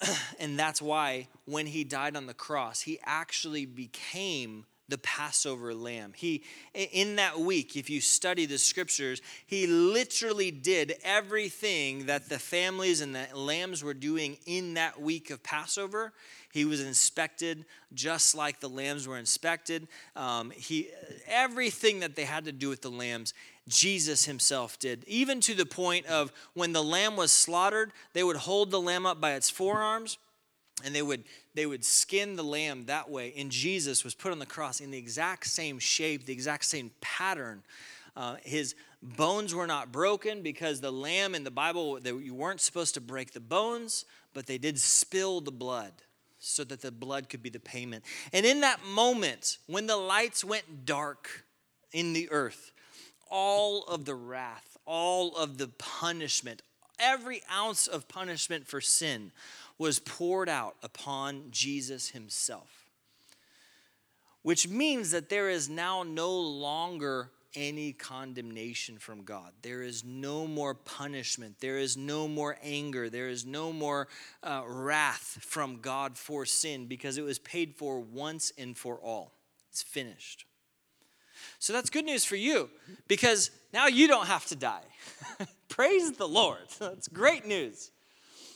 and 0.40 0.58
that's 0.58 0.80
why 0.80 1.28
when 1.44 1.66
he 1.66 1.84
died 1.84 2.16
on 2.16 2.26
the 2.26 2.34
cross, 2.34 2.80
he 2.80 2.98
actually 3.04 3.66
became 3.66 4.64
the 4.90 4.98
Passover 4.98 5.72
lamb. 5.72 6.12
He 6.14 6.42
in 6.74 7.16
that 7.16 7.38
week, 7.38 7.76
if 7.76 7.88
you 7.88 8.00
study 8.00 8.44
the 8.44 8.58
scriptures, 8.58 9.22
he 9.46 9.66
literally 9.66 10.50
did 10.50 10.96
everything 11.04 12.06
that 12.06 12.28
the 12.28 12.38
families 12.38 13.00
and 13.00 13.14
the 13.14 13.26
lambs 13.32 13.82
were 13.84 13.94
doing 13.94 14.36
in 14.46 14.74
that 14.74 15.00
week 15.00 15.30
of 15.30 15.42
Passover. 15.42 16.12
He 16.52 16.64
was 16.64 16.80
inspected 16.80 17.64
just 17.94 18.34
like 18.34 18.58
the 18.58 18.68
lambs 18.68 19.06
were 19.06 19.18
inspected. 19.18 19.86
Um, 20.16 20.50
he 20.50 20.88
everything 21.28 22.00
that 22.00 22.16
they 22.16 22.24
had 22.24 22.44
to 22.46 22.52
do 22.52 22.68
with 22.68 22.82
the 22.82 22.90
lambs, 22.90 23.32
Jesus 23.70 24.26
himself 24.26 24.78
did. 24.78 25.04
Even 25.06 25.40
to 25.40 25.54
the 25.54 25.64
point 25.64 26.06
of 26.06 26.32
when 26.54 26.72
the 26.72 26.82
lamb 26.82 27.16
was 27.16 27.32
slaughtered, 27.32 27.92
they 28.12 28.22
would 28.22 28.36
hold 28.36 28.70
the 28.70 28.80
lamb 28.80 29.06
up 29.06 29.20
by 29.20 29.32
its 29.32 29.48
forearms 29.48 30.18
and 30.84 30.94
they 30.94 31.02
would 31.02 31.24
they 31.54 31.66
would 31.66 31.84
skin 31.84 32.36
the 32.36 32.44
lamb 32.44 32.86
that 32.86 33.10
way. 33.10 33.32
And 33.36 33.50
jesus 33.50 34.04
was 34.04 34.14
put 34.14 34.32
on 34.32 34.38
the 34.38 34.46
cross 34.46 34.80
in 34.80 34.90
the 34.90 34.98
exact 34.98 35.46
same 35.46 35.78
shape 35.78 36.26
the 36.26 36.32
exact 36.32 36.64
same 36.64 36.90
pattern. 37.00 37.62
Uh, 38.16 38.36
his 38.42 38.74
bones 39.02 39.54
were 39.54 39.66
not 39.66 39.92
broken 39.92 40.42
because 40.42 40.80
the 40.80 40.92
lamb 40.92 41.34
in 41.34 41.44
the 41.44 41.50
bible 41.50 41.98
they, 42.00 42.12
you 42.12 42.34
weren't 42.34 42.60
supposed 42.60 42.94
to 42.94 43.00
break 43.00 43.32
the 43.32 43.40
bones 43.40 44.04
but 44.34 44.46
they 44.46 44.58
did 44.58 44.78
spill 44.78 45.40
the 45.40 45.52
blood 45.52 45.92
so 46.38 46.64
that 46.64 46.80
the 46.80 46.90
blood 46.90 47.28
could 47.28 47.42
be 47.42 47.50
the 47.50 47.60
payment. 47.60 48.02
And 48.32 48.46
in 48.46 48.60
that 48.60 48.84
moment 48.84 49.58
when 49.66 49.86
the 49.86 49.96
lights 49.96 50.44
went 50.44 50.84
dark 50.84 51.44
in 51.92 52.12
the 52.12 52.30
earth 52.30 52.72
all 53.30 53.84
of 53.84 54.04
the 54.04 54.14
wrath 54.14 54.76
all 54.86 55.36
of 55.36 55.58
the 55.58 55.68
punishment 55.68 56.62
every 57.00 57.42
ounce 57.50 57.86
of 57.86 58.06
punishment 58.06 58.66
for 58.66 58.80
sin 58.80 59.32
was 59.78 59.98
poured 59.98 60.48
out 60.48 60.76
upon 60.82 61.44
Jesus 61.50 62.10
himself. 62.10 62.84
Which 64.42 64.68
means 64.68 65.10
that 65.10 65.28
there 65.28 65.48
is 65.48 65.68
now 65.68 66.02
no 66.02 66.38
longer 66.38 67.30
any 67.56 67.92
condemnation 67.92 68.98
from 68.98 69.24
God. 69.24 69.52
There 69.62 69.82
is 69.82 70.04
no 70.04 70.46
more 70.46 70.74
punishment. 70.74 71.56
There 71.60 71.78
is 71.78 71.96
no 71.96 72.28
more 72.28 72.56
anger. 72.62 73.10
There 73.10 73.28
is 73.28 73.44
no 73.44 73.72
more 73.72 74.06
uh, 74.42 74.62
wrath 74.66 75.38
from 75.40 75.80
God 75.80 76.16
for 76.16 76.46
sin 76.46 76.86
because 76.86 77.18
it 77.18 77.24
was 77.24 77.38
paid 77.38 77.74
for 77.74 78.00
once 78.00 78.52
and 78.56 78.76
for 78.76 78.98
all. 78.98 79.32
It's 79.70 79.82
finished. 79.82 80.46
So 81.60 81.74
that's 81.74 81.90
good 81.90 82.06
news 82.06 82.24
for 82.24 82.36
you 82.36 82.70
because 83.06 83.50
now 83.72 83.86
you 83.86 84.08
don't 84.08 84.26
have 84.26 84.46
to 84.46 84.56
die. 84.56 84.82
Praise 85.68 86.10
the 86.12 86.26
Lord. 86.26 86.62
That's 86.80 87.06
great 87.06 87.46
news. 87.46 87.90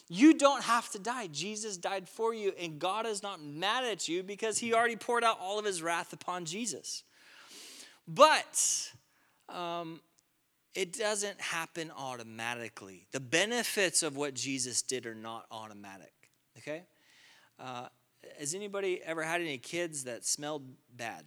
You 0.09 0.35
don't 0.35 0.63
have 0.63 0.91
to 0.93 0.99
die. 0.99 1.29
Jesus 1.29 1.77
died 1.77 2.09
for 2.09 2.35
you, 2.35 2.53
and 2.59 2.79
God 2.79 3.07
is 3.07 3.23
not 3.23 3.43
mad 3.43 3.85
at 3.85 4.09
you 4.09 4.23
because 4.23 4.59
he 4.59 4.75
already 4.75 4.97
poured 4.97 5.23
out 5.23 5.39
all 5.41 5.59
of 5.59 5.65
his 5.65 5.83
wrath 5.83 6.13
upon 6.13 6.45
Jesus. 6.45 7.05
But 8.09 8.91
um, 9.49 10.01
it 10.75 10.93
doesn't 10.93 11.41
happen 11.41 11.91
automatically. 11.97 13.07
The 13.13 13.21
benefits 13.21 14.03
of 14.03 14.17
what 14.17 14.35
Jesus 14.35 14.83
did 14.83 15.07
are 15.07 15.15
not 15.15 15.47
automatic. 15.51 16.13
Okay? 16.59 16.83
Uh, 17.59 17.89
has 18.39 18.55
anybody 18.55 19.01
ever 19.05 19.23
had 19.23 19.41
any 19.41 19.59
kids 19.59 20.05
that 20.05 20.25
smelled 20.25 20.65
bad? 20.95 21.25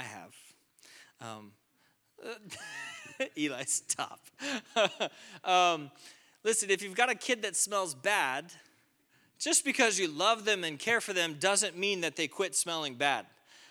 I 0.00 0.04
have. 0.04 0.34
Um, 1.20 1.52
Eli, 3.36 3.64
stop. 3.64 4.20
um, 5.44 5.90
listen, 6.42 6.70
if 6.70 6.82
you've 6.82 6.96
got 6.96 7.10
a 7.10 7.14
kid 7.14 7.42
that 7.42 7.54
smells 7.54 7.94
bad, 7.94 8.50
just 9.38 9.62
because 9.62 9.98
you 9.98 10.08
love 10.08 10.46
them 10.46 10.64
and 10.64 10.78
care 10.78 11.02
for 11.02 11.12
them 11.12 11.36
doesn't 11.38 11.76
mean 11.76 12.00
that 12.00 12.16
they 12.16 12.28
quit 12.28 12.56
smelling 12.56 12.94
bad. 12.94 13.26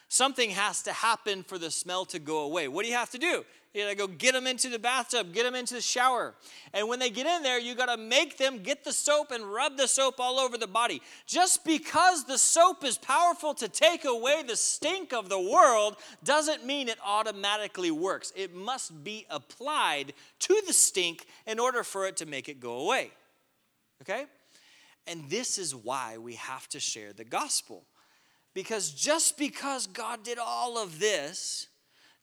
Something 0.07 0.51
has 0.51 0.83
to 0.83 0.93
happen 0.93 1.41
for 1.41 1.57
the 1.57 1.71
smell 1.71 2.05
to 2.05 2.19
go 2.19 2.41
away. 2.41 2.67
What 2.67 2.83
do 2.83 2.89
you 2.91 2.97
have 2.97 3.11
to 3.11 3.17
do? 3.17 3.43
You 3.73 3.83
gotta 3.83 3.95
go 3.95 4.07
get 4.07 4.33
them 4.33 4.47
into 4.47 4.67
the 4.67 4.79
bathtub, 4.79 5.31
get 5.31 5.43
them 5.43 5.53
into 5.53 5.75
the 5.75 5.81
shower. 5.81 6.33
And 6.73 6.87
when 6.87 6.97
they 6.97 7.11
get 7.11 7.27
in 7.27 7.43
there, 7.43 7.59
you 7.59 7.75
gotta 7.75 7.97
make 7.97 8.37
them 8.37 8.63
get 8.63 8.83
the 8.83 8.91
soap 8.91 9.29
and 9.29 9.43
rub 9.43 9.77
the 9.77 9.87
soap 9.87 10.15
all 10.19 10.39
over 10.39 10.57
the 10.57 10.65
body. 10.65 11.03
Just 11.27 11.63
because 11.63 12.23
the 12.23 12.39
soap 12.39 12.83
is 12.83 12.97
powerful 12.97 13.53
to 13.53 13.67
take 13.67 14.05
away 14.05 14.41
the 14.41 14.55
stink 14.55 15.13
of 15.13 15.29
the 15.29 15.39
world 15.39 15.97
doesn't 16.23 16.65
mean 16.65 16.89
it 16.89 16.97
automatically 17.05 17.91
works. 17.91 18.33
It 18.35 18.55
must 18.55 19.03
be 19.03 19.27
applied 19.29 20.13
to 20.39 20.61
the 20.65 20.73
stink 20.73 21.27
in 21.45 21.59
order 21.59 21.83
for 21.83 22.07
it 22.07 22.17
to 22.17 22.25
make 22.25 22.49
it 22.49 22.59
go 22.59 22.79
away. 22.79 23.11
Okay? 24.01 24.25
And 25.05 25.29
this 25.29 25.59
is 25.59 25.75
why 25.75 26.17
we 26.17 26.35
have 26.35 26.67
to 26.69 26.79
share 26.79 27.13
the 27.13 27.23
gospel. 27.23 27.83
Because 28.55 28.91
just 28.91 29.37
because 29.37 29.85
God 29.85 30.23
did 30.23 30.39
all 30.39 30.77
of 30.77 30.99
this 30.99 31.68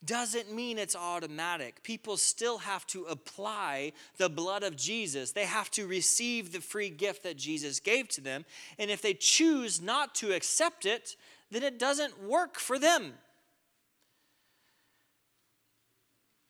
doesn't 0.05 0.53
mean 0.53 0.77
it's 0.77 0.95
automatic. 0.95 1.81
People 1.83 2.17
still 2.17 2.59
have 2.59 2.85
to 2.87 3.05
apply 3.05 3.93
the 4.17 4.29
blood 4.29 4.63
of 4.63 4.75
Jesus. 4.75 5.31
They 5.31 5.45
have 5.45 5.71
to 5.71 5.87
receive 5.87 6.51
the 6.51 6.61
free 6.61 6.89
gift 6.89 7.23
that 7.23 7.37
Jesus 7.37 7.79
gave 7.79 8.07
to 8.09 8.21
them. 8.21 8.45
And 8.77 8.91
if 8.91 9.01
they 9.01 9.13
choose 9.13 9.81
not 9.81 10.13
to 10.15 10.33
accept 10.33 10.85
it, 10.85 11.15
then 11.51 11.63
it 11.63 11.79
doesn't 11.79 12.23
work 12.23 12.59
for 12.59 12.77
them. 12.77 13.13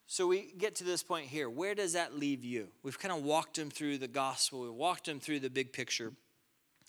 So 0.08 0.26
we 0.26 0.54
get 0.58 0.76
to 0.76 0.84
this 0.84 1.04
point 1.04 1.28
here. 1.28 1.50
Where 1.50 1.76
does 1.76 1.94
that 1.94 2.18
leave 2.18 2.44
you? 2.44 2.70
We've 2.82 2.98
kind 2.98 3.14
of 3.14 3.24
walked 3.24 3.58
them 3.58 3.70
through 3.70 3.98
the 3.98 4.08
gospel, 4.08 4.62
we 4.62 4.70
walked 4.70 5.06
them 5.06 5.20
through 5.20 5.42
the 5.42 5.50
big 5.50 5.74
picture. 5.74 6.14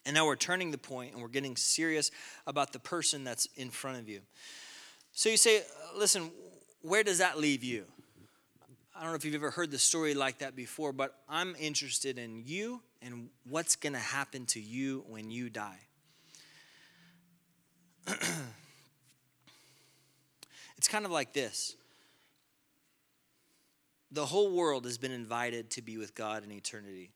And 0.07 0.15
now 0.15 0.25
we're 0.25 0.37
turning 0.37 0.71
the 0.71 0.79
point 0.79 1.13
and 1.13 1.21
we're 1.21 1.29
getting 1.29 1.57
serious 1.57 2.11
about 2.47 2.73
the 2.73 2.79
person 2.79 3.25
that's 3.25 3.47
in 3.57 3.69
front 3.69 3.99
of 3.99 4.09
you. 4.09 4.21
So 5.13 5.29
you 5.29 5.37
say, 5.37 5.63
listen, 5.97 6.31
where 6.89 7.03
does 7.03 7.19
that 7.19 7.39
leave 7.39 7.63
you? 7.63 7.85
I 8.95 9.03
don't 9.03 9.11
know 9.11 9.17
if 9.17 9.25
you've 9.25 9.35
ever 9.35 9.51
heard 9.51 9.71
the 9.71 9.79
story 9.79 10.15
like 10.15 10.39
that 10.39 10.57
before, 10.57 10.93
but 10.93 11.15
I'm 11.29 11.55
interested 11.61 12.19
in 12.19 12.43
you 12.45 12.83
and 13.01 13.29
what's 13.49 13.77
going 13.77 13.93
to 13.93 13.99
happen 13.99 14.45
to 14.47 14.61
you 14.61 15.05
when 15.09 15.31
you 15.31 15.51
die. 15.51 15.79
it's 20.77 20.89
kind 20.89 21.05
of 21.05 21.13
like 21.13 21.33
this 21.33 21.77
the 24.11 24.25
whole 24.27 24.51
world 24.51 24.85
has 24.85 24.97
been 24.99 25.13
invited 25.13 25.71
to 25.71 25.83
be 25.83 25.99
with 25.99 26.15
God 26.15 26.43
in 26.43 26.51
eternity. 26.51 27.11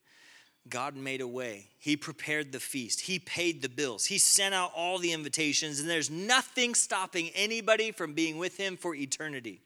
God 0.69 0.97
made 0.97 1.21
a 1.21 1.27
way. 1.27 1.67
He 1.79 1.97
prepared 1.97 2.53
the 2.53 2.61
feast. 2.61 3.03
He 3.03 3.19
paid 3.19 3.63
the 3.63 3.69
bills. 3.69 4.07
He 4.07 4.19
sent 4.19 4.55
out 4.55 4.73
all 4.77 4.99
the 4.99 5.13
invitations, 5.13 5.81
and 5.81 5.91
there's 5.91 6.11
nothing 6.11 6.75
stopping 6.75 7.31
anybody 7.35 7.91
from 7.91 8.15
being 8.15 8.39
with 8.39 8.57
Him 8.57 8.77
for 8.77 8.95
eternity. 8.95 9.61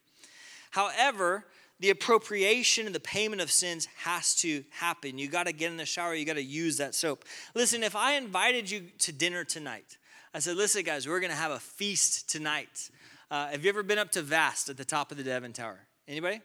However, 0.71 1.45
the 1.79 1.91
appropriation 1.91 2.87
and 2.87 2.95
the 2.95 3.01
payment 3.01 3.43
of 3.43 3.51
sins 3.51 3.87
has 3.99 4.35
to 4.37 4.65
happen. 4.71 5.19
You 5.19 5.29
got 5.29 5.47
to 5.47 5.53
get 5.53 5.71
in 5.71 5.77
the 5.77 5.85
shower, 5.85 6.15
you 6.15 6.25
got 6.25 6.35
to 6.35 6.43
use 6.43 6.79
that 6.79 6.95
soap. 6.95 7.25
Listen, 7.55 7.83
if 7.83 7.95
I 7.95 8.13
invited 8.13 8.71
you 8.71 8.87
to 9.01 9.13
dinner 9.13 9.45
tonight, 9.45 9.99
I 10.33 10.39
said, 10.39 10.57
listen, 10.57 10.83
guys, 10.83 11.07
we're 11.07 11.21
going 11.21 11.31
to 11.31 11.37
have 11.37 11.53
a 11.53 11.59
feast 11.59 12.31
tonight. 12.31 12.91
Uh, 13.31 13.49
have 13.49 13.65
you 13.65 13.69
ever 13.69 13.83
been 13.83 13.99
up 13.99 14.13
to 14.13 14.23
Vast 14.23 14.69
at 14.69 14.77
the 14.77 14.85
top 14.85 15.11
of 15.11 15.19
the 15.19 15.25
Devon 15.25 15.53
Tower? 15.53 15.81
Anybody? 16.09 16.41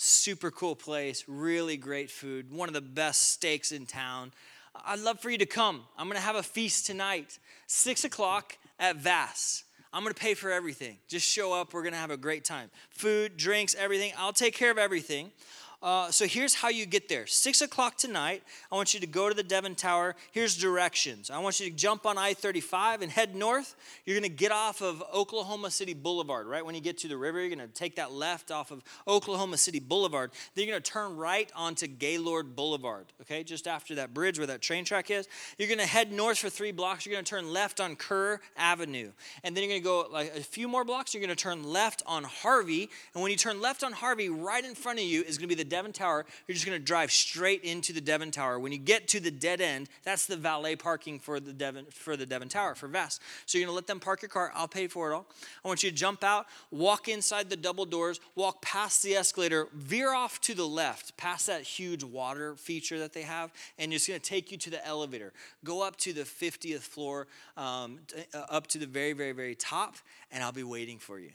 Super 0.00 0.52
cool 0.52 0.76
place, 0.76 1.24
really 1.26 1.76
great 1.76 2.08
food, 2.08 2.52
one 2.52 2.68
of 2.68 2.72
the 2.72 2.80
best 2.80 3.32
steaks 3.32 3.72
in 3.72 3.84
town. 3.84 4.32
I'd 4.86 5.00
love 5.00 5.18
for 5.18 5.28
you 5.28 5.38
to 5.38 5.46
come. 5.46 5.82
I'm 5.98 6.06
gonna 6.06 6.20
have 6.20 6.36
a 6.36 6.42
feast 6.42 6.86
tonight, 6.86 7.40
six 7.66 8.04
o'clock 8.04 8.56
at 8.78 8.94
Vast. 8.94 9.64
I'm 9.92 10.04
gonna 10.04 10.14
pay 10.14 10.34
for 10.34 10.52
everything. 10.52 10.98
Just 11.08 11.26
show 11.26 11.52
up, 11.52 11.74
we're 11.74 11.82
gonna 11.82 11.96
have 11.96 12.12
a 12.12 12.16
great 12.16 12.44
time. 12.44 12.70
Food, 12.90 13.36
drinks, 13.36 13.74
everything. 13.74 14.12
I'll 14.16 14.32
take 14.32 14.54
care 14.54 14.70
of 14.70 14.78
everything. 14.78 15.32
Uh, 15.80 16.10
so 16.10 16.26
here's 16.26 16.54
how 16.54 16.68
you 16.68 16.84
get 16.84 17.08
there. 17.08 17.24
Six 17.26 17.60
o'clock 17.60 17.96
tonight, 17.96 18.42
I 18.72 18.74
want 18.74 18.94
you 18.94 19.00
to 19.00 19.06
go 19.06 19.28
to 19.28 19.34
the 19.34 19.44
Devon 19.44 19.76
Tower. 19.76 20.16
Here's 20.32 20.56
directions. 20.56 21.30
I 21.30 21.38
want 21.38 21.60
you 21.60 21.70
to 21.70 21.76
jump 21.76 22.04
on 22.04 22.18
I 22.18 22.34
35 22.34 23.00
and 23.00 23.12
head 23.12 23.36
north. 23.36 23.76
You're 24.04 24.18
going 24.18 24.28
to 24.28 24.36
get 24.36 24.50
off 24.50 24.82
of 24.82 25.04
Oklahoma 25.14 25.70
City 25.70 25.94
Boulevard. 25.94 26.48
Right 26.48 26.66
when 26.66 26.74
you 26.74 26.80
get 26.80 26.98
to 26.98 27.08
the 27.08 27.16
river, 27.16 27.38
you're 27.38 27.54
going 27.54 27.60
to 27.60 27.72
take 27.72 27.94
that 27.94 28.10
left 28.10 28.50
off 28.50 28.72
of 28.72 28.82
Oklahoma 29.06 29.56
City 29.56 29.78
Boulevard. 29.78 30.32
Then 30.56 30.66
you're 30.66 30.74
going 30.74 30.82
to 30.82 30.90
turn 30.90 31.16
right 31.16 31.50
onto 31.54 31.86
Gaylord 31.86 32.56
Boulevard, 32.56 33.06
okay, 33.20 33.44
just 33.44 33.68
after 33.68 33.94
that 33.96 34.12
bridge 34.12 34.36
where 34.36 34.48
that 34.48 34.60
train 34.60 34.84
track 34.84 35.12
is. 35.12 35.28
You're 35.58 35.68
going 35.68 35.78
to 35.78 35.86
head 35.86 36.10
north 36.10 36.38
for 36.38 36.50
three 36.50 36.72
blocks. 36.72 37.06
You're 37.06 37.14
going 37.14 37.24
to 37.24 37.30
turn 37.30 37.52
left 37.52 37.78
on 37.78 37.94
Kerr 37.94 38.40
Avenue. 38.56 39.12
And 39.44 39.56
then 39.56 39.62
you're 39.62 39.70
going 39.70 39.82
to 39.82 39.84
go 39.84 40.08
like 40.12 40.34
a 40.34 40.40
few 40.40 40.66
more 40.66 40.84
blocks. 40.84 41.14
You're 41.14 41.24
going 41.24 41.36
to 41.36 41.40
turn 41.40 41.62
left 41.62 42.02
on 42.04 42.24
Harvey. 42.24 42.90
And 43.14 43.22
when 43.22 43.30
you 43.30 43.38
turn 43.38 43.60
left 43.60 43.84
on 43.84 43.92
Harvey, 43.92 44.28
right 44.28 44.64
in 44.64 44.74
front 44.74 44.98
of 44.98 45.04
you 45.04 45.22
is 45.22 45.38
going 45.38 45.48
to 45.48 45.54
be 45.54 45.62
the 45.62 45.67
Devon 45.68 45.92
Tower, 45.92 46.26
you're 46.46 46.54
just 46.54 46.66
going 46.66 46.78
to 46.78 46.84
drive 46.84 47.10
straight 47.12 47.62
into 47.62 47.92
the 47.92 48.00
Devon 48.00 48.30
Tower. 48.30 48.58
When 48.58 48.72
you 48.72 48.78
get 48.78 49.08
to 49.08 49.20
the 49.20 49.30
dead 49.30 49.60
end, 49.60 49.88
that's 50.02 50.26
the 50.26 50.36
valet 50.36 50.76
parking 50.76 51.18
for 51.18 51.40
the 51.40 51.52
Devon 51.52 51.86
for 51.90 52.16
the 52.16 52.26
Devon 52.26 52.48
Tower 52.48 52.74
for 52.74 52.88
Vast. 52.88 53.20
So 53.46 53.58
you're 53.58 53.66
going 53.66 53.72
to 53.72 53.76
let 53.76 53.86
them 53.86 54.00
park 54.00 54.22
your 54.22 54.28
car. 54.28 54.50
I'll 54.54 54.68
pay 54.68 54.88
for 54.88 55.10
it 55.10 55.14
all. 55.14 55.26
I 55.64 55.68
want 55.68 55.82
you 55.82 55.90
to 55.90 55.96
jump 55.96 56.24
out, 56.24 56.46
walk 56.70 57.08
inside 57.08 57.50
the 57.50 57.56
double 57.56 57.84
doors, 57.84 58.20
walk 58.34 58.62
past 58.62 59.02
the 59.02 59.14
escalator, 59.14 59.68
veer 59.74 60.12
off 60.12 60.40
to 60.42 60.54
the 60.54 60.66
left, 60.66 61.16
past 61.16 61.46
that 61.46 61.62
huge 61.62 62.02
water 62.02 62.56
feature 62.56 62.98
that 62.98 63.12
they 63.12 63.22
have, 63.22 63.52
and 63.78 63.92
it's 63.92 64.08
going 64.08 64.20
to 64.20 64.26
take 64.26 64.50
you 64.50 64.58
to 64.58 64.70
the 64.70 64.84
elevator. 64.86 65.32
Go 65.64 65.82
up 65.82 65.96
to 65.98 66.12
the 66.12 66.22
50th 66.22 66.80
floor, 66.80 67.26
um, 67.56 68.00
up 68.34 68.66
to 68.68 68.78
the 68.78 68.86
very, 68.86 69.12
very, 69.12 69.32
very 69.32 69.54
top, 69.54 69.96
and 70.30 70.42
I'll 70.42 70.52
be 70.52 70.64
waiting 70.64 70.98
for 70.98 71.18
you. 71.18 71.30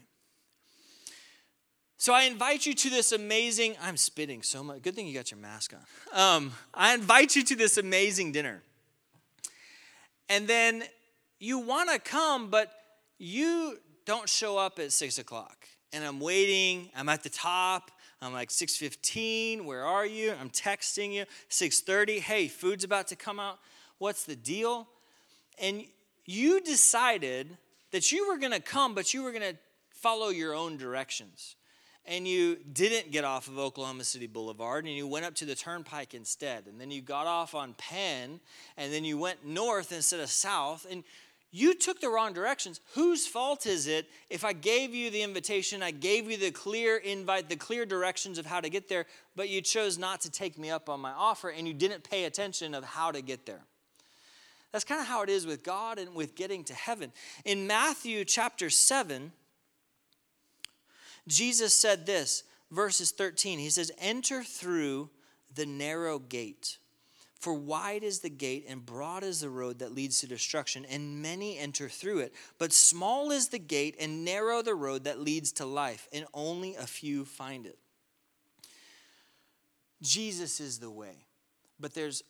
So 2.03 2.13
I 2.13 2.23
invite 2.23 2.65
you 2.65 2.73
to 2.73 2.89
this 2.89 3.13
amazing, 3.13 3.77
I'm 3.81 3.95
spitting 3.95 4.41
so 4.41 4.61
much. 4.61 4.81
Good 4.81 4.93
thing 4.93 5.07
you 5.07 5.13
got 5.13 5.31
your 5.31 5.39
mask 5.39 5.73
on. 5.73 6.35
Um, 6.35 6.51
I 6.73 6.93
invite 6.93 7.33
you 7.37 7.45
to 7.45 7.55
this 7.55 7.77
amazing 7.77 8.33
dinner. 8.33 8.61
And 10.27 10.45
then 10.45 10.83
you 11.39 11.59
want 11.59 11.91
to 11.91 11.99
come, 11.99 12.49
but 12.49 12.73
you 13.19 13.77
don't 14.05 14.27
show 14.27 14.57
up 14.57 14.79
at 14.79 14.91
six 14.91 15.17
o'clock. 15.17 15.65
And 15.93 16.03
I'm 16.03 16.19
waiting, 16.19 16.89
I'm 16.93 17.07
at 17.07 17.23
the 17.23 17.29
top. 17.29 17.89
I'm 18.21 18.33
like 18.33 18.49
6:15, 18.49 19.63
where 19.63 19.85
are 19.85 20.05
you? 20.05 20.33
I'm 20.41 20.49
texting 20.49 21.13
you. 21.13 21.23
6:30, 21.49 22.19
hey, 22.19 22.49
food's 22.49 22.83
about 22.83 23.07
to 23.07 23.15
come 23.15 23.39
out. 23.39 23.59
What's 23.99 24.25
the 24.25 24.35
deal? 24.35 24.89
And 25.57 25.85
you 26.25 26.59
decided 26.59 27.57
that 27.91 28.11
you 28.11 28.27
were 28.27 28.37
going 28.37 28.51
to 28.51 28.59
come, 28.59 28.93
but 28.93 29.13
you 29.13 29.23
were 29.23 29.31
going 29.31 29.53
to 29.53 29.57
follow 29.89 30.27
your 30.27 30.53
own 30.53 30.75
directions 30.75 31.55
and 32.05 32.27
you 32.27 32.57
didn't 32.73 33.11
get 33.11 33.23
off 33.23 33.47
of 33.47 33.57
Oklahoma 33.57 34.03
City 34.03 34.27
Boulevard 34.27 34.85
and 34.85 34.93
you 34.93 35.07
went 35.07 35.25
up 35.25 35.35
to 35.35 35.45
the 35.45 35.55
turnpike 35.55 36.13
instead. 36.13 36.67
And 36.67 36.79
then 36.79 36.91
you 36.91 37.01
got 37.01 37.27
off 37.27 37.55
on 37.55 37.73
Penn 37.75 38.39
and 38.77 38.93
then 38.93 39.05
you 39.05 39.17
went 39.17 39.45
north 39.45 39.91
instead 39.91 40.19
of 40.19 40.29
south. 40.29 40.85
And 40.89 41.03
you 41.51 41.75
took 41.75 42.01
the 42.01 42.09
wrong 42.09 42.33
directions. 42.33 42.81
Whose 42.95 43.27
fault 43.27 43.65
is 43.67 43.87
it 43.87 44.09
if 44.29 44.43
I 44.43 44.53
gave 44.53 44.93
you 44.93 45.11
the 45.11 45.21
invitation, 45.21 45.83
I 45.83 45.91
gave 45.91 46.29
you 46.29 46.35
the 46.35 46.51
clear 46.51 46.97
invite, 46.97 47.47
the 47.47 47.55
clear 47.55 47.85
directions 47.85 48.37
of 48.37 48.45
how 48.45 48.59
to 48.59 48.69
get 48.69 48.89
there, 48.89 49.05
but 49.35 49.49
you 49.49 49.61
chose 49.61 49.97
not 49.97 50.19
to 50.21 50.31
take 50.31 50.57
me 50.57 50.69
up 50.69 50.89
on 50.89 50.99
my 50.99 51.11
offer 51.11 51.49
and 51.49 51.67
you 51.67 51.73
didn't 51.73 52.03
pay 52.03 52.25
attention 52.25 52.73
of 52.73 52.83
how 52.83 53.11
to 53.11 53.21
get 53.21 53.45
there? 53.45 53.61
That's 54.73 54.83
kind 54.83 54.99
of 54.99 55.05
how 55.05 55.21
it 55.21 55.29
is 55.29 55.45
with 55.45 55.63
God 55.63 55.99
and 55.99 56.15
with 56.15 56.35
getting 56.35 56.63
to 56.65 56.73
heaven. 56.73 57.13
In 57.45 57.67
Matthew 57.67 58.25
chapter 58.25 58.71
7, 58.71 59.31
Jesus 61.27 61.73
said 61.73 62.05
this, 62.05 62.43
verses 62.71 63.11
13. 63.11 63.59
He 63.59 63.69
says, 63.69 63.91
Enter 63.97 64.43
through 64.43 65.09
the 65.53 65.65
narrow 65.65 66.19
gate. 66.19 66.77
For 67.39 67.53
wide 67.53 68.03
is 68.03 68.19
the 68.19 68.29
gate 68.29 68.65
and 68.69 68.85
broad 68.85 69.23
is 69.23 69.41
the 69.41 69.49
road 69.49 69.79
that 69.79 69.93
leads 69.93 70.21
to 70.21 70.27
destruction, 70.27 70.85
and 70.85 71.21
many 71.21 71.57
enter 71.57 71.89
through 71.89 72.19
it. 72.19 72.33
But 72.57 72.71
small 72.71 73.31
is 73.31 73.49
the 73.49 73.59
gate 73.59 73.97
and 73.99 74.23
narrow 74.23 74.61
the 74.61 74.75
road 74.75 75.03
that 75.03 75.19
leads 75.19 75.51
to 75.53 75.65
life, 75.65 76.07
and 76.13 76.25
only 76.33 76.75
a 76.75 76.87
few 76.87 77.25
find 77.25 77.65
it. 77.65 77.77
Jesus 80.01 80.61
is 80.61 80.79
the 80.79 80.89
way. 80.89 81.25
But 81.79 81.93
there's 81.93 82.23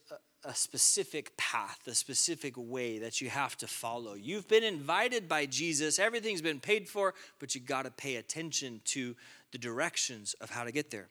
a 0.46 0.54
specific 0.54 1.36
path, 1.38 1.80
a 1.88 1.96
specific 1.96 2.54
way 2.58 3.00
that 3.00 3.22
you 3.22 3.30
have 3.30 3.56
to 3.58 3.68
follow. 3.68 4.14
You've 4.14 4.48
been 4.48 4.64
invited 4.64 5.28
by 5.28 5.46
Jesus, 5.46 6.00
everything's 6.00 6.42
been 6.42 6.60
paid 6.60 6.88
for, 6.88 7.14
but 7.40 7.56
you 7.56 7.62
got 7.62 7.86
to 7.86 7.92
pay 7.92 8.18
attention 8.18 8.82
to 8.86 9.16
the 9.52 9.58
directions 9.58 10.36
of 10.42 10.50
how 10.50 10.64
to 10.64 10.72
get 10.72 10.92
there. 10.92 11.08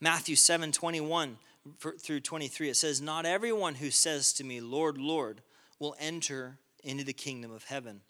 Matthew 0.00 0.36
7 0.36 0.72
21 0.72 1.36
through 1.78 2.20
23, 2.20 2.70
it 2.70 2.76
says, 2.76 3.00
Not 3.00 3.24
everyone 3.24 3.76
who 3.76 3.90
says 3.90 4.32
to 4.34 4.44
me, 4.44 4.60
Lord, 4.60 4.98
Lord, 4.98 5.42
will 5.78 5.94
enter 6.00 6.58
into 6.82 7.04
the 7.04 7.12
kingdom 7.12 7.52
of 7.52 7.64
heaven, 7.64 8.00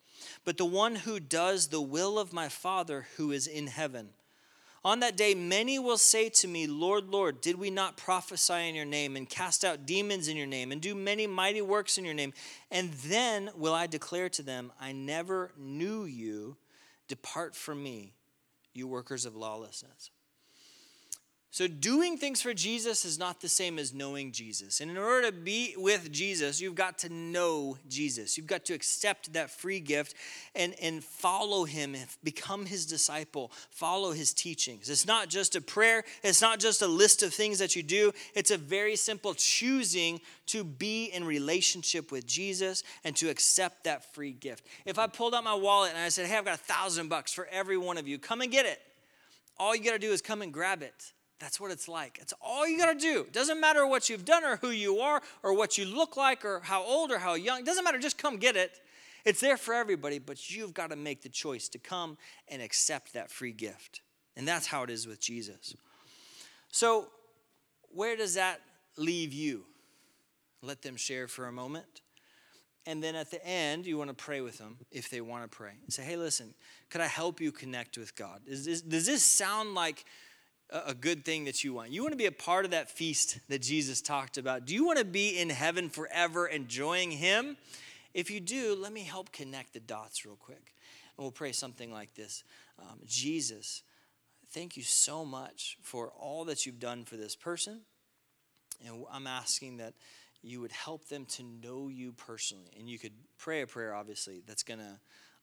but 0.45 0.57
the 0.57 0.65
one 0.65 0.95
who 0.95 1.21
does 1.21 1.69
the 1.69 1.81
will 1.81 2.19
of 2.19 2.33
my 2.33 2.49
Father 2.49 3.07
who 3.17 3.31
is 3.31 3.47
in 3.47 3.67
heaven. 3.67 4.11
On 4.85 4.99
that 5.01 5.17
day, 5.17 5.35
many 5.35 5.79
will 5.79 5.99
say 5.99 6.29
to 6.29 6.49
me, 6.49 6.67
Lord, 6.67 7.09
Lord, 7.09 7.41
did 7.41 7.57
we 7.57 7.71
not 7.71 7.97
prophesy 7.97 8.69
in 8.69 8.75
your 8.75 8.85
name 8.85 9.17
and 9.17 9.29
cast 9.29 9.65
out 9.65 9.87
demons 9.87 10.27
in 10.27 10.37
your 10.37 10.47
name 10.47 10.73
and 10.73 10.81
do 10.81 10.95
many 10.95 11.29
mighty 11.29 11.63
works 11.63 11.99
in 11.99 12.05
your 12.05 12.15
name? 12.15 12.33
And 12.71 12.93
then 12.95 13.51
will 13.57 13.75
I 13.75 13.87
declare 13.87 14.29
to 14.31 14.43
them, 14.43 14.73
I 14.81 14.91
never 14.91 15.53
knew 15.57 16.05
you. 16.05 16.57
Depart 17.07 17.55
from 17.55 17.83
me, 17.83 18.15
you 18.73 18.89
workers 18.89 19.25
of 19.25 19.37
lawlessness. 19.37 20.11
So, 21.53 21.69
doing 21.69 22.17
things 22.17 22.41
for 22.41 22.55
Jesus 22.55 23.05
is 23.05 23.19
not 23.19 23.43
the 23.43 23.49
same 23.49 23.79
as 23.79 23.93
knowing 23.93 24.33
Jesus. 24.33 24.81
And 24.81 24.91
in 24.91 24.97
order 24.97 25.27
to 25.27 25.37
be 25.37 25.75
with 25.77 26.11
Jesus, 26.11 26.63
you've 26.63 26.75
got 26.75 27.01
to 27.01 27.11
know 27.11 27.77
Jesus. 27.91 28.39
You've 28.39 28.47
got 28.47 28.65
to 28.65 28.73
accept 28.73 29.35
that 29.35 29.51
free 29.51 29.79
gift 29.79 30.15
and, 30.55 30.75
and 30.81 31.05
follow 31.05 31.65
him, 31.65 31.95
and 31.95 32.07
become 32.25 32.65
his 32.65 32.87
disciple, 32.87 33.53
follow 33.69 34.13
his 34.13 34.33
teachings. 34.33 34.89
It's 34.89 35.07
not 35.07 35.29
just 35.29 35.55
a 35.55 35.61
prayer, 35.61 36.05
it's 36.23 36.41
not 36.41 36.59
just 36.59 36.81
a 36.81 36.87
list 36.87 37.23
of 37.23 37.35
things 37.35 37.59
that 37.59 37.77
you 37.77 37.83
do. 37.83 38.13
It's 38.35 38.51
a 38.51 38.57
very 38.57 38.97
simple 38.97 39.35
choosing 39.35 40.23
to 40.47 40.65
be 40.65 41.11
in 41.13 41.23
relationship 41.23 42.11
with 42.11 42.27
Jesus 42.27 42.83
and 43.05 43.15
to 43.17 43.29
accept 43.29 43.85
that 43.85 44.15
free 44.15 44.33
gift. 44.33 44.67
If 44.87 44.99
I 44.99 45.07
pulled 45.07 45.35
out 45.35 45.45
my 45.45 45.53
wallet 45.53 45.91
and 45.91 46.03
I 46.03 46.09
said, 46.09 46.29
Hey, 46.29 46.39
I've 46.39 46.47
got 46.47 46.55
a 46.55 46.65
thousand 46.65 47.11
bucks 47.11 47.31
for 47.31 47.47
every 47.53 47.77
one 47.77 47.99
of 47.99 48.09
you, 48.09 48.19
come 48.19 48.41
and 48.41 48.51
get 48.51 48.65
it. 48.65 48.81
All 49.59 49.77
you 49.77 49.85
got 49.85 49.93
to 49.93 49.99
do 49.99 50.13
is 50.13 50.23
come 50.23 50.41
and 50.41 50.51
grab 50.51 50.81
it. 50.81 51.13
That's 51.43 51.59
what 51.59 51.73
it's 51.73 51.89
like. 51.89 52.21
It's 52.23 52.33
all 52.41 52.69
you 52.69 52.79
got 52.79 52.93
to 52.93 52.99
do. 52.99 53.23
It 53.23 53.33
doesn't 53.33 53.61
matter 53.61 53.85
what 53.85 54.09
you've 54.09 54.25
done 54.25 54.45
or 54.45 54.59
who 54.59 54.71
you 54.71 55.01
are 55.01 55.21
or 55.43 55.57
what 55.57 55.77
you 55.77 55.85
look 55.85 56.17
like 56.17 56.45
or 56.45 56.61
how 56.61 56.85
old 56.85 57.11
or 57.11 57.19
how 57.19 57.35
young. 57.35 57.59
It 57.59 57.67
doesn't 57.67 57.83
matter. 57.83 57.99
Just 57.99 58.17
come 58.17 58.37
get 58.37 58.55
it. 58.55 58.81
It's 59.25 59.41
there 59.41 59.57
for 59.57 59.75
everybody, 59.75 60.21
but 60.21 60.53
you've 60.53 60.73
got 60.73 60.91
to 60.91 60.97
make 60.97 61.23
the 61.23 61.29
choice 61.29 61.69
to 61.71 61.79
come 61.81 62.17
and 62.47 62.63
accept 62.63 63.15
that 63.15 63.29
free 63.29 63.51
gift. 63.51 64.03
And 64.37 64.47
that's 64.47 64.69
how 64.69 64.85
it 64.85 64.91
is 64.91 65.09
with 65.09 65.21
Jesus. 65.21 65.75
So, 66.71 67.09
where 67.91 68.17
does 68.17 68.35
that 68.35 68.61
leave 68.97 69.33
you? 69.33 69.65
Let 70.63 70.83
them 70.83 70.95
share 70.95 71.27
for 71.27 71.49
a 71.49 71.53
moment. 71.53 72.03
And 72.87 73.03
then 73.03 73.17
at 73.17 73.33
the 73.33 73.45
end, 73.45 73.85
you 73.85 73.99
want 73.99 74.11
to 74.11 74.15
pray 74.15 74.43
with 74.43 74.59
them 74.59 74.77
if 74.93 75.11
they 75.11 75.21
want 75.21 75.43
to 75.43 75.49
pray. 75.49 75.73
Say, 75.89 76.05
hey, 76.05 76.17
listen, 76.17 76.55
could 76.89 77.01
I 77.01 77.09
help 77.09 77.41
you 77.41 77.51
connect 77.51 77.99
with 77.99 78.15
God? 78.15 78.43
This, 78.47 78.81
does 78.81 79.07
this 79.07 79.25
sound 79.25 79.75
like 79.75 80.05
a 80.73 80.95
good 80.95 81.25
thing 81.25 81.45
that 81.45 81.63
you 81.63 81.75
want. 81.75 81.91
You 81.91 82.03
want 82.03 82.13
to 82.13 82.19
be 82.19 82.27
a 82.27 82.33
part 82.33 82.65
of 82.65 82.71
that 82.71 82.91
feast 82.91 83.39
that 83.49 83.61
Jesus 83.61 84.01
talked 84.01 84.39
about. 84.39 84.65
Do 84.65 84.75
you 84.75 84.87
want 84.87 84.99
to 84.99 85.05
be 85.05 85.39
in 85.39 85.51
heaven 85.51 85.89
forever 85.89 86.47
enjoying 86.47 87.11
Him? 87.11 87.57
If 88.15 88.31
you 88.31 88.41
do, 88.41 88.75
let 88.79 88.93
me 88.93 89.03
help 89.03 89.33
connect 89.33 89.73
the 89.75 89.81
dots 89.81 90.25
real 90.25 90.37
quick. 90.37 90.75
And 91.17 91.25
we'll 91.25 91.31
pray 91.31 91.53
something 91.53 91.93
like 91.93 92.15
this 92.15 92.45
um, 92.79 93.01
Jesus, 93.07 93.83
thank 94.51 94.77
you 94.77 94.83
so 94.83 95.25
much 95.25 95.77
for 95.83 96.11
all 96.19 96.45
that 96.47 96.67
you've 96.67 96.81
done 96.81 97.05
for 97.05 97.17
this 97.17 97.37
person. 97.37 97.83
And 98.85 99.05
I'm 99.13 99.27
asking 99.27 99.77
that 99.77 99.95
you 100.43 100.61
would 100.61 100.73
help 100.73 101.09
them 101.09 101.25
to 101.27 101.43
know 101.43 101.89
you 101.89 102.13
personally. 102.13 102.73
And 102.79 102.89
you 102.89 102.99
could 102.99 103.13
pray 103.39 103.63
a 103.63 103.67
prayer, 103.67 103.95
obviously, 103.95 104.43
that's 104.47 104.63
going 104.63 104.81
to 104.81 104.99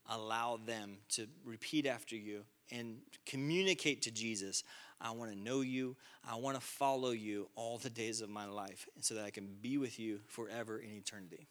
allow 0.09 0.59
them 0.65 0.97
to 1.09 1.27
repeat 1.45 1.85
after 1.85 2.15
you 2.15 2.41
and 2.71 2.97
communicate 3.25 4.01
to 4.03 4.11
Jesus 4.11 4.63
I 5.01 5.11
want 5.11 5.31
to 5.31 5.37
know 5.37 5.61
you. 5.61 5.95
I 6.29 6.35
want 6.35 6.59
to 6.59 6.61
follow 6.61 7.11
you 7.11 7.47
all 7.55 7.77
the 7.77 7.89
days 7.89 8.21
of 8.21 8.29
my 8.29 8.45
life 8.45 8.87
so 8.99 9.15
that 9.15 9.23
I 9.23 9.29
can 9.29 9.47
be 9.61 9.77
with 9.77 9.97
you 9.97 10.19
forever 10.27 10.77
in 10.77 10.91
eternity. 10.91 11.47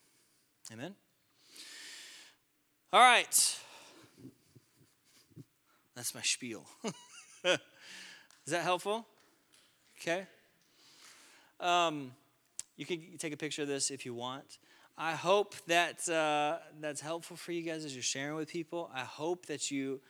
Amen? 0.72 0.94
All 2.92 3.00
right. 3.00 3.58
That's 5.96 6.14
my 6.14 6.20
spiel. 6.22 6.66
Is 7.44 7.58
that 8.48 8.62
helpful? 8.62 9.06
Okay. 10.00 10.26
Um, 11.58 12.12
you 12.76 12.84
can 12.84 13.00
take 13.18 13.32
a 13.32 13.36
picture 13.36 13.62
of 13.62 13.68
this 13.68 13.90
if 13.90 14.04
you 14.04 14.14
want. 14.14 14.58
I 15.00 15.12
hope 15.12 15.54
that 15.68 16.08
uh, 16.08 16.58
that's 16.80 17.00
helpful 17.00 17.36
for 17.36 17.52
you 17.52 17.62
guys 17.62 17.84
as 17.84 17.94
you're 17.94 18.02
sharing 18.02 18.34
with 18.34 18.48
people. 18.48 18.90
I 18.92 19.02
hope 19.02 19.46
that 19.46 19.70
you 19.70 20.00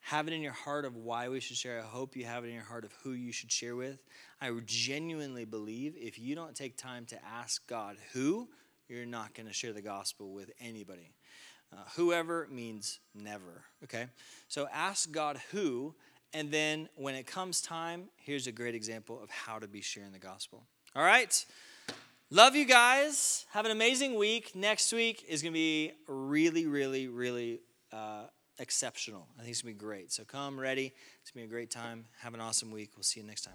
have 0.00 0.26
it 0.26 0.34
in 0.34 0.42
your 0.42 0.52
heart 0.52 0.84
of 0.84 0.96
why 0.96 1.28
we 1.28 1.38
should 1.38 1.56
share. 1.56 1.78
I 1.78 1.84
hope 1.84 2.16
you 2.16 2.24
have 2.24 2.42
it 2.42 2.48
in 2.48 2.54
your 2.54 2.64
heart 2.64 2.84
of 2.84 2.92
who 3.04 3.12
you 3.12 3.30
should 3.30 3.52
share 3.52 3.76
with. 3.76 4.02
I 4.40 4.50
genuinely 4.66 5.44
believe 5.44 5.94
if 5.96 6.18
you 6.18 6.34
don't 6.34 6.56
take 6.56 6.76
time 6.76 7.04
to 7.06 7.24
ask 7.24 7.64
God 7.68 7.96
who, 8.12 8.48
you're 8.88 9.06
not 9.06 9.32
going 9.32 9.46
to 9.46 9.52
share 9.52 9.72
the 9.72 9.80
gospel 9.80 10.32
with 10.32 10.50
anybody. 10.60 11.14
Uh, 11.72 11.76
whoever 11.94 12.48
means 12.50 12.98
never, 13.14 13.62
okay? 13.84 14.06
So 14.48 14.66
ask 14.72 15.12
God 15.12 15.38
who, 15.52 15.94
and 16.34 16.50
then 16.50 16.88
when 16.96 17.14
it 17.14 17.28
comes 17.28 17.60
time, 17.60 18.06
here's 18.16 18.48
a 18.48 18.52
great 18.52 18.74
example 18.74 19.22
of 19.22 19.30
how 19.30 19.60
to 19.60 19.68
be 19.68 19.82
sharing 19.82 20.10
the 20.10 20.18
gospel. 20.18 20.64
All 20.96 21.04
right? 21.04 21.46
Love 22.32 22.56
you 22.56 22.64
guys. 22.64 23.44
Have 23.50 23.66
an 23.66 23.72
amazing 23.72 24.14
week. 24.14 24.56
Next 24.56 24.90
week 24.90 25.22
is 25.28 25.42
going 25.42 25.52
to 25.52 25.54
be 25.54 25.92
really, 26.08 26.66
really, 26.66 27.06
really. 27.08 27.60
Uh, 27.92 28.22
exceptional. 28.58 29.26
I 29.36 29.40
think 29.40 29.50
it's 29.50 29.62
going 29.62 29.74
to 29.74 29.78
be 29.78 29.84
great. 29.84 30.12
So 30.12 30.24
come 30.24 30.60
ready. 30.60 30.92
It's 31.20 31.30
going 31.30 31.44
to 31.44 31.48
be 31.48 31.52
a 31.52 31.54
great 31.54 31.70
time. 31.70 32.04
Have 32.20 32.32
an 32.34 32.40
awesome 32.40 32.70
week. 32.70 32.90
We'll 32.96 33.02
see 33.02 33.20
you 33.20 33.26
next 33.26 33.42
time. 33.42 33.54